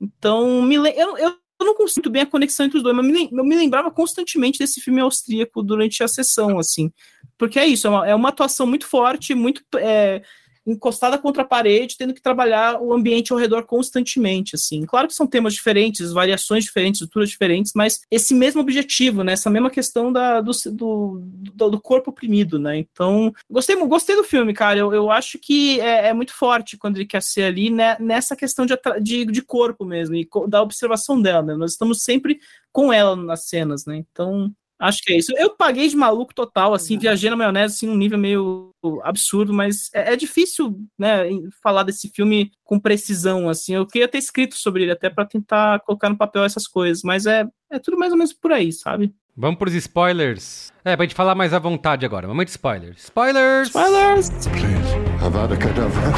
Então, 0.00 0.62
me, 0.62 0.76
eu, 0.76 1.18
eu, 1.18 1.18
eu 1.18 1.36
não 1.60 1.74
consigo 1.74 2.08
bem 2.08 2.22
a 2.22 2.26
conexão 2.26 2.64
entre 2.64 2.78
os 2.78 2.82
dois, 2.82 2.96
mas 2.96 3.06
me, 3.06 3.28
eu 3.30 3.44
me 3.44 3.54
lembrava 3.54 3.90
constantemente 3.90 4.58
desse 4.58 4.80
filme 4.80 5.00
austríaco 5.00 5.62
durante 5.62 6.02
a 6.02 6.08
sessão, 6.08 6.58
assim. 6.58 6.90
Porque 7.36 7.58
é 7.58 7.66
isso, 7.66 7.86
é 7.86 7.90
uma, 7.90 8.08
é 8.08 8.14
uma 8.14 8.28
atuação 8.28 8.66
muito 8.66 8.86
forte, 8.86 9.34
muito. 9.34 9.62
É, 9.76 10.22
encostada 10.66 11.18
contra 11.18 11.42
a 11.42 11.46
parede, 11.46 11.96
tendo 11.96 12.14
que 12.14 12.22
trabalhar 12.22 12.80
o 12.80 12.92
ambiente 12.92 13.32
ao 13.32 13.38
redor 13.38 13.64
constantemente, 13.64 14.54
assim. 14.54 14.84
Claro 14.86 15.08
que 15.08 15.14
são 15.14 15.26
temas 15.26 15.54
diferentes, 15.54 16.12
variações 16.12 16.64
diferentes, 16.64 17.00
estruturas 17.00 17.28
diferentes, 17.28 17.72
mas 17.74 18.00
esse 18.10 18.34
mesmo 18.34 18.60
objetivo, 18.60 19.24
né? 19.24 19.32
Essa 19.32 19.50
mesma 19.50 19.70
questão 19.70 20.12
da, 20.12 20.40
do, 20.40 20.52
do, 20.72 21.70
do 21.70 21.80
corpo 21.80 22.10
oprimido, 22.10 22.58
né? 22.58 22.78
Então, 22.78 23.32
gostei, 23.50 23.76
gostei 23.86 24.14
do 24.14 24.24
filme, 24.24 24.54
cara. 24.54 24.78
Eu, 24.78 24.92
eu 24.92 25.10
acho 25.10 25.38
que 25.38 25.80
é, 25.80 26.08
é 26.08 26.14
muito 26.14 26.32
forte 26.32 26.76
quando 26.76 26.96
ele 26.96 27.06
quer 27.06 27.22
ser 27.22 27.44
ali 27.44 27.68
né, 27.68 27.96
nessa 27.98 28.36
questão 28.36 28.64
de, 28.64 28.78
de, 29.00 29.24
de 29.24 29.42
corpo 29.42 29.84
mesmo, 29.84 30.14
e 30.14 30.28
da 30.48 30.62
observação 30.62 31.20
dela, 31.20 31.42
né? 31.42 31.54
Nós 31.54 31.72
estamos 31.72 32.02
sempre 32.02 32.38
com 32.70 32.92
ela 32.92 33.16
nas 33.16 33.48
cenas, 33.48 33.84
né? 33.84 33.96
Então, 33.96 34.52
Acho 34.82 35.00
que 35.00 35.12
é 35.12 35.16
isso. 35.18 35.32
Eu 35.36 35.50
paguei 35.50 35.88
de 35.88 35.94
maluco 35.94 36.34
total, 36.34 36.74
assim, 36.74 36.98
viajei 36.98 37.30
na 37.30 37.36
maionese, 37.36 37.76
assim, 37.76 37.86
num 37.86 37.96
nível 37.96 38.18
meio 38.18 38.70
absurdo, 39.04 39.54
mas 39.54 39.88
é, 39.94 40.12
é, 40.12 40.16
difícil, 40.16 40.76
né, 40.98 41.28
falar 41.62 41.84
desse 41.84 42.08
filme 42.08 42.50
com 42.64 42.80
precisão, 42.80 43.48
assim. 43.48 43.76
Eu 43.76 43.86
queria 43.86 44.08
ter 44.08 44.18
escrito 44.18 44.56
sobre 44.56 44.82
ele 44.82 44.90
até 44.90 45.08
para 45.08 45.24
tentar 45.24 45.78
colocar 45.80 46.10
no 46.10 46.18
papel 46.18 46.42
essas 46.42 46.66
coisas, 46.66 47.04
mas 47.04 47.26
é, 47.26 47.46
é 47.70 47.78
tudo 47.78 47.96
mais 47.96 48.10
ou 48.10 48.18
menos 48.18 48.32
por 48.32 48.50
aí, 48.50 48.72
sabe? 48.72 49.14
Vamos 49.36 49.56
pros 49.56 49.72
spoilers. 49.72 50.72
É, 50.84 50.96
pra 50.96 51.04
gente 51.04 51.14
falar 51.14 51.36
mais 51.36 51.54
à 51.54 51.60
vontade 51.60 52.04
agora. 52.04 52.26
Momento 52.26 52.48
de 52.48 52.52
spoilers. 52.52 53.04
Spoilers! 53.04 53.68
Spoilers! 53.68 54.30
Please, 54.48 55.24
Avada 55.24 55.56
Kedavra. 55.56 56.12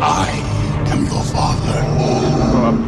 I 0.00 0.59
am 0.90 1.06
your 1.06 1.22
father. 1.24 1.78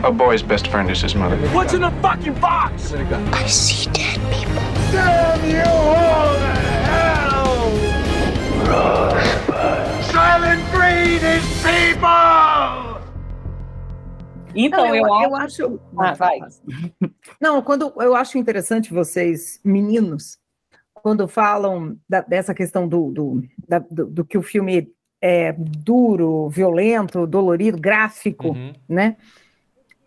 a, 0.04 0.08
a, 0.08 0.12
boy's 0.12 0.42
best 0.42 0.68
friend 0.68 0.90
is 0.90 1.00
his 1.00 1.14
mother. 1.14 1.36
What's 1.48 1.72
in 1.72 1.82
the 1.82 1.90
fucking 2.02 2.34
box? 2.34 2.92
I 2.92 3.46
see 3.46 3.90
dead 3.90 4.20
people. 4.32 4.62
Damn 4.90 5.50
you 5.50 5.62
all 5.62 6.34
to 6.34 6.52
hell! 6.90 7.70
Rosebud. 8.68 10.04
Silent 10.12 10.62
breed 10.72 11.22
is 11.22 11.44
people! 11.62 12.82
Então, 14.54 14.86
Não, 14.86 14.94
eu, 14.94 15.06
eu, 15.06 15.22
eu, 15.22 15.36
acho. 15.36 15.80
Ah, 15.98 16.12
vai. 16.12 16.38
Não, 17.40 17.62
quando 17.62 17.92
eu 17.96 18.14
acho 18.14 18.36
interessante 18.36 18.92
vocês, 18.92 19.58
meninos, 19.64 20.38
quando 20.92 21.26
falam 21.26 21.96
da, 22.08 22.20
dessa 22.20 22.54
questão 22.54 22.86
do, 22.86 23.10
do, 23.10 23.42
da, 23.66 23.78
do, 23.78 24.06
do, 24.06 24.24
que 24.24 24.36
o 24.36 24.42
filme 24.42 24.92
é, 25.22 25.54
duro, 25.56 26.48
violento, 26.48 27.26
dolorido, 27.28 27.78
gráfico, 27.80 28.48
uhum. 28.48 28.72
né? 28.88 29.16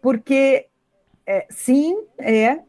Porque, 0.02 0.68
é, 1.26 1.48
sim, 1.50 2.04
é, 2.20 2.60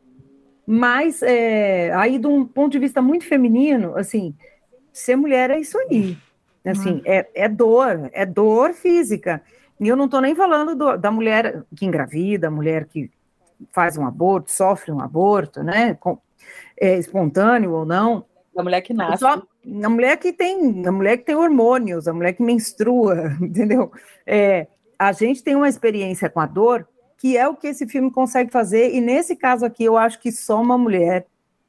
mas 0.65 1.23
é, 1.23 1.93
aí 1.93 2.19
de 2.19 2.27
um 2.29 2.47
ponto 2.47 2.73
de 2.73 2.79
vista 2.79 3.03
muito 3.03 3.27
feminino, 3.27 3.97
assim, 3.97 4.33
ser 4.93 5.17
mulher 5.17 5.51
é 5.51 5.59
isso 5.59 5.77
aí, 5.77 6.17
assim, 6.65 6.93
uhum. 6.93 7.03
é, 7.05 7.29
é 7.35 7.49
dor, 7.49 8.09
é 8.13 8.25
dor 8.25 8.73
física. 8.73 9.43
E 9.81 9.89
eu 9.89 9.97
não 9.97 10.05
estou 10.07 10.21
nem 10.21 10.35
falando 10.35 10.77
do, 10.77 10.97
da 10.97 11.11
mulher 11.11 11.65
que 11.77 11.85
engravida, 11.85 12.47
a 12.47 12.51
mulher 12.51 12.87
que 12.87 13.11
faz 13.73 13.99
um 13.99 14.07
aborto, 14.07 14.51
sofre 14.51 14.93
um 14.93 15.01
aborto, 15.01 15.63
né? 15.63 15.95
Com, 15.95 16.19
é, 16.81 16.97
espontâneo 16.97 17.73
ou 17.73 17.85
não. 17.85 18.25
Da 18.55 18.63
mulher 18.63 18.81
que 18.81 18.95
nasce. 18.95 19.19
Só, 19.19 19.43
a 19.83 19.89
mulher 19.89 20.17
que 20.17 20.33
tem, 20.33 20.87
a 20.87 20.93
mulher 20.93 21.17
que 21.17 21.25
tem 21.25 21.35
hormônios, 21.35 22.07
a 22.07 22.13
mulher 22.13 22.33
que 22.33 22.43
menstrua, 22.43 23.37
entendeu? 23.41 23.91
É, 24.27 24.67
a 24.99 25.13
gente 25.13 25.43
tem 25.43 25.57
uma 25.57 25.69
experiência 25.69 26.31
com 26.31 26.41
a 26.41 26.47
dor 26.47 26.87
que 27.19 27.37
é 27.37 27.49
o 27.49 27.57
que 27.57 27.69
esse 27.69 27.87
filme 27.87 28.11
consegue 28.11 28.53
fazer, 28.53 28.95
e 28.95 29.01
nesse 29.01 29.35
caso 29.35 29.65
aqui 29.65 29.85
eu 29.85 29.97
acho 29.97 30.21
que 30.21 30.31
só 30.31 30.61
uma 30.61 30.77
mulher. 30.77 31.27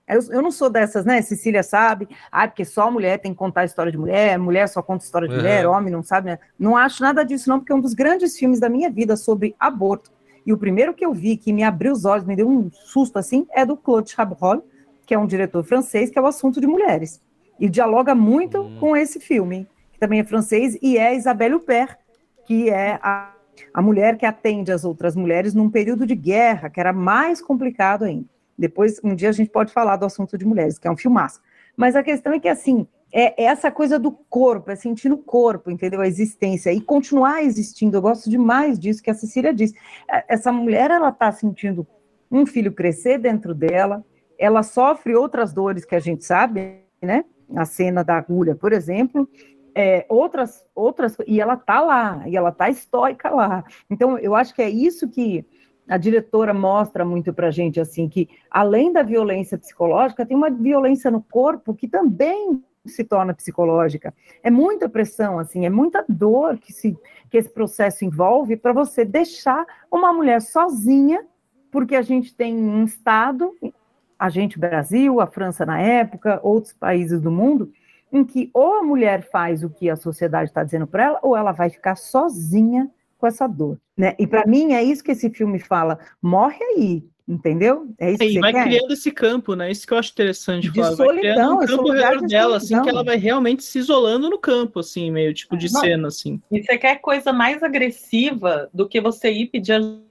Eu, 0.07 0.21
eu 0.29 0.41
não 0.41 0.51
sou 0.51 0.69
dessas, 0.69 1.03
né? 1.03 1.21
Cecília 1.21 1.63
sabe, 1.63 2.07
ah, 2.31 2.47
porque 2.47 2.63
só 2.63 2.89
mulher 2.89 3.17
tem 3.19 3.31
que 3.31 3.37
contar 3.37 3.61
a 3.61 3.65
história 3.65 3.91
de 3.91 3.97
mulher, 3.97 4.37
mulher 4.37 4.67
só 4.67 4.81
conta 4.81 5.03
história 5.03 5.27
de 5.27 5.33
uhum. 5.33 5.41
mulher, 5.41 5.67
homem 5.67 5.91
não 5.91 6.03
sabe. 6.03 6.27
Né? 6.27 6.39
Não 6.57 6.77
acho 6.77 7.01
nada 7.01 7.23
disso, 7.23 7.49
não, 7.49 7.59
porque 7.59 7.71
é 7.71 7.75
um 7.75 7.81
dos 7.81 7.93
grandes 7.93 8.37
filmes 8.37 8.59
da 8.59 8.69
minha 8.69 8.89
vida 8.89 9.17
sobre 9.17 9.55
aborto. 9.59 10.11
E 10.45 10.53
o 10.53 10.57
primeiro 10.57 10.93
que 10.93 11.05
eu 11.05 11.13
vi, 11.13 11.35
que 11.35 11.51
me 11.51 11.63
abriu 11.63 11.91
os 11.91 12.05
olhos, 12.05 12.25
me 12.25 12.35
deu 12.35 12.47
um 12.47 12.69
susto 12.71 13.19
assim, 13.19 13.45
é 13.51 13.65
do 13.65 13.75
Claude 13.75 14.09
Chabrol, 14.09 14.65
que 15.05 15.13
é 15.13 15.19
um 15.19 15.27
diretor 15.27 15.63
francês, 15.63 16.09
que 16.09 16.17
é 16.17 16.21
o 16.21 16.27
assunto 16.27 16.61
de 16.61 16.67
mulheres. 16.67 17.21
E 17.59 17.69
dialoga 17.69 18.13
muito 18.13 18.61
hum. 18.61 18.77
com 18.79 18.95
esse 18.95 19.19
filme, 19.19 19.67
que 19.93 19.99
também 19.99 20.19
é 20.19 20.23
francês, 20.23 20.77
e 20.81 20.97
é 20.97 21.15
Isabelle 21.15 21.55
Huppert, 21.55 21.97
que 22.45 22.69
é 22.69 22.99
a, 23.01 23.33
a 23.73 23.81
mulher 23.81 24.17
que 24.17 24.25
atende 24.25 24.71
as 24.71 24.85
outras 24.85 25.15
mulheres 25.15 25.53
num 25.53 25.69
período 25.69 26.05
de 26.05 26.15
guerra, 26.15 26.69
que 26.69 26.79
era 26.79 26.93
mais 26.93 27.41
complicado 27.41 28.03
ainda. 28.03 28.25
Depois, 28.57 28.99
um 29.03 29.13
dia 29.13 29.29
a 29.29 29.33
gente 29.33 29.49
pode 29.49 29.71
falar 29.71 29.97
do 29.97 30.05
assunto 30.05 30.37
de 30.37 30.45
mulheres, 30.45 30.79
que 30.79 30.87
é 30.87 30.91
um 30.91 30.97
filmaço. 30.97 31.41
Mas 31.75 31.95
a 31.95 32.01
questão 32.01 32.33
é 32.33 32.39
que, 32.39 32.47
assim, 32.47 32.87
é 33.11 33.43
essa 33.43 33.71
coisa 33.71 33.99
do 33.99 34.11
corpo, 34.11 34.71
é 34.71 34.75
sentir 34.75 35.09
no 35.09 35.17
corpo, 35.17 35.69
entendeu? 35.69 36.01
A 36.01 36.07
existência 36.07 36.73
e 36.73 36.81
continuar 36.81 37.43
existindo. 37.43 37.97
Eu 37.97 38.01
gosto 38.01 38.29
demais 38.29 38.79
disso 38.79 39.03
que 39.03 39.11
a 39.11 39.13
Cecília 39.13 39.53
disse. 39.53 39.75
É, 40.09 40.25
essa 40.27 40.51
mulher, 40.51 40.91
ela 40.91 41.09
está 41.09 41.31
sentindo 41.31 41.85
um 42.31 42.45
filho 42.45 42.71
crescer 42.71 43.17
dentro 43.17 43.53
dela, 43.53 44.03
ela 44.37 44.61
sofre 44.61 45.15
outras 45.15 45.53
dores 45.53 45.85
que 45.85 45.95
a 45.95 45.99
gente 45.99 46.25
sabe, 46.25 46.79
né? 47.01 47.23
A 47.55 47.65
cena 47.65 48.03
da 48.03 48.17
agulha, 48.17 48.55
por 48.55 48.73
exemplo, 48.73 49.27
é, 49.73 50.05
outras, 50.09 50.65
outras, 50.73 51.15
e 51.27 51.39
ela 51.39 51.55
tá 51.55 51.81
lá, 51.81 52.23
e 52.27 52.35
ela 52.35 52.51
tá 52.51 52.69
estoica 52.69 53.29
lá. 53.29 53.63
Então, 53.89 54.17
eu 54.17 54.33
acho 54.33 54.53
que 54.55 54.61
é 54.61 54.69
isso 54.69 55.07
que 55.07 55.45
a 55.87 55.97
diretora 55.97 56.53
mostra 56.53 57.05
muito 57.05 57.33
pra 57.33 57.51
gente, 57.51 57.79
assim, 57.79 58.09
que 58.09 58.27
além 58.49 58.91
da 58.91 59.03
violência 59.03 59.57
psicológica, 59.57 60.25
tem 60.25 60.35
uma 60.35 60.49
violência 60.49 61.09
no 61.09 61.21
corpo 61.21 61.73
que 61.73 61.87
também 61.87 62.61
se 62.85 63.03
torna 63.03 63.33
psicológica. 63.33 64.13
É 64.43 64.49
muita 64.49 64.89
pressão, 64.89 65.39
assim, 65.39 65.65
é 65.65 65.69
muita 65.69 66.03
dor 66.07 66.57
que, 66.57 66.73
se, 66.73 66.97
que 67.29 67.37
esse 67.37 67.49
processo 67.49 68.03
envolve 68.03 68.57
para 68.57 68.73
você 68.73 69.05
deixar 69.05 69.65
uma 69.91 70.11
mulher 70.11 70.41
sozinha, 70.41 71.25
porque 71.71 71.95
a 71.95 72.01
gente 72.01 72.33
tem 72.35 72.55
um 72.55 72.83
Estado 72.83 73.53
a 74.17 74.29
gente, 74.29 74.59
Brasil, 74.59 75.19
a 75.19 75.27
França 75.27 75.65
na 75.65 75.79
época, 75.79 76.39
outros 76.43 76.73
países 76.73 77.21
do 77.21 77.31
mundo, 77.31 77.71
em 78.11 78.23
que 78.23 78.49
ou 78.53 78.75
a 78.75 78.83
mulher 78.83 79.27
faz 79.29 79.63
o 79.63 79.69
que 79.69 79.89
a 79.89 79.95
sociedade 79.95 80.49
está 80.49 80.63
dizendo 80.63 80.87
para 80.87 81.03
ela, 81.03 81.19
ou 81.21 81.35
ela 81.35 81.51
vai 81.51 81.69
ficar 81.69 81.95
sozinha 81.95 82.89
com 83.17 83.27
essa 83.27 83.47
dor. 83.47 83.77
Né? 83.97 84.15
E 84.17 84.27
para 84.27 84.45
mim 84.45 84.73
é 84.73 84.83
isso 84.83 85.03
que 85.03 85.11
esse 85.11 85.29
filme 85.29 85.59
fala: 85.59 85.99
morre 86.21 86.63
aí, 86.63 87.03
entendeu? 87.27 87.87
É 87.99 88.11
isso 88.11 88.23
é, 88.23 88.27
e 88.27 88.39
vai 88.39 88.53
quer? 88.53 88.63
criando 88.63 88.93
esse 88.93 89.11
campo, 89.11 89.55
né? 89.55 89.69
Isso 89.69 89.85
que 89.85 89.93
eu 89.93 89.97
acho 89.97 90.11
interessante. 90.11 90.69
De 90.69 90.83
solidão, 90.83 91.05
vai 91.05 91.17
criando 91.17 91.53
um 91.55 91.65
campo 91.65 91.91
redor 91.91 92.17
de 92.21 92.27
dela, 92.27 92.57
assim, 92.57 92.81
que 92.81 92.89
ela 92.89 93.03
vai 93.03 93.17
realmente 93.17 93.63
se 93.63 93.79
isolando 93.79 94.29
no 94.29 94.37
campo, 94.37 94.79
assim, 94.79 95.11
meio 95.11 95.33
tipo 95.33 95.57
de 95.57 95.71
Não. 95.71 95.81
cena, 95.81 96.07
assim. 96.07 96.41
E 96.51 96.63
você 96.63 96.77
quer 96.77 96.97
coisa 96.97 97.33
mais 97.33 97.61
agressiva 97.61 98.69
do 98.73 98.87
que 98.87 99.01
você 99.01 99.31
ir 99.31 99.47
pedir 99.47 99.73
ajuda 99.73 100.06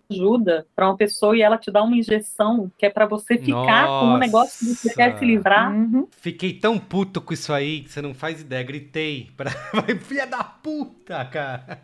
para 0.75 0.89
uma 0.89 0.97
pessoa 0.97 1.37
e 1.37 1.43
ela 1.43 1.59
te 1.59 1.71
dá 1.71 1.83
uma 1.83 1.97
injeção 1.97 2.71
que 2.79 2.87
é 2.87 2.91
para 2.91 3.07
você 3.07 3.39
ficar 3.39 3.87
Nossa. 3.87 4.07
com 4.07 4.15
um 4.15 4.19
negócio 4.19 4.67
que 4.67 4.75
você 4.75 4.95
quer 4.95 5.19
se 5.19 5.25
livrar. 5.25 5.73
Uhum. 5.73 6.07
Fiquei 6.11 6.53
tão 6.53 6.79
puto 6.79 7.21
com 7.21 7.35
isso 7.35 7.53
aí 7.53 7.83
que 7.83 7.91
você 7.91 8.01
não 8.01 8.15
faz 8.15 8.41
ideia. 8.41 8.63
Gritei. 8.63 9.31
Pra... 9.37 9.51
Filha 10.03 10.27
da 10.27 10.45
puta, 10.45 11.25
cara. 11.25 11.81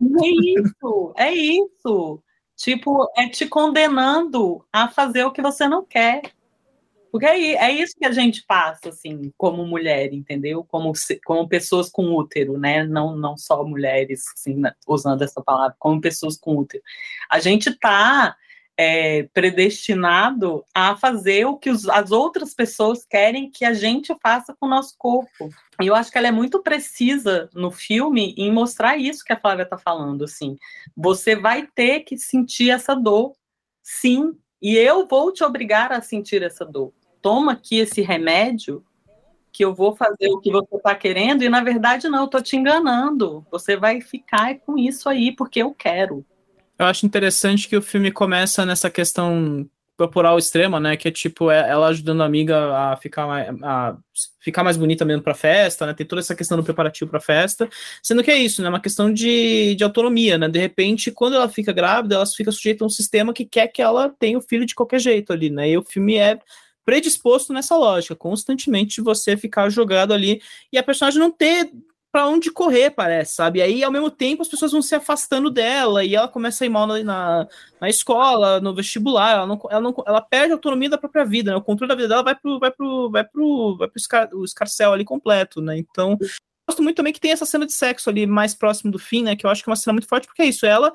É 0.00 0.28
isso, 0.28 1.14
é 1.16 1.32
isso. 1.32 2.22
Tipo, 2.56 3.10
é 3.16 3.28
te 3.28 3.46
condenando 3.46 4.64
a 4.72 4.88
fazer 4.88 5.24
o 5.24 5.32
que 5.32 5.42
você 5.42 5.66
não 5.66 5.84
quer. 5.84 6.22
Porque 7.14 7.26
é, 7.26 7.52
é 7.52 7.70
isso 7.70 7.94
que 7.96 8.04
a 8.04 8.10
gente 8.10 8.42
passa, 8.44 8.88
assim, 8.88 9.32
como 9.38 9.64
mulher, 9.64 10.12
entendeu? 10.12 10.64
Como, 10.64 10.92
como 11.24 11.48
pessoas 11.48 11.88
com 11.88 12.12
útero, 12.12 12.58
né? 12.58 12.82
Não, 12.82 13.14
não 13.14 13.36
só 13.36 13.62
mulheres, 13.62 14.24
assim, 14.34 14.60
usando 14.84 15.22
essa 15.22 15.40
palavra, 15.40 15.76
como 15.78 16.00
pessoas 16.00 16.36
com 16.36 16.56
útero. 16.56 16.82
A 17.30 17.38
gente 17.38 17.72
tá 17.78 18.34
é, 18.76 19.28
predestinado 19.32 20.64
a 20.74 20.96
fazer 20.96 21.46
o 21.46 21.56
que 21.56 21.70
os, 21.70 21.88
as 21.88 22.10
outras 22.10 22.52
pessoas 22.52 23.06
querem 23.08 23.48
que 23.48 23.64
a 23.64 23.72
gente 23.72 24.12
faça 24.20 24.52
com 24.52 24.66
o 24.66 24.70
nosso 24.70 24.96
corpo. 24.98 25.50
E 25.80 25.86
eu 25.86 25.94
acho 25.94 26.10
que 26.10 26.18
ela 26.18 26.26
é 26.26 26.32
muito 26.32 26.64
precisa 26.64 27.48
no 27.54 27.70
filme 27.70 28.34
em 28.36 28.50
mostrar 28.50 28.96
isso 28.96 29.24
que 29.24 29.32
a 29.32 29.40
Flávia 29.40 29.62
está 29.62 29.78
falando. 29.78 30.24
Assim, 30.24 30.56
você 30.96 31.36
vai 31.36 31.68
ter 31.76 32.00
que 32.00 32.18
sentir 32.18 32.70
essa 32.70 32.92
dor, 32.92 33.36
sim, 33.84 34.36
e 34.60 34.76
eu 34.76 35.06
vou 35.06 35.32
te 35.32 35.44
obrigar 35.44 35.92
a 35.92 36.02
sentir 36.02 36.42
essa 36.42 36.64
dor. 36.64 36.92
Toma 37.24 37.52
aqui 37.52 37.78
esse 37.78 38.02
remédio 38.02 38.84
que 39.50 39.64
eu 39.64 39.74
vou 39.74 39.96
fazer 39.96 40.28
o 40.28 40.40
que 40.40 40.50
você 40.52 40.76
está 40.76 40.94
querendo, 40.94 41.42
e 41.42 41.48
na 41.48 41.62
verdade 41.62 42.06
não, 42.06 42.18
eu 42.18 42.24
estou 42.26 42.42
te 42.42 42.54
enganando. 42.54 43.46
Você 43.50 43.78
vai 43.78 44.02
ficar 44.02 44.58
com 44.58 44.76
isso 44.76 45.08
aí 45.08 45.32
porque 45.32 45.62
eu 45.62 45.72
quero. 45.72 46.22
Eu 46.78 46.84
acho 46.84 47.06
interessante 47.06 47.66
que 47.66 47.78
o 47.78 47.80
filme 47.80 48.12
começa 48.12 48.66
nessa 48.66 48.90
questão 48.90 49.66
corporal 49.96 50.36
extrema, 50.38 50.78
né? 50.78 50.98
Que 50.98 51.08
é 51.08 51.10
tipo 51.10 51.50
é, 51.50 51.66
ela 51.66 51.86
ajudando 51.86 52.22
a 52.22 52.26
amiga 52.26 52.76
a 52.76 52.96
ficar 52.98 53.26
mais, 53.26 53.48
a 53.62 53.96
ficar 54.38 54.62
mais 54.62 54.76
bonita 54.76 55.02
mesmo 55.06 55.22
pra 55.22 55.34
festa, 55.34 55.86
né? 55.86 55.94
Tem 55.94 56.04
toda 56.04 56.20
essa 56.20 56.34
questão 56.34 56.58
do 56.58 56.64
preparativo 56.64 57.10
pra 57.10 57.20
festa. 57.20 57.70
Sendo 58.02 58.22
que 58.22 58.30
é 58.30 58.36
isso, 58.36 58.60
né? 58.60 58.68
Uma 58.68 58.80
questão 58.80 59.10
de, 59.10 59.74
de 59.76 59.82
autonomia, 59.82 60.36
né? 60.36 60.46
De 60.46 60.58
repente, 60.58 61.10
quando 61.10 61.36
ela 61.36 61.48
fica 61.48 61.72
grávida, 61.72 62.16
ela 62.16 62.26
fica 62.26 62.52
sujeita 62.52 62.84
a 62.84 62.86
um 62.86 62.90
sistema 62.90 63.32
que 63.32 63.46
quer 63.46 63.68
que 63.68 63.80
ela 63.80 64.10
tenha 64.10 64.36
o 64.36 64.42
filho 64.42 64.66
de 64.66 64.74
qualquer 64.74 64.98
jeito 64.98 65.32
ali, 65.32 65.48
né? 65.48 65.70
E 65.70 65.78
o 65.78 65.82
filme 65.82 66.16
é 66.16 66.38
predisposto 66.84 67.52
nessa 67.52 67.76
lógica, 67.76 68.14
constantemente 68.14 69.00
você 69.00 69.36
ficar 69.36 69.68
jogado 69.70 70.12
ali 70.12 70.42
e 70.72 70.78
a 70.78 70.82
personagem 70.82 71.18
não 71.18 71.30
ter 71.30 71.72
para 72.14 72.28
onde 72.28 72.48
correr, 72.48 72.92
parece, 72.92 73.34
sabe? 73.34 73.58
E 73.58 73.62
aí, 73.62 73.82
ao 73.82 73.90
mesmo 73.90 74.08
tempo, 74.08 74.40
as 74.40 74.46
pessoas 74.46 74.70
vão 74.70 74.80
se 74.80 74.94
afastando 74.94 75.50
dela 75.50 76.04
e 76.04 76.14
ela 76.14 76.28
começa 76.28 76.62
a 76.62 76.66
ir 76.66 76.68
mal 76.68 76.86
na, 76.86 77.02
na, 77.02 77.48
na 77.80 77.88
escola, 77.88 78.60
no 78.60 78.72
vestibular, 78.72 79.32
ela, 79.32 79.46
não, 79.48 79.60
ela, 79.68 79.80
não, 79.80 79.94
ela 80.06 80.20
perde 80.20 80.52
a 80.52 80.54
autonomia 80.54 80.88
da 80.88 80.96
própria 80.96 81.24
vida, 81.24 81.50
né? 81.50 81.56
O 81.56 81.60
controle 81.60 81.88
da 81.88 81.96
vida 81.96 82.06
dela 82.06 82.22
vai 82.22 82.36
pro, 82.36 82.60
vai 82.60 82.70
pro, 82.70 83.10
vai 83.10 83.24
pro, 83.24 83.76
vai 83.76 83.88
pro 83.88 83.98
escar, 83.98 84.32
o 84.32 84.44
escarcel 84.44 84.92
ali 84.92 85.04
completo, 85.04 85.60
né? 85.60 85.76
Então, 85.76 86.16
gosto 86.68 86.84
muito 86.84 86.94
também 86.94 87.12
que 87.12 87.18
tem 87.18 87.32
essa 87.32 87.44
cena 87.44 87.66
de 87.66 87.72
sexo 87.72 88.08
ali 88.08 88.28
mais 88.28 88.54
próximo 88.54 88.92
do 88.92 88.98
fim, 88.98 89.24
né? 89.24 89.34
Que 89.34 89.44
eu 89.44 89.50
acho 89.50 89.64
que 89.64 89.68
é 89.68 89.72
uma 89.72 89.76
cena 89.76 89.94
muito 89.94 90.06
forte, 90.06 90.28
porque 90.28 90.42
é 90.42 90.46
isso, 90.46 90.64
ela 90.64 90.92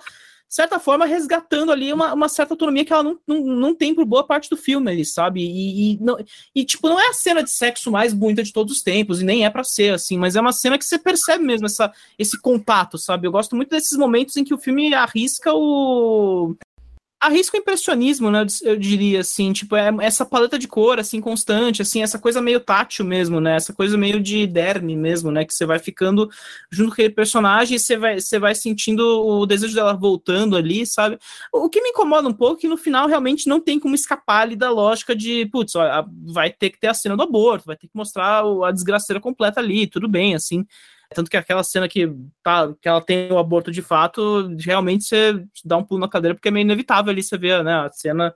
certa 0.50 0.80
forma, 0.80 1.06
resgatando 1.06 1.72
ali 1.72 1.94
uma, 1.94 2.14
uma 2.14 2.28
certa 2.28 2.54
autonomia 2.54 2.84
que 2.84 2.92
ela 2.92 3.04
não, 3.04 3.20
não, 3.28 3.40
não 3.46 3.76
tem 3.76 3.94
por 3.94 4.04
boa 4.04 4.26
parte 4.26 4.50
do 4.50 4.58
filme 4.58 4.90
ali, 4.90 5.06
sabe? 5.06 5.42
E, 5.42 5.94
e, 5.94 6.00
não, 6.02 6.18
e, 6.56 6.66
tipo, 6.66 6.90
não 6.90 7.00
é 7.00 7.08
a 7.10 7.14
cena 7.14 7.44
de 7.44 7.52
sexo 7.52 7.92
mais 7.92 8.14
bonita 8.14 8.44
de 8.44 8.52
todos 8.52 8.78
os 8.78 8.82
tempos, 8.82 9.22
e 9.22 9.26
nem 9.26 9.46
é 9.46 9.50
para 9.50 9.64
ser 9.64 9.94
assim, 9.94 10.18
mas 10.18 10.36
é 10.36 10.42
uma 10.42 10.52
cena 10.52 10.78
que 10.78 10.86
você 10.86 10.98
percebe 10.98 11.44
mesmo 11.44 11.68
essa, 11.68 11.92
esse 12.18 12.40
contato, 12.40 12.98
sabe? 12.98 13.28
Eu 13.28 13.32
gosto 13.32 13.56
muito 13.56 13.70
desses 13.70 13.98
momentos 13.98 14.36
em 14.38 14.44
que 14.44 14.54
o 14.54 14.58
filme 14.58 14.94
arrisca 14.94 15.54
o 15.54 16.56
arrisca 17.20 17.58
o 17.58 17.60
impressionismo, 17.60 18.32
né? 18.32 18.46
Eu 18.64 18.78
diria 18.78 19.20
assim, 19.20 19.52
tipo, 19.52 19.76
é 19.76 19.92
essa 20.02 20.26
paleta 20.26 20.58
de 20.58 20.68
cor 20.68 21.00
assim 21.00 21.20
constante, 21.20 21.82
assim, 21.82 22.02
essa 22.02 22.18
coisa 22.18 22.42
meio 22.42 22.60
tátil 22.62 23.04
mesmo, 23.04 23.42
né? 23.42 23.56
Essa 23.56 23.74
coisa 23.74 23.98
meio 23.98 24.22
de 24.22 24.48
derme 24.48 24.96
mesmo, 24.96 25.30
né? 25.30 25.44
Que 25.44 25.54
você 25.54 25.66
vai 25.66 25.80
ficando 25.80 26.30
junto 26.72 26.90
com 26.90 26.94
aquele 26.94 27.10
personagem 27.10 27.76
e 27.76 27.80
você 27.80 27.98
vai, 27.98 28.20
você 28.22 28.40
vai 28.40 28.56
sentindo 28.56 29.04
o 29.04 29.46
desejo 29.46 29.76
dela 29.76 29.94
voltando 29.94 30.56
ali, 30.56 30.86
sabe? 30.86 31.20
O 31.52 31.70
que 31.70 31.82
me 31.82 31.90
incomoda 31.90 32.28
um 32.28 32.34
pouco 32.34 32.58
é 32.58 32.62
que 32.62 32.68
no 32.70 32.78
final 32.78 33.08
realmente 33.08 33.48
não 33.50 33.60
tem 33.60 33.80
como 33.80 33.96
escapar 33.96 34.44
ali 34.44 34.56
da 34.56 34.72
lógica 34.72 35.14
de, 35.14 35.46
putz, 35.48 35.74
vai 36.34 36.52
ter 36.52 36.70
que 36.70 36.80
ter 36.80 36.88
a 36.88 36.94
cena 36.94 37.18
do 37.18 37.24
aborto, 37.24 37.66
vai 37.66 37.76
ter 37.76 37.88
que 37.88 37.96
mostrar 37.98 38.44
a 38.66 38.72
desgraceira 38.72 39.20
completa 39.20 39.60
ali, 39.60 39.88
tudo 39.88 40.08
bem, 40.08 40.36
assim. 40.36 40.66
Tanto 41.14 41.30
que 41.30 41.38
aquela 41.38 41.64
cena 41.64 41.90
que, 41.90 42.08
tá, 42.44 42.72
que 42.80 42.88
ela 42.88 43.02
tem 43.02 43.32
o 43.32 43.40
aborto 43.40 43.72
de 43.72 43.82
fato, 43.82 44.56
realmente 44.60 45.06
você 45.06 45.44
dá 45.66 45.78
um 45.78 45.84
pulo 45.84 46.02
na 46.02 46.08
cadeira, 46.08 46.36
porque 46.36 46.50
é 46.50 46.52
meio 46.52 46.64
inevitável 46.64 47.12
ali 47.12 47.24
você 47.24 47.38
ver 47.38 47.64
né, 47.64 47.74
a 47.74 47.92
cena. 47.92 48.34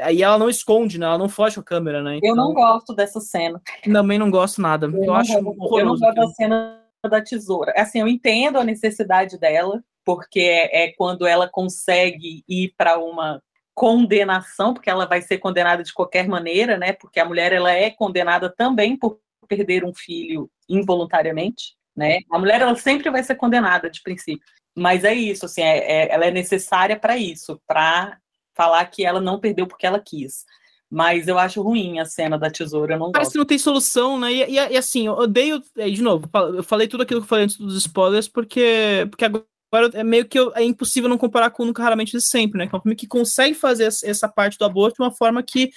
Aí 0.00 0.22
ela 0.22 0.36
não 0.36 0.50
esconde, 0.50 0.98
né? 0.98 1.06
Ela 1.06 1.16
não 1.16 1.28
foge 1.28 1.54
com 1.54 1.60
a 1.60 1.64
câmera, 1.64 2.02
né? 2.02 2.16
Então, 2.16 2.30
eu 2.30 2.36
não 2.36 2.50
então 2.50 2.62
gosto 2.62 2.94
dessa 2.94 3.20
cena. 3.20 3.62
Também 3.84 4.18
não 4.18 4.30
gosto 4.30 4.60
nada. 4.60 4.86
Eu, 4.86 5.04
eu 5.04 5.14
acho 5.14 5.40
gosto, 5.40 5.78
Eu 5.78 5.86
não 5.86 5.96
gosto 5.96 6.14
da 6.14 6.26
cena 6.28 6.82
da 7.08 7.22
tesoura. 7.22 7.72
Assim, 7.76 8.00
eu 8.00 8.08
entendo 8.08 8.58
a 8.58 8.64
necessidade 8.64 9.38
dela, 9.38 9.82
porque 10.04 10.40
é, 10.40 10.84
é 10.84 10.92
quando 10.92 11.24
ela 11.24 11.48
consegue 11.48 12.42
ir 12.48 12.74
para 12.76 12.98
uma 12.98 13.40
condenação, 13.74 14.74
porque 14.74 14.90
ela 14.90 15.06
vai 15.06 15.22
ser 15.22 15.38
condenada 15.38 15.84
de 15.84 15.94
qualquer 15.94 16.26
maneira, 16.26 16.76
né? 16.76 16.92
Porque 16.92 17.20
a 17.20 17.24
mulher 17.24 17.52
ela 17.52 17.70
é 17.72 17.90
condenada 17.90 18.50
também 18.50 18.96
por 18.96 19.20
perder 19.46 19.84
um 19.84 19.94
filho 19.94 20.50
involuntariamente 20.68 21.77
né? 21.98 22.20
A 22.30 22.38
mulher 22.38 22.60
ela 22.60 22.76
sempre 22.76 23.10
vai 23.10 23.24
ser 23.24 23.34
condenada 23.34 23.90
de 23.90 24.00
princípio, 24.00 24.46
mas 24.74 25.02
é 25.02 25.12
isso, 25.12 25.46
assim, 25.46 25.62
é, 25.62 25.78
é 25.78 26.14
ela 26.14 26.26
é 26.26 26.30
necessária 26.30 26.96
para 26.96 27.18
isso, 27.18 27.60
para 27.66 28.16
falar 28.54 28.84
que 28.86 29.04
ela 29.04 29.20
não 29.20 29.40
perdeu 29.40 29.66
porque 29.66 29.84
ela 29.84 29.98
quis. 29.98 30.44
Mas 30.88 31.28
eu 31.28 31.38
acho 31.38 31.60
ruim 31.60 31.98
a 31.98 32.04
cena 32.04 32.38
da 32.38 32.50
tesoura, 32.50 32.94
eu 32.94 32.98
não 32.98 33.10
Parece 33.10 33.26
gosto. 33.26 33.32
que 33.32 33.38
não 33.38 33.44
tem 33.44 33.58
solução, 33.58 34.18
né? 34.18 34.32
E, 34.32 34.42
e, 34.44 34.54
e, 34.54 34.76
assim, 34.76 35.06
eu 35.06 35.12
odeio. 35.12 35.60
De 35.76 36.00
novo, 36.00 36.30
eu 36.56 36.62
falei 36.62 36.88
tudo 36.88 37.02
aquilo 37.02 37.20
que 37.20 37.24
eu 37.24 37.28
falei 37.28 37.44
antes 37.44 37.58
dos 37.58 37.76
spoilers, 37.76 38.26
porque, 38.26 39.06
porque 39.10 39.24
agora 39.24 39.44
é 39.94 40.02
meio 40.02 40.26
que 40.26 40.38
eu, 40.38 40.52
é 40.54 40.62
impossível 40.62 41.08
não 41.08 41.18
comparar 41.18 41.50
com 41.50 41.64
Nunca 41.64 41.82
Raramente 41.82 42.12
de 42.12 42.20
Sempre, 42.20 42.58
né? 42.58 42.66
Que 42.66 42.74
é 42.74 42.78
um 42.78 42.80
filme 42.80 42.96
que 42.96 43.06
consegue 43.06 43.54
fazer 43.54 43.84
essa 43.84 44.28
parte 44.28 44.56
do 44.58 44.64
aborto 44.64 44.96
de 44.96 45.02
uma 45.02 45.12
forma 45.12 45.42
que 45.42 45.70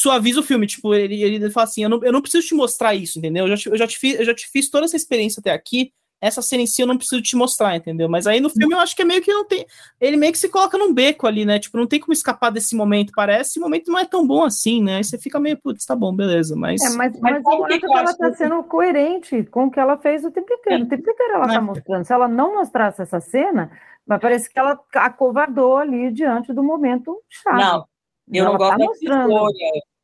suaviza 0.00 0.40
o 0.40 0.42
filme. 0.42 0.66
Tipo, 0.66 0.94
ele, 0.94 1.22
ele 1.22 1.50
fala 1.50 1.64
assim: 1.64 1.82
eu 1.82 1.88
não, 1.88 2.04
eu 2.04 2.12
não 2.12 2.20
preciso 2.20 2.46
te 2.46 2.54
mostrar 2.54 2.94
isso, 2.94 3.18
entendeu? 3.18 3.46
Eu 3.46 3.56
já, 3.56 3.70
eu, 3.70 3.78
já 3.78 3.86
te 3.86 3.98
fiz, 3.98 4.18
eu 4.18 4.24
já 4.24 4.34
te 4.34 4.48
fiz 4.48 4.68
toda 4.68 4.86
essa 4.86 4.96
experiência 4.96 5.40
até 5.40 5.52
aqui 5.52 5.92
essa 6.20 6.40
cena 6.40 6.62
em 6.62 6.66
si 6.66 6.82
eu 6.82 6.86
não 6.86 6.96
preciso 6.96 7.22
te 7.22 7.36
mostrar, 7.36 7.76
entendeu? 7.76 8.08
Mas 8.08 8.26
aí 8.26 8.40
no 8.40 8.48
filme 8.48 8.74
eu 8.74 8.80
acho 8.80 8.96
que 8.96 9.02
é 9.02 9.04
meio 9.04 9.22
que 9.22 9.32
não 9.32 9.44
tem. 9.44 9.66
Ele 10.00 10.16
meio 10.16 10.32
que 10.32 10.38
se 10.38 10.48
coloca 10.48 10.78
num 10.78 10.92
beco 10.92 11.26
ali, 11.26 11.44
né? 11.44 11.58
Tipo, 11.58 11.76
não 11.76 11.86
tem 11.86 12.00
como 12.00 12.12
escapar 12.12 12.50
desse 12.50 12.74
momento, 12.74 13.12
parece. 13.14 13.50
Esse 13.50 13.60
momento 13.60 13.90
não 13.90 13.98
é 13.98 14.04
tão 14.04 14.26
bom 14.26 14.42
assim, 14.42 14.82
né? 14.82 14.96
Aí 14.96 15.04
você 15.04 15.18
fica 15.18 15.38
meio, 15.38 15.58
putz, 15.58 15.84
tá 15.84 15.94
bom, 15.94 16.14
beleza. 16.14 16.56
Mas. 16.56 16.80
É, 16.82 16.96
mas, 16.96 17.18
mas, 17.20 17.42
mas 17.42 17.78
que 17.78 17.86
ela 17.86 18.16
tá 18.16 18.32
sendo 18.34 18.62
coerente 18.64 19.44
com 19.44 19.66
o 19.66 19.70
que 19.70 19.78
ela 19.78 19.98
fez 19.98 20.24
o 20.24 20.30
tempo 20.30 20.52
inteiro. 20.52 20.84
O 20.84 20.88
tempo 20.88 21.10
inteiro 21.10 21.34
ela 21.34 21.46
tá 21.46 21.60
mostrando. 21.60 22.04
Se 22.04 22.12
ela 22.12 22.28
não 22.28 22.54
mostrasse 22.54 23.02
essa 23.02 23.20
cena, 23.20 23.70
mas 24.06 24.20
parece 24.20 24.50
que 24.50 24.58
ela 24.58 24.80
acovardou 24.94 25.76
ali 25.76 26.10
diante 26.10 26.52
do 26.52 26.62
momento 26.62 27.20
chato. 27.28 27.56
Não, 27.56 27.86
eu 28.32 28.44
ela 28.44 28.52
não 28.52 28.58
gosto 28.58 28.78
tá 28.78 28.84
mostrando. 28.84 29.48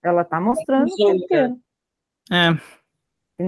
Ela 0.03 0.25
tá 0.25 0.41
mostrando 0.41 0.93
o 0.93 0.97
tempo 0.97 1.25
inteiro. 1.25 1.57
É. 2.31 2.82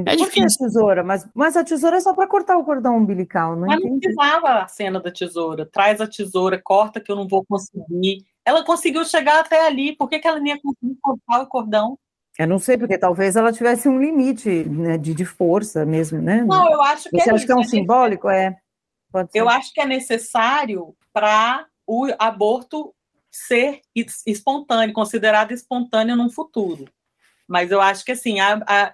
É 0.07 0.17
difícil. 0.17 0.67
tesoura, 0.67 1.05
mas, 1.05 1.29
mas 1.35 1.57
a 1.57 1.65
tesoura 1.65 1.97
é 1.97 2.01
só 2.01 2.15
para 2.15 2.27
cortar 2.27 2.57
o 2.57 2.65
cordão 2.65 2.97
umbilical, 2.97 3.55
não 3.55 3.67
Mas 3.67 3.81
não 3.81 3.99
precisava 3.99 4.63
a 4.63 4.69
cena 4.69 5.01
da 5.01 5.11
tesoura. 5.11 5.67
Traz 5.67 6.01
a 6.01 6.07
tesoura, 6.07 6.61
corta 6.61 7.01
que 7.01 7.13
eu 7.13 7.17
não 7.17 7.29
vou 7.29 7.45
conseguir. 7.45 8.25
Ela 8.45 8.65
conseguiu 8.65 9.05
chegar 9.05 9.41
até 9.41 9.67
ali, 9.67 9.97
por 9.97 10.09
que, 10.09 10.19
que 10.19 10.27
ela 10.27 10.39
não 10.39 10.47
ia 10.47 10.61
conseguir 10.61 10.99
cortar 11.01 11.43
o 11.43 11.47
cordão? 11.47 11.99
Eu 12.39 12.49
não 12.49 12.59
sei, 12.59 12.77
porque 12.77 12.99
talvez 12.99 13.37
ela 13.37 13.53
tivesse 13.53 13.89
um 13.89 14.01
limite 14.01 14.65
né, 14.65 14.99
de, 14.99 15.15
de 15.15 15.25
força 15.25 15.87
mesmo, 15.87 16.21
né? 16.21 16.43
Não, 16.43 16.71
eu 16.71 16.83
acho 16.83 17.09
que 17.09 17.21
Você 17.21 17.31
é 17.31 17.33
acha 17.33 17.47
que 17.47 17.53
é 17.53 17.57
um 17.57 17.63
simbólico? 17.63 18.29
É. 18.29 18.57
Eu 19.33 19.49
acho 19.49 19.73
que 19.73 19.81
é 19.81 19.87
necessário 19.87 20.97
para 21.13 21.67
o 21.87 22.09
aborto 22.19 22.93
ser 23.31 23.81
espontâneo, 24.27 24.93
considerado 24.93 25.53
espontâneo 25.53 26.17
no 26.17 26.31
futuro. 26.31 26.87
Mas 27.47 27.71
eu 27.71 27.81
acho 27.81 28.05
que 28.05 28.13
assim, 28.13 28.41
a, 28.41 28.61
a 28.67 28.93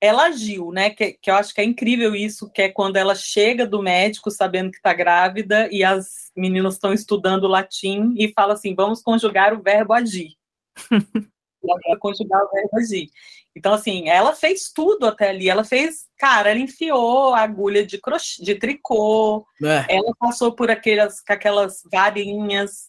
ela 0.00 0.24
agiu, 0.24 0.72
né? 0.72 0.90
Que, 0.90 1.12
que 1.12 1.30
eu 1.30 1.34
acho 1.34 1.54
que 1.54 1.60
é 1.60 1.64
incrível 1.64 2.14
isso, 2.14 2.50
que 2.50 2.62
é 2.62 2.68
quando 2.68 2.96
ela 2.96 3.14
chega 3.14 3.66
do 3.66 3.82
médico 3.82 4.30
sabendo 4.30 4.70
que 4.70 4.78
está 4.78 4.94
grávida 4.94 5.68
e 5.70 5.84
as 5.84 6.32
meninas 6.34 6.74
estão 6.74 6.92
estudando 6.92 7.46
latim 7.46 8.14
e 8.16 8.32
fala 8.32 8.54
assim: 8.54 8.74
vamos 8.74 9.02
conjugar 9.02 9.52
o 9.52 9.62
verbo 9.62 9.92
agir. 9.92 10.34
ela 11.62 11.98
conjugar 11.98 12.42
o 12.42 12.50
verbo 12.50 12.78
agir. 12.78 13.10
Então, 13.54 13.74
assim, 13.74 14.08
ela 14.08 14.34
fez 14.34 14.70
tudo 14.72 15.06
até 15.06 15.30
ali. 15.30 15.50
Ela 15.50 15.64
fez, 15.64 16.06
cara, 16.16 16.50
ela 16.50 16.60
enfiou 16.60 17.34
a 17.34 17.40
agulha 17.40 17.84
de, 17.84 17.98
crochê, 17.98 18.42
de 18.42 18.54
tricô, 18.54 19.44
é. 19.62 19.96
ela 19.96 20.14
passou 20.18 20.52
por 20.52 20.70
aquelas, 20.70 21.22
aquelas 21.28 21.82
varinhas. 21.92 22.86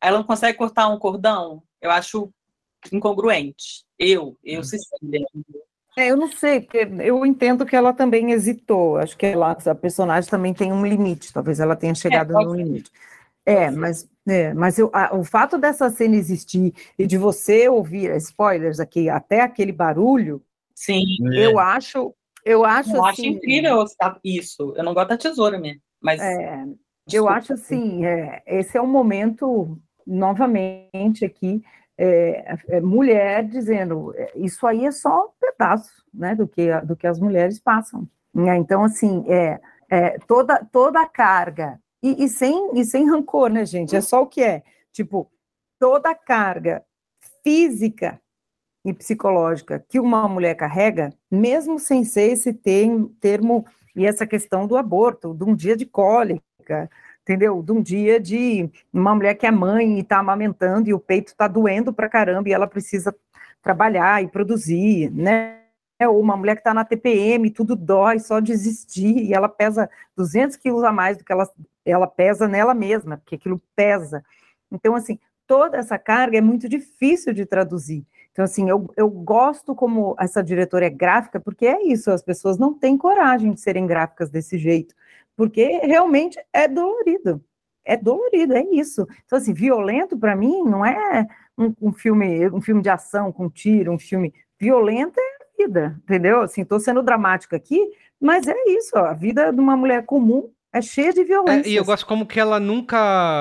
Ela 0.00 0.18
não 0.18 0.24
consegue 0.24 0.58
cortar 0.58 0.88
um 0.88 0.98
cordão? 0.98 1.62
Eu 1.80 1.90
acho 1.90 2.30
incongruente. 2.92 3.84
Eu, 3.98 4.36
eu, 4.42 4.60
hum. 4.60 4.64
Cecília. 4.64 5.26
É, 5.96 6.10
eu 6.10 6.16
não 6.16 6.30
sei, 6.30 6.60
porque 6.60 6.88
eu 7.00 7.26
entendo 7.26 7.66
que 7.66 7.74
ela 7.74 7.92
também 7.92 8.30
hesitou. 8.32 8.96
Acho 8.96 9.16
que 9.16 9.26
ela, 9.26 9.50
a 9.52 9.74
personagem 9.74 10.30
também 10.30 10.54
tem 10.54 10.72
um 10.72 10.86
limite, 10.86 11.32
talvez 11.32 11.58
ela 11.60 11.76
tenha 11.76 11.94
chegado 11.94 12.38
é, 12.38 12.44
no 12.44 12.54
limite. 12.54 12.90
É, 13.44 13.70
mas, 13.70 14.08
é, 14.28 14.54
mas 14.54 14.78
eu, 14.78 14.90
a, 14.92 15.16
o 15.16 15.24
fato 15.24 15.58
dessa 15.58 15.90
cena 15.90 16.14
existir 16.14 16.72
e 16.98 17.06
de 17.06 17.18
você 17.18 17.68
ouvir 17.68 18.14
spoilers 18.16 18.78
aqui, 18.78 19.08
até 19.08 19.40
aquele 19.40 19.72
barulho, 19.72 20.42
sim, 20.74 21.04
eu 21.34 21.58
é. 21.58 21.62
acho, 21.62 22.14
eu 22.44 22.64
acho, 22.64 22.94
eu 22.94 23.04
assim, 23.04 23.26
acho 23.26 23.26
incrível 23.26 23.84
isso. 24.22 24.72
Eu 24.76 24.84
não 24.84 24.94
gosto 24.94 25.08
da 25.08 25.16
tesoura 25.16 25.58
mesmo, 25.58 25.80
mas 26.00 26.20
é, 26.20 26.64
eu 27.12 27.28
acho 27.28 27.54
assim, 27.54 28.04
é, 28.04 28.42
esse 28.46 28.76
é 28.76 28.82
um 28.82 28.86
momento 28.86 29.76
novamente 30.06 31.24
aqui 31.24 31.62
é, 32.02 32.56
é, 32.68 32.80
mulher 32.80 33.44
dizendo 33.44 34.14
é, 34.16 34.32
isso 34.34 34.66
aí 34.66 34.86
é 34.86 34.90
só 34.90 35.26
um 35.26 35.30
pedaço 35.38 36.02
né, 36.14 36.34
do, 36.34 36.48
que, 36.48 36.72
do 36.80 36.96
que 36.96 37.06
as 37.06 37.20
mulheres 37.20 37.60
passam. 37.60 38.08
Né? 38.34 38.56
Então, 38.56 38.82
assim, 38.82 39.22
é, 39.28 39.60
é, 39.90 40.18
toda, 40.26 40.64
toda 40.72 40.98
a 40.98 41.06
carga, 41.06 41.78
e, 42.02 42.24
e, 42.24 42.28
sem, 42.30 42.70
e 42.74 42.84
sem 42.86 43.06
rancor, 43.06 43.50
né, 43.50 43.66
gente? 43.66 43.94
É 43.94 44.00
só 44.00 44.22
o 44.22 44.26
que 44.26 44.42
é. 44.42 44.62
Tipo, 44.90 45.30
toda 45.78 46.08
a 46.10 46.14
carga 46.14 46.82
física 47.42 48.18
e 48.82 48.94
psicológica 48.94 49.84
que 49.86 50.00
uma 50.00 50.26
mulher 50.26 50.54
carrega, 50.54 51.12
mesmo 51.30 51.78
sem 51.78 52.02
ser 52.02 52.32
esse 52.32 52.54
termo 52.54 53.66
e 53.94 54.06
essa 54.06 54.26
questão 54.26 54.66
do 54.66 54.78
aborto, 54.78 55.34
de 55.34 55.44
um 55.44 55.54
dia 55.54 55.76
de 55.76 55.84
cólica, 55.84 56.88
entendeu? 57.30 57.62
De 57.62 57.70
um 57.70 57.80
dia 57.80 58.18
de 58.18 58.68
uma 58.92 59.14
mulher 59.14 59.34
que 59.34 59.46
é 59.46 59.50
mãe 59.52 59.98
e 59.98 60.00
está 60.00 60.18
amamentando 60.18 60.88
e 60.88 60.94
o 60.94 60.98
peito 60.98 61.28
está 61.28 61.46
doendo 61.46 61.92
pra 61.92 62.08
caramba 62.08 62.48
e 62.48 62.52
ela 62.52 62.66
precisa 62.66 63.14
trabalhar 63.62 64.22
e 64.22 64.26
produzir, 64.26 65.10
né? 65.12 65.58
Ou 66.00 66.18
uma 66.18 66.36
mulher 66.36 66.56
que 66.56 66.60
está 66.60 66.74
na 66.74 66.84
TPM, 66.84 67.50
tudo 67.50 67.76
dói, 67.76 68.18
só 68.18 68.40
desistir, 68.40 69.16
e 69.18 69.34
ela 69.34 69.48
pesa 69.48 69.88
200 70.16 70.56
quilos 70.56 70.82
a 70.82 70.90
mais 70.90 71.18
do 71.18 71.24
que 71.24 71.30
ela, 71.30 71.48
ela 71.84 72.06
pesa 72.06 72.48
nela 72.48 72.74
mesma, 72.74 73.18
porque 73.18 73.34
aquilo 73.36 73.62
pesa. 73.76 74.24
Então, 74.72 74.94
assim, 74.94 75.18
toda 75.46 75.76
essa 75.76 75.98
carga 75.98 76.38
é 76.38 76.40
muito 76.40 76.68
difícil 76.68 77.34
de 77.34 77.44
traduzir. 77.44 78.04
Então, 78.32 78.44
assim, 78.44 78.68
eu, 78.68 78.90
eu 78.96 79.10
gosto 79.10 79.74
como 79.74 80.16
essa 80.18 80.42
diretora 80.42 80.86
é 80.86 80.90
gráfica, 80.90 81.38
porque 81.38 81.66
é 81.66 81.82
isso, 81.86 82.10
as 82.10 82.22
pessoas 82.22 82.56
não 82.56 82.72
têm 82.72 82.96
coragem 82.96 83.52
de 83.52 83.60
serem 83.60 83.86
gráficas 83.86 84.30
desse 84.30 84.56
jeito, 84.56 84.94
porque 85.40 85.78
realmente 85.78 86.38
é 86.52 86.68
dolorido. 86.68 87.42
É 87.82 87.96
dolorido, 87.96 88.52
é 88.52 88.62
isso. 88.72 89.08
Então, 89.24 89.38
assim, 89.38 89.54
violento 89.54 90.14
para 90.18 90.36
mim 90.36 90.64
não 90.64 90.84
é 90.84 91.26
um, 91.56 91.72
um, 91.80 91.92
filme, 91.94 92.46
um 92.50 92.60
filme 92.60 92.82
de 92.82 92.90
ação 92.90 93.32
com 93.32 93.48
tiro, 93.48 93.90
um 93.90 93.98
filme 93.98 94.34
violento 94.60 95.18
é 95.18 95.22
a 95.22 95.66
vida, 95.66 95.98
entendeu? 96.04 96.42
Assim, 96.42 96.60
estou 96.60 96.78
sendo 96.78 97.02
dramática 97.02 97.56
aqui, 97.56 97.80
mas 98.20 98.46
é 98.46 98.54
isso, 98.66 98.90
ó, 98.94 99.06
a 99.06 99.14
vida 99.14 99.50
de 99.50 99.58
uma 99.58 99.78
mulher 99.78 100.04
comum 100.04 100.50
é 100.74 100.82
cheia 100.82 101.10
de 101.10 101.24
violência. 101.24 101.70
É, 101.70 101.72
e 101.72 101.76
eu 101.76 101.86
gosto 101.86 102.04
como 102.04 102.26
que 102.26 102.38
ela 102.38 102.60
nunca. 102.60 102.98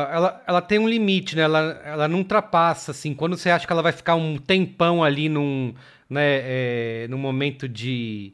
Ela, 0.10 0.44
ela 0.48 0.62
tem 0.62 0.80
um 0.80 0.88
limite, 0.88 1.36
né? 1.36 1.42
Ela, 1.42 1.82
ela 1.84 2.08
não 2.08 2.20
ultrapassa, 2.20 2.92
assim. 2.92 3.14
Quando 3.14 3.36
você 3.36 3.50
acha 3.50 3.68
que 3.68 3.74
ela 3.74 3.84
vai 3.84 3.92
ficar 3.92 4.16
um 4.16 4.38
tempão 4.38 5.04
ali 5.04 5.28
num, 5.28 5.74
né, 6.10 7.04
é, 7.04 7.08
num 7.10 7.18
momento 7.18 7.68
de, 7.68 8.34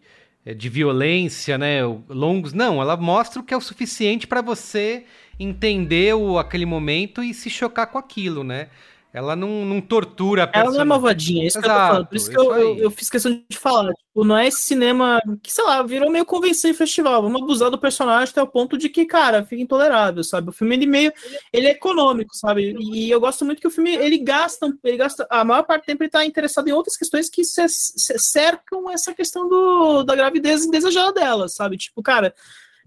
de 0.53 0.69
violência, 0.69 1.57
né? 1.57 1.79
Longos. 2.07 2.53
Não, 2.53 2.81
ela 2.81 2.95
mostra 2.95 3.41
o 3.41 3.43
que 3.43 3.53
é 3.53 3.57
o 3.57 3.61
suficiente 3.61 4.27
para 4.27 4.41
você 4.41 5.05
entender 5.39 6.13
o, 6.15 6.37
aquele 6.37 6.65
momento 6.65 7.23
e 7.23 7.33
se 7.33 7.49
chocar 7.49 7.87
com 7.87 7.97
aquilo, 7.97 8.43
né? 8.43 8.67
Ela 9.15 9.33
não, 9.33 9.63
não 9.63 9.79
tortura 9.79 10.43
a 10.43 10.59
Ela 10.59 10.71
não 10.71 10.81
é 10.81 10.83
malvadinha, 10.83 11.45
é 11.45 11.47
isso 11.47 11.57
Exato, 11.57 11.69
que 11.69 11.71
eu 11.71 11.79
tô 11.79 11.87
falando. 11.87 12.07
Por 12.07 12.15
isso, 12.17 12.29
isso 12.29 12.37
que 12.37 12.37
eu, 12.37 12.53
eu, 12.53 12.77
eu, 12.79 12.91
fiz 12.91 13.09
questão 13.09 13.31
de 13.49 13.57
falar. 13.57 13.93
Tipo, 13.93 14.25
não 14.25 14.37
é 14.37 14.45
esse 14.45 14.63
cinema 14.63 15.21
que, 15.41 15.49
sei 15.53 15.63
lá, 15.63 15.81
virou 15.83 16.11
meio 16.11 16.25
convenção 16.25 16.69
em 16.69 16.73
festival. 16.73 17.21
Vamos 17.21 17.41
abusar 17.41 17.71
do 17.71 17.77
personagem 17.77 18.29
até 18.29 18.43
o 18.43 18.47
ponto 18.47 18.77
de 18.77 18.89
que, 18.89 19.05
cara, 19.05 19.45
fica 19.45 19.61
intolerável, 19.61 20.21
sabe? 20.21 20.49
O 20.49 20.51
filme, 20.51 20.75
ele 20.75 20.85
meio. 20.85 21.13
Ele 21.53 21.67
é 21.67 21.71
econômico, 21.71 22.35
sabe? 22.35 22.75
E 22.77 23.09
eu 23.09 23.21
gosto 23.21 23.45
muito 23.45 23.61
que 23.61 23.67
o 23.67 23.71
filme, 23.71 23.95
ele 23.95 24.17
gasta. 24.17 24.67
Ele 24.83 24.97
gasta 24.97 25.25
a 25.29 25.45
maior 25.45 25.63
parte 25.63 25.83
do 25.83 25.85
tempo 25.85 26.03
ele 26.03 26.09
tá 26.09 26.25
interessado 26.25 26.67
em 26.67 26.73
outras 26.73 26.97
questões 26.97 27.29
que 27.29 27.41
cercam 27.45 28.91
essa 28.91 29.13
questão 29.13 29.47
do, 29.47 30.03
da 30.03 30.13
gravidez 30.13 30.65
indesejada 30.65 31.13
dela, 31.13 31.47
sabe? 31.47 31.77
Tipo, 31.77 32.03
cara 32.03 32.35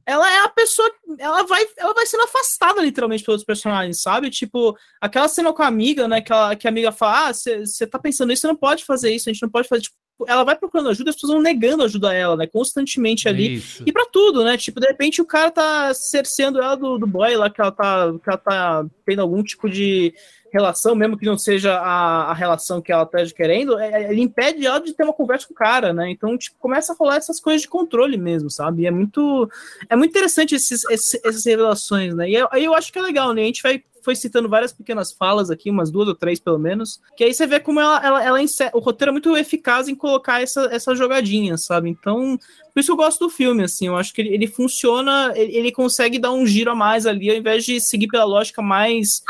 ela 0.09 0.27
é 0.33 0.39
a 0.39 0.49
pessoa. 0.49 0.91
Ela 1.19 1.43
vai, 1.43 1.63
ela 1.77 1.93
vai 1.93 2.07
sendo 2.07 2.23
afastada, 2.23 2.81
literalmente, 2.81 3.23
pelos 3.23 3.45
personagens, 3.45 4.01
sabe? 4.01 4.31
Tipo, 4.31 4.75
aquela 4.99 5.29
cena 5.29 5.53
com 5.53 5.63
a 5.63 5.67
amiga, 5.67 6.09
né? 6.09 6.23
Que, 6.23 6.33
ela, 6.33 6.57
que 6.57 6.67
a 6.67 6.71
amiga 6.71 6.91
fala: 6.91 7.29
Ah, 7.29 7.33
você 7.35 7.87
tá 7.87 7.99
pensando 7.99 8.33
isso, 8.33 8.41
você 8.41 8.47
não 8.47 8.57
pode 8.57 8.87
fazer 8.87 9.15
isso, 9.15 9.29
a 9.29 9.33
gente 9.33 9.43
não 9.43 9.51
pode 9.51 9.69
fazer. 9.69 9.83
Tipo, 9.83 9.97
ela 10.27 10.45
vai 10.45 10.57
procurando 10.57 10.89
ajuda, 10.89 11.11
as 11.11 11.17
pessoas 11.17 11.35
vão 11.35 11.43
negando 11.43 11.85
ajuda 11.85 12.09
a 12.09 12.15
ela, 12.15 12.37
né? 12.39 12.47
Constantemente 12.47 13.29
ali. 13.29 13.57
Isso. 13.57 13.85
E 13.87 13.93
para 13.93 14.07
tudo, 14.07 14.43
né? 14.43 14.57
Tipo, 14.57 14.81
de 14.81 14.87
repente 14.87 15.21
o 15.21 15.27
cara 15.27 15.51
tá 15.51 15.93
cerceando 15.93 16.59
ela 16.59 16.75
do, 16.75 16.97
do 16.97 17.07
boy 17.07 17.37
lá, 17.37 17.51
que 17.51 17.61
ela 17.61 17.71
tá, 17.71 18.11
que 18.11 18.31
ela 18.31 18.39
tá 18.39 18.87
tendo 19.05 19.21
algum 19.21 19.43
tipo 19.43 19.69
de 19.69 20.15
relação, 20.53 20.94
mesmo 20.94 21.16
que 21.16 21.26
não 21.26 21.36
seja 21.36 21.78
a, 21.78 22.30
a 22.30 22.34
relação 22.34 22.80
que 22.80 22.92
ela 22.92 23.07
tá 23.07 23.18
querendo, 23.26 23.78
é, 23.78 24.05
é, 24.05 24.11
ele 24.11 24.22
impede 24.22 24.66
ela 24.66 24.80
de 24.80 24.92
ter 24.92 25.05
uma 25.05 25.12
conversa 25.12 25.46
com 25.46 25.55
o 25.55 25.57
cara, 25.57 25.92
né? 25.92 26.11
Então, 26.11 26.36
tipo, 26.36 26.57
começa 26.59 26.92
a 26.92 26.96
rolar 26.96 27.16
essas 27.16 27.40
coisas 27.40 27.62
de 27.62 27.68
controle 27.68 28.16
mesmo, 28.16 28.51
sabe? 28.51 28.82
E 28.82 28.86
é 28.86 28.90
muito, 28.90 29.51
é 29.88 29.96
muito 29.96 30.11
interessante 30.11 30.55
esses, 30.55 30.84
esses, 30.84 31.20
essas 31.24 31.44
revelações, 31.44 32.14
né? 32.14 32.30
E 32.30 32.36
aí 32.51 32.64
eu 32.64 32.74
acho 32.74 32.92
que 32.92 32.99
é 32.99 33.03
legal, 33.03 33.32
né? 33.32 33.42
A 33.42 33.46
gente 33.46 33.62
vai 33.62 33.82
foi 34.09 34.16
citando 34.16 34.49
várias 34.49 34.72
pequenas 34.72 35.12
falas 35.12 35.51
aqui, 35.51 35.70
umas 35.70 35.90
duas 35.90 36.09
ou 36.09 36.14
três 36.14 36.40
pelo 36.40 36.59
menos, 36.59 36.99
que 37.14 37.24
aí 37.24 37.34
você 37.34 37.46
vê 37.46 37.61
como 37.61 37.78
ela, 37.78 38.01
ela, 38.03 38.24
ela 38.24 38.38
o 38.72 38.78
roteiro 38.78 39.11
é 39.11 39.12
muito 39.12 39.36
eficaz 39.36 39.86
em 39.86 39.94
colocar 39.94 40.40
essa, 40.40 40.62
essa 40.72 40.94
jogadinha, 40.94 41.59
sabe? 41.59 41.90
Então, 41.90 42.38
por 42.72 42.80
isso 42.80 42.92
eu 42.92 42.96
gosto 42.96 43.26
do 43.26 43.30
filme, 43.30 43.64
assim, 43.64 43.88
eu 43.88 43.96
acho 43.96 44.14
que 44.14 44.22
ele, 44.22 44.32
ele 44.32 44.46
funciona, 44.46 45.32
ele, 45.36 45.55
ele, 45.55 45.72
consegue 45.72 46.18
dar 46.18 46.32
um 46.32 46.46
giro 46.46 46.70
a 46.70 46.74
mais 46.74 47.05
ali, 47.05 47.28
ao 47.28 47.36
invés 47.36 47.64
de 47.64 47.80
seguir 47.80 48.09
pela 48.09 48.24
lógica 48.24 48.62
mais 48.62 49.22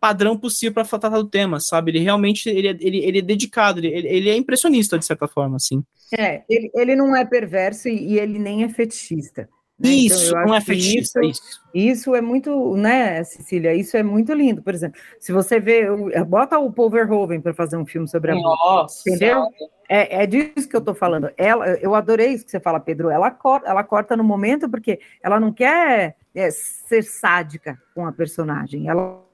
padrão 0.00 0.36
possível 0.36 0.74
para 0.74 0.84
tratar 0.84 1.16
do 1.16 1.28
tema, 1.28 1.60
sabe? 1.60 1.90
Ele 1.90 2.00
realmente 2.00 2.48
ele, 2.48 2.68
é, 2.68 2.76
ele, 2.80 2.98
ele 2.98 3.18
é 3.18 3.22
dedicado, 3.22 3.78
ele, 3.78 4.06
ele 4.08 4.30
é 4.30 4.36
impressionista 4.36 4.98
de 4.98 5.04
certa 5.04 5.26
forma, 5.26 5.56
assim. 5.56 5.82
É, 6.16 6.42
ele, 6.48 6.70
ele 6.74 6.96
não 6.96 7.14
é 7.16 7.24
perverso 7.24 7.88
e, 7.88 8.12
e 8.12 8.18
ele 8.18 8.38
nem 8.38 8.64
é 8.64 8.68
fetichista. 8.68 9.48
Né? 9.78 9.90
Isso, 9.90 10.30
então, 10.30 10.46
não 10.46 10.54
é 10.54 10.60
fetichista, 10.60 11.20
isso, 11.20 11.30
isso. 11.30 11.60
Isso 11.74 12.14
é 12.14 12.22
muito, 12.22 12.74
né, 12.76 13.22
Cecília? 13.24 13.74
Isso 13.74 13.96
é 13.96 14.02
muito 14.02 14.32
lindo. 14.32 14.62
Por 14.62 14.72
exemplo, 14.72 14.98
se 15.20 15.32
você 15.32 15.60
vê, 15.60 15.84
bota 16.24 16.58
o 16.58 16.72
Paul 16.72 16.88
Verhoeven 16.88 17.42
para 17.42 17.52
fazer 17.52 17.76
um 17.76 17.84
filme 17.84 18.08
sobre 18.08 18.32
a 18.32 18.34
Nossa, 18.34 19.02
entendeu? 19.06 19.44
É, 19.88 20.22
é 20.22 20.26
disso 20.26 20.68
que 20.68 20.74
eu 20.74 20.80
estou 20.80 20.94
falando. 20.94 21.30
Ela, 21.36 21.74
eu 21.74 21.94
adorei 21.94 22.32
isso 22.32 22.46
que 22.46 22.50
você 22.50 22.60
fala, 22.60 22.80
Pedro. 22.80 23.10
Ela 23.10 23.30
corta, 23.30 23.68
ela 23.68 23.84
corta 23.84 24.16
no 24.16 24.24
momento 24.24 24.68
porque 24.68 24.98
ela 25.22 25.38
não 25.38 25.52
quer 25.52 26.16
é, 26.34 26.50
ser 26.50 27.02
sádica 27.02 27.78
com 27.94 28.06
a 28.06 28.12
personagem. 28.12 28.88
Ela 28.88 29.25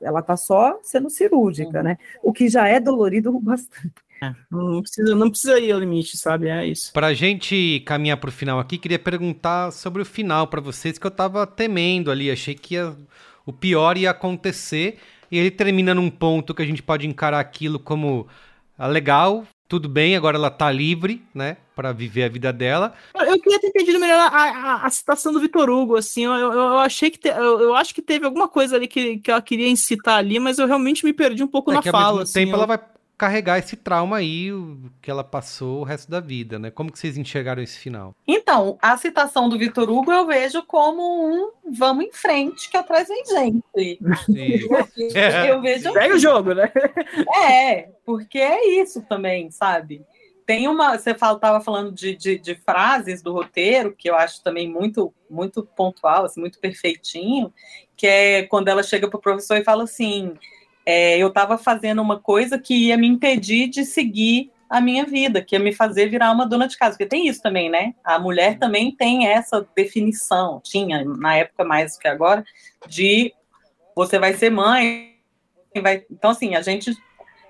ela 0.00 0.20
está 0.20 0.36
só 0.36 0.78
sendo 0.82 1.10
cirúrgica, 1.10 1.82
né? 1.82 1.98
O 2.22 2.32
que 2.32 2.48
já 2.48 2.66
é 2.68 2.80
dolorido 2.80 3.32
bastante. 3.40 3.94
É, 4.22 4.34
não, 4.50 4.80
precisa, 4.80 5.14
não 5.14 5.30
precisa 5.30 5.58
ir 5.60 5.72
ao 5.72 5.78
limite, 5.78 6.16
sabe? 6.16 6.48
É 6.48 6.66
isso. 6.66 6.92
Pra 6.92 7.12
gente 7.12 7.80
caminhar 7.84 8.16
pro 8.16 8.32
final 8.32 8.58
aqui, 8.58 8.78
queria 8.78 8.98
perguntar 8.98 9.70
sobre 9.70 10.00
o 10.00 10.06
final 10.06 10.46
para 10.46 10.60
vocês, 10.60 10.98
que 10.98 11.06
eu 11.06 11.10
tava 11.10 11.46
temendo 11.46 12.10
ali, 12.10 12.30
achei 12.30 12.54
que 12.54 12.74
ia, 12.74 12.96
o 13.44 13.52
pior 13.52 13.98
ia 13.98 14.10
acontecer, 14.10 14.98
e 15.30 15.38
ele 15.38 15.50
termina 15.50 15.94
num 15.94 16.10
ponto 16.10 16.54
que 16.54 16.62
a 16.62 16.66
gente 16.66 16.82
pode 16.82 17.06
encarar 17.06 17.40
aquilo 17.40 17.78
como 17.78 18.26
ah, 18.78 18.86
legal, 18.86 19.46
tudo 19.68 19.88
bem, 19.88 20.16
agora 20.16 20.36
ela 20.36 20.50
tá 20.50 20.70
livre, 20.70 21.22
né, 21.34 21.56
para 21.74 21.92
viver 21.92 22.24
a 22.24 22.28
vida 22.28 22.52
dela. 22.52 22.94
Eu 23.14 23.40
queria 23.40 23.60
ter 23.60 23.68
entendido 23.68 23.98
melhor 23.98 24.18
a, 24.18 24.26
a, 24.26 24.86
a 24.86 24.90
citação 24.90 25.32
do 25.32 25.40
Vitor 25.40 25.68
Hugo, 25.68 25.96
assim, 25.96 26.24
eu, 26.24 26.32
eu, 26.32 26.52
eu 26.52 26.78
achei 26.78 27.10
que, 27.10 27.18
te, 27.18 27.28
eu, 27.28 27.60
eu, 27.60 27.74
acho 27.74 27.94
que 27.94 28.00
teve 28.00 28.24
alguma 28.24 28.48
coisa 28.48 28.76
ali 28.76 28.86
que, 28.86 29.18
que 29.18 29.30
ela 29.30 29.42
queria 29.42 29.68
incitar 29.68 30.18
ali, 30.18 30.38
mas 30.38 30.58
eu 30.58 30.66
realmente 30.66 31.04
me 31.04 31.12
perdi 31.12 31.42
um 31.42 31.48
pouco 31.48 31.70
é 31.72 31.74
na 31.74 31.82
que, 31.82 31.90
fala. 31.90 32.04
Ao 32.04 32.12
mesmo 32.12 32.22
assim, 32.22 32.44
tempo 32.44 32.54
ela 32.54 32.66
vai 32.66 32.78
carregar 33.16 33.58
esse 33.58 33.76
trauma 33.76 34.18
aí 34.18 34.50
que 35.00 35.10
ela 35.10 35.24
passou 35.24 35.80
o 35.80 35.84
resto 35.84 36.10
da 36.10 36.20
vida, 36.20 36.58
né? 36.58 36.70
Como 36.70 36.92
que 36.92 36.98
vocês 36.98 37.16
enxergaram 37.16 37.62
esse 37.62 37.78
final? 37.78 38.14
Então, 38.26 38.78
a 38.80 38.96
citação 38.96 39.48
do 39.48 39.58
Vitor 39.58 39.88
Hugo 39.88 40.12
eu 40.12 40.26
vejo 40.26 40.62
como 40.64 41.26
um 41.26 41.52
vamos 41.72 42.04
em 42.04 42.12
frente 42.12 42.70
que 42.70 42.76
atrás 42.76 43.08
vem 43.08 43.24
gente. 43.24 43.98
eu 45.48 45.60
vejo 45.62 45.92
Pega 45.92 46.14
o 46.14 46.18
jogo, 46.18 46.52
né? 46.52 46.70
É, 47.48 47.88
porque 48.04 48.38
é 48.38 48.80
isso 48.80 49.02
também, 49.02 49.50
sabe? 49.50 50.04
Tem 50.44 50.68
uma, 50.68 50.96
você 50.96 51.10
estava 51.10 51.60
falando 51.60 51.90
de, 51.90 52.14
de, 52.14 52.38
de, 52.38 52.54
frases 52.54 53.20
do 53.20 53.32
roteiro 53.32 53.96
que 53.96 54.08
eu 54.08 54.14
acho 54.14 54.42
também 54.44 54.70
muito 54.70 55.12
muito 55.28 55.64
pontual, 55.64 56.24
assim, 56.24 56.38
muito 56.40 56.60
perfeitinho, 56.60 57.52
que 57.96 58.06
é 58.06 58.42
quando 58.44 58.68
ela 58.68 58.84
chega 58.84 59.08
para 59.08 59.18
o 59.18 59.20
professor 59.20 59.56
e 59.56 59.64
fala 59.64 59.82
assim: 59.82 60.34
é, 60.86 61.18
eu 61.18 61.28
estava 61.28 61.58
fazendo 61.58 62.00
uma 62.00 62.20
coisa 62.20 62.56
que 62.58 62.86
ia 62.86 62.96
me 62.96 63.08
impedir 63.08 63.68
de 63.68 63.84
seguir 63.84 64.52
a 64.70 64.80
minha 64.80 65.04
vida, 65.04 65.42
que 65.42 65.56
ia 65.56 65.58
me 65.58 65.72
fazer 65.72 66.08
virar 66.08 66.30
uma 66.30 66.46
dona 66.46 66.68
de 66.68 66.78
casa. 66.78 66.92
Porque 66.92 67.06
tem 67.06 67.26
isso 67.26 67.42
também, 67.42 67.68
né? 67.68 67.94
A 68.04 68.18
mulher 68.18 68.56
também 68.58 68.94
tem 68.94 69.26
essa 69.26 69.66
definição, 69.74 70.60
tinha 70.62 71.04
na 71.04 71.36
época 71.36 71.64
mais 71.64 71.94
do 71.94 71.98
que 71.98 72.08
agora, 72.08 72.44
de 72.86 73.34
você 73.94 74.18
vai 74.18 74.34
ser 74.34 74.50
mãe. 74.50 75.16
Vai... 75.82 76.04
Então, 76.10 76.30
assim, 76.30 76.54
a 76.54 76.62
gente 76.62 76.96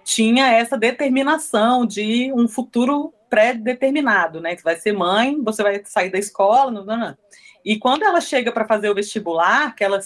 tinha 0.03 0.51
essa 0.53 0.79
determinação 0.79 1.85
de 1.85 2.33
um 2.33 2.49
futuro 2.49 3.13
pré-determinado, 3.29 4.41
né? 4.41 4.57
Você 4.57 4.63
vai 4.63 4.77
ser 4.77 4.93
mãe, 4.93 5.43
você 5.43 5.63
vai 5.63 5.83
sair 5.85 6.11
da 6.11 6.19
escola, 6.19 6.71
não, 6.71 6.85
não, 6.85 6.97
não. 6.97 7.19
E 7.65 7.77
quando 7.79 8.05
ela 8.05 8.21
chega 8.21 8.53
para 8.53 8.67
fazer 8.67 8.89
o 8.89 8.95
vestibular, 8.95 9.75
que 9.75 9.83
ela 9.83 10.01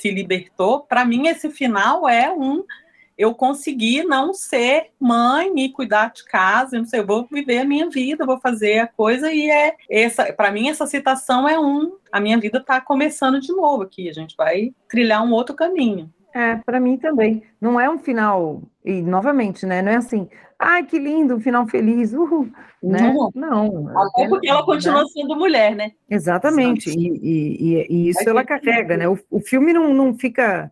se 0.00 0.10
libertou, 0.10 0.80
para 0.80 1.04
mim 1.04 1.28
esse 1.28 1.50
final 1.50 2.08
é 2.08 2.32
um 2.32 2.64
eu 3.20 3.34
consegui 3.34 4.02
não 4.02 4.32
ser 4.32 4.92
mãe 4.98 5.52
e 5.58 5.68
cuidar 5.68 6.10
de 6.10 6.24
casa, 6.24 6.74
eu 6.74 6.80
não 6.80 6.86
sei, 6.86 7.00
eu 7.00 7.06
vou 7.06 7.28
viver 7.30 7.58
a 7.58 7.66
minha 7.66 7.86
vida, 7.90 8.24
vou 8.24 8.40
fazer 8.40 8.78
a 8.78 8.86
coisa 8.86 9.30
e 9.30 9.50
é 9.50 9.76
essa, 9.90 10.32
para 10.32 10.50
mim 10.50 10.70
essa 10.70 10.86
citação 10.86 11.46
é 11.46 11.58
um, 11.58 11.98
a 12.10 12.18
minha 12.18 12.40
vida 12.40 12.56
está 12.56 12.80
começando 12.80 13.38
de 13.38 13.52
novo 13.52 13.82
aqui, 13.82 14.08
a 14.08 14.12
gente 14.14 14.34
vai 14.34 14.72
trilhar 14.88 15.22
um 15.22 15.32
outro 15.32 15.54
caminho. 15.54 16.10
É, 16.34 16.56
para 16.56 16.80
mim 16.80 16.96
também. 16.96 17.42
Não 17.60 17.80
é 17.80 17.88
um 17.88 17.98
final, 17.98 18.62
e 18.84 19.02
novamente, 19.02 19.66
né? 19.66 19.82
Não 19.82 19.92
é 19.92 19.96
assim, 19.96 20.28
ai, 20.58 20.84
que 20.84 20.98
lindo, 20.98 21.34
um 21.36 21.40
final 21.40 21.66
feliz, 21.66 22.12
uhul, 22.12 22.50
né? 22.82 23.12
Não. 23.12 23.30
não 23.34 23.98
Até 23.98 24.28
porque 24.28 24.48
ela 24.48 24.64
continua 24.64 25.02
né? 25.02 25.08
sendo 25.12 25.36
mulher, 25.36 25.74
né? 25.74 25.92
Exatamente, 26.08 26.90
e, 26.90 27.08
e, 27.22 27.86
e, 27.88 28.08
isso 28.10 28.28
ela 28.28 28.44
carrega, 28.44 28.96
né? 28.96 29.08
O, 29.08 29.18
o 29.30 29.40
filme 29.40 29.72
não, 29.72 29.92
não 29.92 30.16
fica 30.16 30.70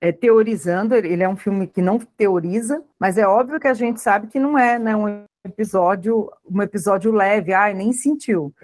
é, 0.00 0.12
teorizando, 0.12 0.94
ele 0.94 1.22
é 1.22 1.28
um 1.28 1.36
filme 1.36 1.66
que 1.66 1.82
não 1.82 1.98
teoriza, 1.98 2.82
mas 2.98 3.18
é 3.18 3.26
óbvio 3.26 3.60
que 3.60 3.68
a 3.68 3.74
gente 3.74 4.00
sabe 4.00 4.28
que 4.28 4.38
não 4.38 4.58
é 4.58 4.78
né, 4.78 4.96
um 4.96 5.24
episódio, 5.44 6.30
um 6.48 6.62
episódio 6.62 7.12
leve, 7.12 7.52
ai, 7.52 7.74
nem 7.74 7.92
sentiu. 7.92 8.54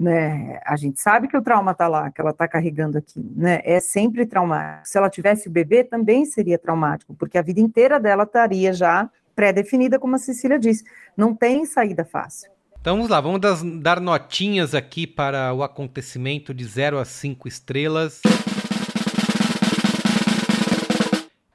Né? 0.00 0.58
A 0.64 0.76
gente 0.76 0.98
sabe 0.98 1.28
que 1.28 1.36
o 1.36 1.42
trauma 1.42 1.72
está 1.72 1.86
lá, 1.86 2.10
que 2.10 2.22
ela 2.22 2.30
está 2.30 2.48
carregando 2.48 2.96
aqui, 2.96 3.20
né? 3.36 3.60
É 3.64 3.78
sempre 3.80 4.24
traumático. 4.24 4.88
Se 4.88 4.96
ela 4.96 5.10
tivesse 5.10 5.46
o 5.46 5.50
bebê, 5.50 5.84
também 5.84 6.24
seria 6.24 6.58
traumático, 6.58 7.12
porque 7.12 7.36
a 7.36 7.42
vida 7.42 7.60
inteira 7.60 8.00
dela 8.00 8.22
estaria 8.22 8.72
já 8.72 9.10
pré-definida, 9.36 9.98
como 9.98 10.16
a 10.16 10.18
Cecília 10.18 10.58
disse. 10.58 10.84
Não 11.14 11.34
tem 11.34 11.66
saída 11.66 12.02
fácil. 12.02 12.50
Então 12.80 12.96
vamos 12.96 13.10
lá, 13.10 13.20
vamos 13.20 13.42
dar, 13.42 13.56
dar 13.78 14.00
notinhas 14.00 14.74
aqui 14.74 15.06
para 15.06 15.52
o 15.52 15.62
acontecimento 15.62 16.54
de 16.54 16.64
0 16.64 16.98
a 16.98 17.04
5 17.04 17.46
estrelas. 17.46 18.22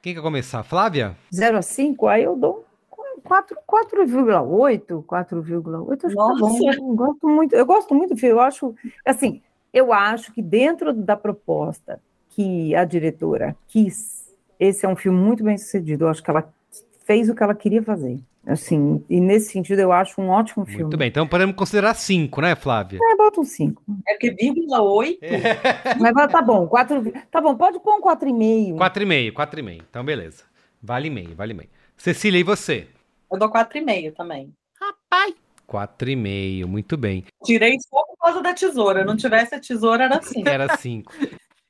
Quem 0.00 0.14
quer 0.14 0.22
começar? 0.22 0.62
Flávia? 0.62 1.16
0 1.34 1.58
a 1.58 1.62
5, 1.62 2.06
aí 2.06 2.22
eu 2.22 2.36
dou 2.36 2.64
4,8, 3.20 5.04
4,8, 5.04 6.04
acho 6.04 6.14
Nossa. 6.14 6.34
que 6.34 6.66
tá 6.66 6.76
bom. 6.78 6.88
Eu 6.88 6.94
gosto 6.94 7.28
muito, 7.28 7.54
eu 7.54 7.66
gosto 7.66 7.94
muito 7.94 8.14
do 8.14 8.20
filme, 8.20 8.34
eu 8.34 8.40
acho, 8.40 8.74
assim, 9.04 9.42
eu 9.72 9.92
acho 9.92 10.32
que 10.32 10.42
dentro 10.42 10.92
da 10.92 11.16
proposta 11.16 12.00
que 12.30 12.74
a 12.74 12.84
diretora 12.84 13.56
quis, 13.68 14.32
esse 14.58 14.84
é 14.84 14.88
um 14.88 14.96
filme 14.96 15.18
muito 15.18 15.42
bem 15.42 15.56
sucedido, 15.56 16.04
eu 16.04 16.08
acho 16.08 16.22
que 16.22 16.30
ela 16.30 16.52
fez 17.04 17.28
o 17.28 17.34
que 17.34 17.42
ela 17.42 17.54
queria 17.54 17.82
fazer. 17.82 18.18
Assim, 18.46 19.04
e 19.10 19.20
nesse 19.20 19.50
sentido 19.50 19.80
eu 19.80 19.90
acho 19.90 20.20
um 20.20 20.28
ótimo 20.28 20.64
filme. 20.64 20.84
Muito 20.84 20.96
bem, 20.96 21.08
então 21.08 21.26
podemos 21.26 21.56
considerar 21.56 21.94
5, 21.94 22.40
né, 22.40 22.54
Flávia? 22.54 23.00
É, 23.02 23.16
bota 23.16 23.40
um 23.40 23.44
5. 23.44 23.82
É 24.06 24.12
porque 24.12 24.30
vírgula 24.30 24.80
8. 24.82 25.18
É. 25.20 25.38
Mas 25.98 26.30
tá 26.30 26.40
bom, 26.40 26.64
4, 26.68 27.12
tá 27.28 27.40
bom, 27.40 27.56
pode 27.56 27.80
pôr 27.80 27.96
um 27.96 28.00
4,5. 28.00 28.76
4,5, 28.76 29.32
4,5. 29.32 29.82
Então 29.90 30.04
beleza. 30.04 30.44
Vale 30.80 31.10
meio, 31.10 31.34
vale 31.34 31.54
meio. 31.54 31.68
Cecília, 31.96 32.38
e 32.38 32.44
você? 32.44 32.86
Eu 33.30 33.38
dou 33.38 33.50
4,5 33.50 34.14
também. 34.14 34.52
Rapaz! 34.80 35.34
4,5, 35.68 36.66
muito 36.66 36.96
bem. 36.96 37.24
Tirei 37.44 37.76
só 37.80 38.02
por 38.04 38.16
causa 38.18 38.42
da 38.42 38.54
tesoura. 38.54 39.04
Não 39.04 39.16
tivesse 39.16 39.54
a 39.54 39.60
tesoura, 39.60 40.04
era 40.04 40.22
5. 40.22 40.48
Era 40.48 40.76
5. 40.76 41.12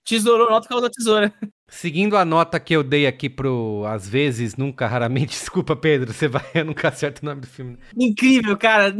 Tesourou 0.04 0.48
nota 0.48 0.62
por 0.62 0.68
causa 0.68 0.88
da 0.88 0.90
tesoura. 0.90 1.34
Seguindo 1.68 2.16
a 2.16 2.24
nota 2.24 2.60
que 2.60 2.72
eu 2.72 2.84
dei 2.84 3.08
aqui 3.08 3.28
pro 3.28 3.84
Às 3.88 4.08
vezes, 4.08 4.56
nunca, 4.56 4.86
raramente. 4.86 5.30
Desculpa, 5.40 5.74
Pedro, 5.74 6.12
você 6.12 6.28
vai, 6.28 6.44
eu 6.54 6.64
nunca 6.64 6.88
acerto 6.88 7.22
o 7.22 7.24
nome 7.24 7.40
do 7.40 7.46
filme. 7.46 7.76
Incrível, 7.98 8.56
cara. 8.56 8.94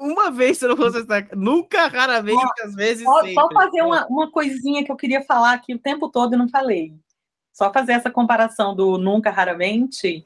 Uma 0.00 0.30
vez 0.30 0.58
você 0.58 0.68
não 0.68 0.76
fosse 0.76 1.00
estar. 1.00 1.26
Nunca, 1.34 1.88
raramente, 1.88 2.44
às 2.62 2.74
vezes. 2.74 3.02
Só, 3.02 3.26
só 3.32 3.48
fazer 3.52 3.82
uma, 3.82 4.06
uma 4.06 4.30
coisinha 4.30 4.84
que 4.84 4.92
eu 4.92 4.96
queria 4.96 5.22
falar 5.22 5.54
aqui 5.54 5.74
o 5.74 5.78
tempo 5.78 6.08
todo 6.08 6.34
e 6.34 6.36
não 6.36 6.48
falei. 6.48 6.94
Só 7.52 7.72
fazer 7.72 7.92
essa 7.92 8.10
comparação 8.10 8.76
do 8.76 8.96
nunca, 8.96 9.30
raramente. 9.30 10.24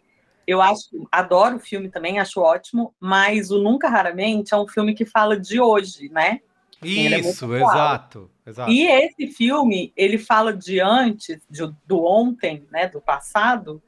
Eu 0.49 0.63
acho, 0.63 0.89
adoro 1.13 1.57
o 1.57 1.61
filme 1.61 1.91
também, 1.91 2.19
acho 2.19 2.41
ótimo, 2.41 2.95
mas 2.99 3.51
o 3.51 3.59
Nunca 3.59 3.87
Raramente 3.87 4.55
é 4.55 4.57
um 4.57 4.67
filme 4.67 4.95
que 4.95 5.05
fala 5.05 5.39
de 5.39 5.61
hoje, 5.61 6.09
né? 6.09 6.41
Isso, 6.83 7.53
é 7.55 7.61
exato, 7.61 8.31
exato. 8.47 8.71
E 8.71 8.87
esse 8.87 9.27
filme, 9.27 9.93
ele 9.95 10.17
fala 10.17 10.55
de 10.55 10.81
antes, 10.81 11.39
de, 11.51 11.71
do 11.87 12.03
ontem, 12.03 12.67
né, 12.73 12.89
do 12.89 12.99
passado, 12.99 13.83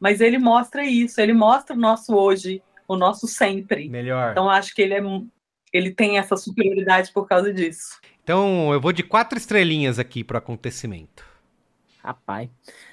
mas 0.00 0.22
ele 0.22 0.38
mostra 0.38 0.86
isso, 0.86 1.20
ele 1.20 1.34
mostra 1.34 1.76
o 1.76 1.78
nosso 1.78 2.14
hoje, 2.14 2.62
o 2.88 2.96
nosso 2.96 3.28
sempre. 3.28 3.86
Melhor. 3.86 4.30
Então 4.30 4.48
acho 4.48 4.74
que 4.74 4.80
ele 4.80 4.94
é 4.94 5.02
ele 5.70 5.90
tem 5.90 6.16
essa 6.16 6.34
superioridade 6.34 7.12
por 7.12 7.28
causa 7.28 7.52
disso. 7.52 8.00
Então 8.24 8.72
eu 8.72 8.80
vou 8.80 8.92
de 8.92 9.02
quatro 9.02 9.36
estrelinhas 9.36 9.98
aqui 9.98 10.24
para 10.24 10.36
o 10.36 10.38
acontecimento. 10.38 11.26
Rapaz. 12.02 12.48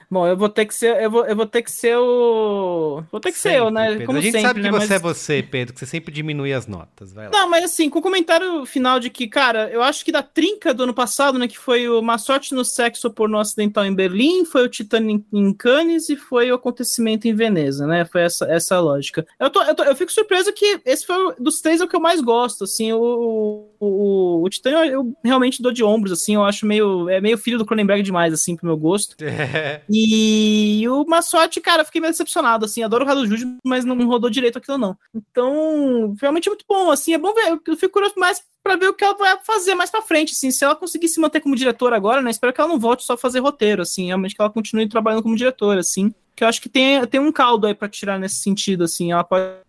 Bom, 0.09 0.27
eu 0.27 0.37
vou 0.37 0.49
ter 0.49 0.65
que 0.65 0.75
ser, 0.75 1.01
eu 1.01 1.09
vou, 1.09 1.25
eu 1.25 1.35
vou 1.35 1.45
ter 1.45 1.61
que 1.61 1.71
ser 1.71 1.97
o, 1.97 3.03
vou 3.11 3.19
ter 3.19 3.31
que 3.31 3.37
sempre, 3.37 3.57
ser 3.57 3.63
eu, 3.63 3.71
né? 3.71 3.89
Pedro. 3.89 4.05
Como 4.05 4.17
a 4.17 4.21
gente 4.21 4.31
sempre, 4.31 4.47
sabe 4.47 4.61
que 4.61 4.65
né? 4.65 4.71
você 4.71 4.87
mas... 4.87 4.91
é 4.91 4.99
você, 4.99 5.43
Pedro, 5.43 5.73
que 5.73 5.79
você 5.79 5.85
sempre 5.85 6.13
diminui 6.13 6.53
as 6.53 6.67
notas, 6.67 7.13
vai 7.13 7.25
lá. 7.25 7.31
Não, 7.31 7.49
mas 7.49 7.63
assim, 7.63 7.89
com 7.89 7.99
o 7.99 8.01
comentário 8.01 8.65
final 8.65 8.99
de 8.99 9.09
que, 9.09 9.27
cara, 9.27 9.69
eu 9.69 9.81
acho 9.81 10.03
que 10.03 10.11
da 10.11 10.21
trinca 10.21 10.73
do 10.73 10.83
ano 10.83 10.93
passado, 10.93 11.39
né, 11.39 11.47
que 11.47 11.57
foi 11.57 11.87
o 11.87 11.99
Uma 11.99 12.17
Sorte 12.17 12.53
no 12.53 12.65
Sexo 12.65 13.09
Porno 13.09 13.39
Acidental 13.39 13.85
em 13.85 13.93
Berlim, 13.93 14.45
foi 14.45 14.65
o 14.65 14.69
Titanic 14.69 15.25
em 15.31 15.53
Cannes 15.53 16.09
e 16.09 16.15
foi 16.15 16.51
o 16.51 16.55
Acontecimento 16.55 17.27
em 17.27 17.33
Veneza, 17.33 17.87
né? 17.87 18.05
Foi 18.05 18.21
essa, 18.21 18.45
essa 18.45 18.79
lógica. 18.79 19.25
Eu, 19.39 19.49
tô, 19.49 19.61
eu, 19.63 19.75
tô, 19.75 19.83
eu 19.83 19.95
fico 19.95 20.11
surpreso 20.11 20.51
que 20.53 20.81
esse 20.85 21.05
foi 21.05 21.35
dos 21.39 21.61
três 21.61 21.81
é 21.81 21.83
o 21.83 21.87
que 21.87 21.95
eu 21.95 22.01
mais 22.01 22.21
gosto, 22.21 22.63
assim, 22.63 22.91
o, 22.93 23.69
o, 23.79 24.43
o 24.43 24.49
Titanic 24.49 24.73
eu, 24.73 24.85
eu 24.85 25.17
realmente 25.23 25.61
dou 25.61 25.71
de 25.71 25.83
ombros, 25.83 26.11
assim, 26.11 26.35
eu 26.35 26.43
acho 26.43 26.65
meio, 26.65 27.09
é 27.09 27.21
meio 27.21 27.37
filho 27.37 27.57
do 27.57 27.65
Cronenberg 27.65 28.01
demais, 28.01 28.33
assim, 28.33 28.55
pro 28.55 28.65
meu 28.65 28.77
gosto. 28.77 29.15
É. 29.23 29.81
E 29.89 30.02
o 30.89 31.03
Uma 31.03 31.21
Sorte, 31.21 31.61
cara, 31.61 31.85
fiquei 31.85 32.01
meio 32.01 32.11
decepcionado, 32.11 32.65
assim, 32.65 32.83
adoro 32.83 33.03
o 33.03 33.07
Rado 33.07 33.25
Júlio, 33.25 33.57
mas 33.63 33.85
não 33.85 33.97
rodou 34.07 34.29
direito 34.29 34.57
aquilo 34.57 34.77
não. 34.77 34.97
Então, 35.13 36.15
realmente 36.19 36.47
é 36.47 36.51
muito 36.51 36.65
bom, 36.67 36.91
assim, 36.91 37.13
é 37.13 37.17
bom 37.17 37.33
ver, 37.33 37.59
eu 37.67 37.77
fico 37.77 37.93
curioso 37.93 38.15
mais 38.17 38.43
pra 38.63 38.75
ver 38.75 38.87
o 38.87 38.93
que 38.93 39.03
ela 39.03 39.15
vai 39.15 39.37
fazer 39.43 39.75
mais 39.75 39.91
pra 39.91 40.01
frente, 40.01 40.31
assim, 40.31 40.49
se 40.49 40.63
ela 40.63 40.75
conseguir 40.75 41.09
se 41.09 41.19
manter 41.19 41.41
como 41.41 41.55
diretora 41.55 41.95
agora, 41.95 42.21
né, 42.21 42.31
espero 42.31 42.53
que 42.53 42.61
ela 42.61 42.69
não 42.69 42.79
volte 42.79 43.03
só 43.03 43.13
a 43.13 43.17
fazer 43.17 43.39
roteiro, 43.39 43.81
assim, 43.81 44.05
realmente 44.07 44.35
que 44.35 44.41
ela 44.41 44.49
continue 44.49 44.87
trabalhando 44.87 45.23
como 45.23 45.35
diretora, 45.35 45.81
assim, 45.81 46.13
que 46.35 46.43
eu 46.43 46.47
acho 46.47 46.61
que 46.61 46.69
tem, 46.69 47.05
tem 47.07 47.19
um 47.19 47.31
caldo 47.31 47.67
aí 47.67 47.73
pra 47.73 47.89
tirar 47.89 48.19
nesse 48.19 48.37
sentido, 48.37 48.83
assim, 48.83 49.11
ela 49.11 49.23
pode 49.23 49.63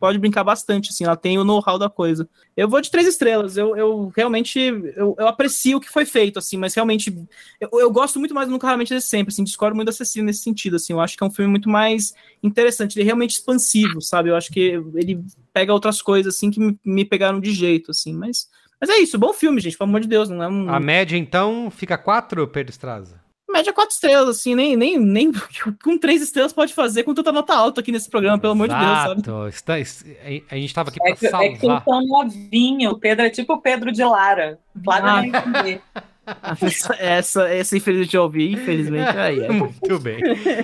pode, 0.00 0.18
brincar 0.18 0.44
bastante, 0.44 0.90
assim, 0.90 1.04
ela 1.04 1.16
tem 1.16 1.38
o 1.38 1.44
know-how 1.44 1.78
da 1.78 1.90
coisa. 1.90 2.28
Eu 2.56 2.68
vou 2.68 2.80
de 2.80 2.90
três 2.90 3.06
estrelas, 3.06 3.56
eu, 3.56 3.76
eu 3.76 4.12
realmente, 4.16 4.58
eu, 4.58 5.14
eu 5.18 5.28
aprecio 5.28 5.76
o 5.76 5.80
que 5.80 5.90
foi 5.90 6.04
feito, 6.04 6.38
assim, 6.38 6.56
mas 6.56 6.74
realmente, 6.74 7.14
eu, 7.60 7.68
eu 7.74 7.90
gosto 7.90 8.18
muito 8.18 8.34
mais 8.34 8.48
do 8.48 8.52
Nunca 8.52 8.66
Raramente 8.66 8.90
Desde 8.90 9.08
Sempre, 9.08 9.32
assim, 9.32 9.44
discordo 9.44 9.76
muito 9.76 9.86
da 9.86 9.92
Cecília 9.92 10.24
nesse 10.24 10.42
sentido, 10.42 10.76
assim, 10.76 10.92
eu 10.92 11.00
acho 11.00 11.16
que 11.16 11.22
é 11.22 11.26
um 11.26 11.30
filme 11.30 11.50
muito 11.50 11.68
mais 11.68 12.14
interessante, 12.42 12.96
ele 12.96 13.02
é 13.02 13.06
realmente 13.06 13.32
expansivo, 13.32 14.00
sabe, 14.00 14.30
eu 14.30 14.36
acho 14.36 14.50
que 14.50 14.80
ele 14.94 15.22
pega 15.52 15.72
outras 15.72 16.00
coisas, 16.00 16.34
assim, 16.34 16.50
que 16.50 16.60
me, 16.60 16.78
me 16.84 17.04
pegaram 17.04 17.40
de 17.40 17.52
jeito, 17.52 17.90
assim, 17.90 18.12
mas... 18.14 18.48
Mas 18.80 18.90
é 18.90 18.98
isso, 18.98 19.18
bom 19.18 19.32
filme, 19.32 19.60
gente, 19.60 19.78
pelo 19.78 19.88
amor 19.88 20.00
de 20.00 20.08
Deus, 20.08 20.28
não 20.28 20.42
é 20.42 20.48
um... 20.48 20.68
A 20.68 20.80
média, 20.80 21.16
então, 21.16 21.70
fica 21.70 21.96
quatro, 21.96 22.46
Pedro 22.48 22.70
Estraza? 22.70 23.23
Média 23.54 23.72
quatro 23.72 23.94
estrelas, 23.94 24.28
assim, 24.28 24.54
nem, 24.54 24.76
nem, 24.76 24.98
nem 24.98 25.32
com 25.82 25.96
três 25.96 26.20
estrelas 26.20 26.52
pode 26.52 26.74
fazer 26.74 27.04
com 27.04 27.14
tanta 27.14 27.30
nota 27.30 27.54
alta 27.54 27.80
aqui 27.80 27.92
nesse 27.92 28.10
programa, 28.10 28.38
pelo 28.38 28.52
amor 28.52 28.68
de 28.68 28.74
Deus, 28.74 29.24
sabe? 29.24 29.48
Está, 29.48 29.74
a 29.74 30.54
gente 30.56 30.66
estava 30.66 30.90
aqui 30.90 30.98
para 30.98 31.10
é 31.10 31.14
que, 31.14 31.28
salvar. 31.28 31.46
É 31.46 31.52
que 31.52 31.84
tão 31.84 32.06
novinho, 32.06 32.90
o 32.90 32.98
Pedro 32.98 33.26
é 33.26 33.30
tipo 33.30 33.54
o 33.54 33.60
Pedro 33.60 33.92
de 33.92 34.02
Lara. 34.02 34.58
Flávio 34.82 35.32
ah. 35.34 35.92
essa, 36.60 36.94
essa, 36.94 37.48
essa 37.48 37.76
infelizmente 37.76 38.16
eu 38.16 38.22
ouvi, 38.22 38.52
infelizmente 38.52 39.16
aí. 39.16 39.40
É. 39.40 39.48
Muito 39.52 39.98
bem. 40.00 40.20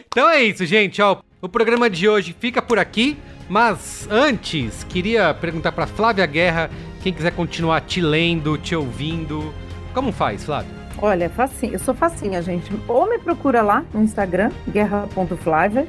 Então 0.07 0.29
é 0.29 0.43
isso, 0.43 0.67
gente, 0.67 1.01
ó, 1.01 1.19
o 1.41 1.49
programa 1.49 1.89
de 1.89 2.09
hoje 2.09 2.35
fica 2.39 2.61
por 2.61 2.79
aqui, 2.79 3.17
mas 3.49 4.09
antes, 4.11 4.85
queria 4.85 5.33
perguntar 5.35 5.73
para 5.73 5.87
Flávia 5.87 6.27
Guerra, 6.27 6.71
quem 7.03 7.13
quiser 7.13 7.33
continuar 7.33 7.83
te 7.83 8.01
lendo, 8.01 8.59
te 8.59 8.75
ouvindo, 8.75 9.55
como 9.95 10.13
faz, 10.13 10.45
Flávia? 10.45 10.80
Olha, 11.03 11.31
facinho, 11.31 11.75
eu 11.75 11.79
sou 11.79 11.95
facinha, 11.95 12.43
gente. 12.43 12.71
Ou 12.87 13.09
me 13.09 13.19
procura 13.19 13.63
lá 13.63 13.85
no 13.93 14.03
Instagram, 14.03 14.51
guerra.flávia, 14.69 15.87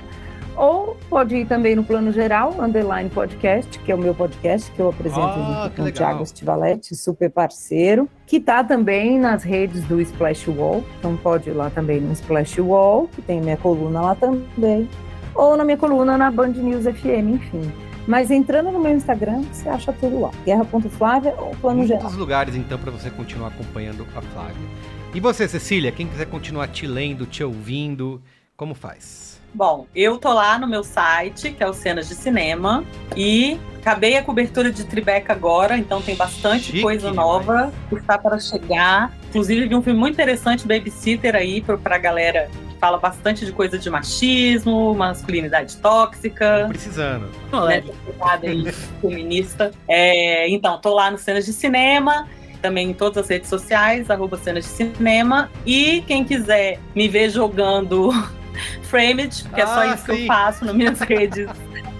ou 0.56 0.98
pode 1.10 1.36
ir 1.36 1.46
também 1.46 1.76
no 1.76 1.84
Plano 1.84 2.12
Geral, 2.12 2.56
Underline 2.60 3.10
Podcast, 3.10 3.80
que 3.80 3.92
é 3.92 3.96
o 3.96 3.98
meu 3.98 4.14
podcast 4.14 4.72
que 4.72 4.80
eu 4.80 4.90
apresento 4.90 5.22
oh, 5.22 5.64
junto 5.64 5.76
com 5.76 5.84
o 5.84 5.92
Thiago 5.92 6.26
Stivaletti, 6.26 6.96
super 6.96 7.30
parceiro, 7.30 8.08
que 8.26 8.40
tá 8.40 8.64
também 8.64 9.20
nas 9.20 9.44
redes 9.44 9.84
do 9.84 10.00
Splash 10.00 10.48
Wall, 10.48 10.84
então 11.00 11.18
pode 11.18 11.50
ir 11.50 11.54
lá 11.54 11.70
também 11.70 12.00
no 12.00 12.14
Splash 12.14 12.60
Wall, 12.60 13.08
que 13.08 13.22
tem 13.22 13.42
minha 13.42 13.58
coluna 13.58 14.02
lá 14.02 14.16
também, 14.16 14.88
ou 15.36 15.58
na 15.58 15.64
minha 15.64 15.78
coluna 15.78 16.18
na 16.18 16.32
Band 16.32 16.50
News 16.50 16.84
FM, 16.84 17.36
enfim. 17.36 17.72
Mas 18.08 18.32
entrando 18.32 18.72
no 18.72 18.80
meu 18.80 18.94
Instagram, 18.94 19.44
você 19.52 19.70
acha 19.70 19.94
tudo 19.94 20.22
lá. 20.22 20.32
Guerra.flávia 20.44 21.36
ou 21.38 21.52
Plano 21.56 21.78
Muitos 21.78 21.96
Geral. 21.96 22.12
lugares, 22.14 22.56
então, 22.56 22.78
para 22.78 22.92
você 22.92 23.10
continuar 23.10 23.50
acompanhando 23.50 24.06
a 24.16 24.22
Flávia. 24.22 24.68
E 25.14 25.20
você, 25.20 25.46
Cecília, 25.46 25.92
quem 25.92 26.08
quiser 26.08 26.26
continuar 26.28 26.70
te 26.70 26.88
lendo, 26.88 27.26
te 27.26 27.44
ouvindo, 27.44 28.22
como 28.56 28.74
faz? 28.74 29.42
Bom, 29.54 29.86
eu 29.94 30.18
tô 30.18 30.32
lá 30.32 30.58
no 30.58 30.66
meu 30.66 30.86
site, 30.86 31.52
que 31.52 31.62
é 31.62 31.68
o 31.68 31.74
Cenas 31.74 32.08
de 32.08 32.16
Cinema, 32.16 32.86
e 33.14 33.60
acabei 33.82 34.16
a 34.16 34.24
cobertura 34.24 34.72
de 34.72 34.86
Tribeca 34.86 35.34
agora, 35.34 35.78
então 35.78 36.02
tem 36.02 36.16
bastante 36.16 36.68
Chique 36.68 36.82
coisa 36.82 37.10
demais. 37.10 37.28
nova 37.28 37.74
que 37.90 37.96
está 37.96 38.18
para 38.18 38.40
chegar. 38.40 39.12
Inclusive, 39.28 39.68
vi 39.68 39.76
um 39.76 39.82
filme 39.82 40.00
muito 40.00 40.14
interessante, 40.14 40.66
Babysitter, 40.66 41.36
aí, 41.36 41.62
pra, 41.62 41.98
galera 41.98 42.50
que 42.70 42.80
fala 42.80 42.98
bastante 42.98 43.46
de 43.46 43.52
coisa 43.52 43.78
de 43.78 43.90
machismo, 43.90 44.96
masculinidade 44.96 45.76
tóxica. 45.76 46.68
Precisando. 46.70 47.30
Né, 47.68 47.84
pegada 48.06 48.48
aí, 48.48 48.72
feminista. 49.02 49.72
É, 49.90 50.48
então, 50.48 50.80
tô 50.80 50.94
lá 50.94 51.12
no 51.12 51.18
Cenas 51.18 51.46
de 51.46 51.52
Cinema 51.52 52.30
também 52.62 52.90
em 52.92 52.94
todas 52.94 53.24
as 53.26 53.30
redes 53.30 53.50
sociais, 53.50 54.10
arroba 54.10 54.38
cenas 54.38 54.64
de 54.66 54.70
cinema. 54.70 55.50
E 55.66 56.02
quem 56.08 56.24
quiser 56.24 56.80
me 56.96 57.08
ver 57.08 57.30
jogando 57.30 58.12
Framed, 58.84 59.44
porque 59.44 59.62
é 59.62 59.66
só 59.66 59.80
Ah, 59.82 59.96
isso 59.96 60.06
que 60.06 60.16
sim. 60.16 60.22
eu 60.22 60.28
faço 60.28 60.66
nas 60.66 60.76
minhas 60.76 61.00
redes 61.02 61.48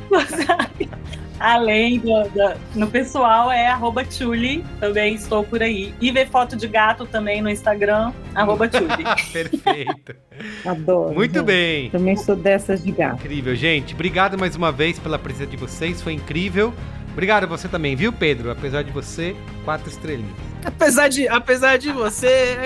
sociais. 0.10 0.70
Além 1.40 1.98
do, 1.98 2.22
do, 2.30 2.54
no 2.76 2.86
pessoal 2.88 3.52
é 3.52 3.66
arroba 3.68 4.06
Tchuli, 4.06 4.64
também 4.80 5.16
estou 5.16 5.44
por 5.44 5.64
aí. 5.64 5.92
E 6.00 6.12
ver 6.12 6.28
foto 6.30 6.56
de 6.56 6.68
gato 6.68 7.04
também 7.08 7.42
no 7.42 7.50
Instagram, 7.50 8.14
arroba 8.36 8.68
Tchuli. 8.68 9.04
Perfeito. 9.34 10.16
Adoro. 10.64 11.16
Muito 11.16 11.42
bem. 11.42 11.90
Também 11.90 12.16
sou 12.16 12.36
dessas 12.36 12.84
de 12.84 12.92
gato. 12.92 13.16
Incrível, 13.16 13.56
gente. 13.56 13.96
Obrigado 13.96 14.38
mais 14.38 14.56
uma 14.56 14.72
vez 14.72 15.00
pela 15.00 15.18
presença 15.18 15.48
de 15.50 15.58
vocês, 15.58 16.00
foi 16.00 16.14
incrível. 16.14 16.72
Obrigado 17.12 17.46
a 17.46 17.48
você 17.48 17.68
também, 17.68 17.96
viu, 17.96 18.14
Pedro? 18.14 18.52
Apesar 18.52 18.84
de 18.84 18.92
você, 18.92 19.36
quatro 19.66 19.90
estrelinhas. 19.90 20.51
Apesar 20.64 21.08
de, 21.08 21.28
apesar 21.28 21.78
de 21.78 21.92
você. 21.92 22.58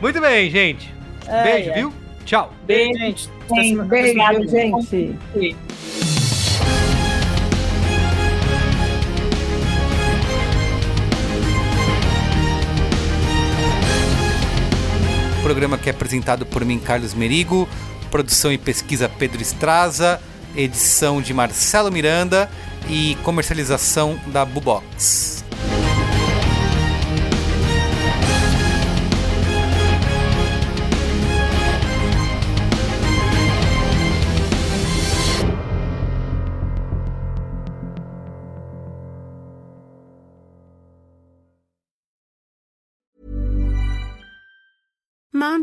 Muito 0.00 0.20
bem, 0.20 0.50
gente. 0.50 0.92
É, 1.26 1.42
Beijo, 1.42 1.70
é. 1.70 1.74
viu? 1.74 1.92
Tchau. 2.24 2.52
Beijo, 2.66 2.98
gente. 2.98 3.28
Beijo, 3.50 3.82
Obrigada, 3.82 4.46
gente. 4.46 5.56
Programa 15.42 15.76
que 15.76 15.90
é 15.90 15.92
apresentado 15.92 16.46
por 16.46 16.64
mim, 16.64 16.78
Carlos 16.78 17.12
Merigo, 17.12 17.68
produção 18.10 18.50
e 18.50 18.56
pesquisa 18.56 19.10
Pedro 19.10 19.42
Estraza, 19.42 20.18
edição 20.56 21.20
de 21.20 21.34
Marcelo 21.34 21.92
Miranda 21.92 22.50
e 22.88 23.14
comercialização 23.22 24.18
da 24.28 24.42
Bubox. 24.42 25.44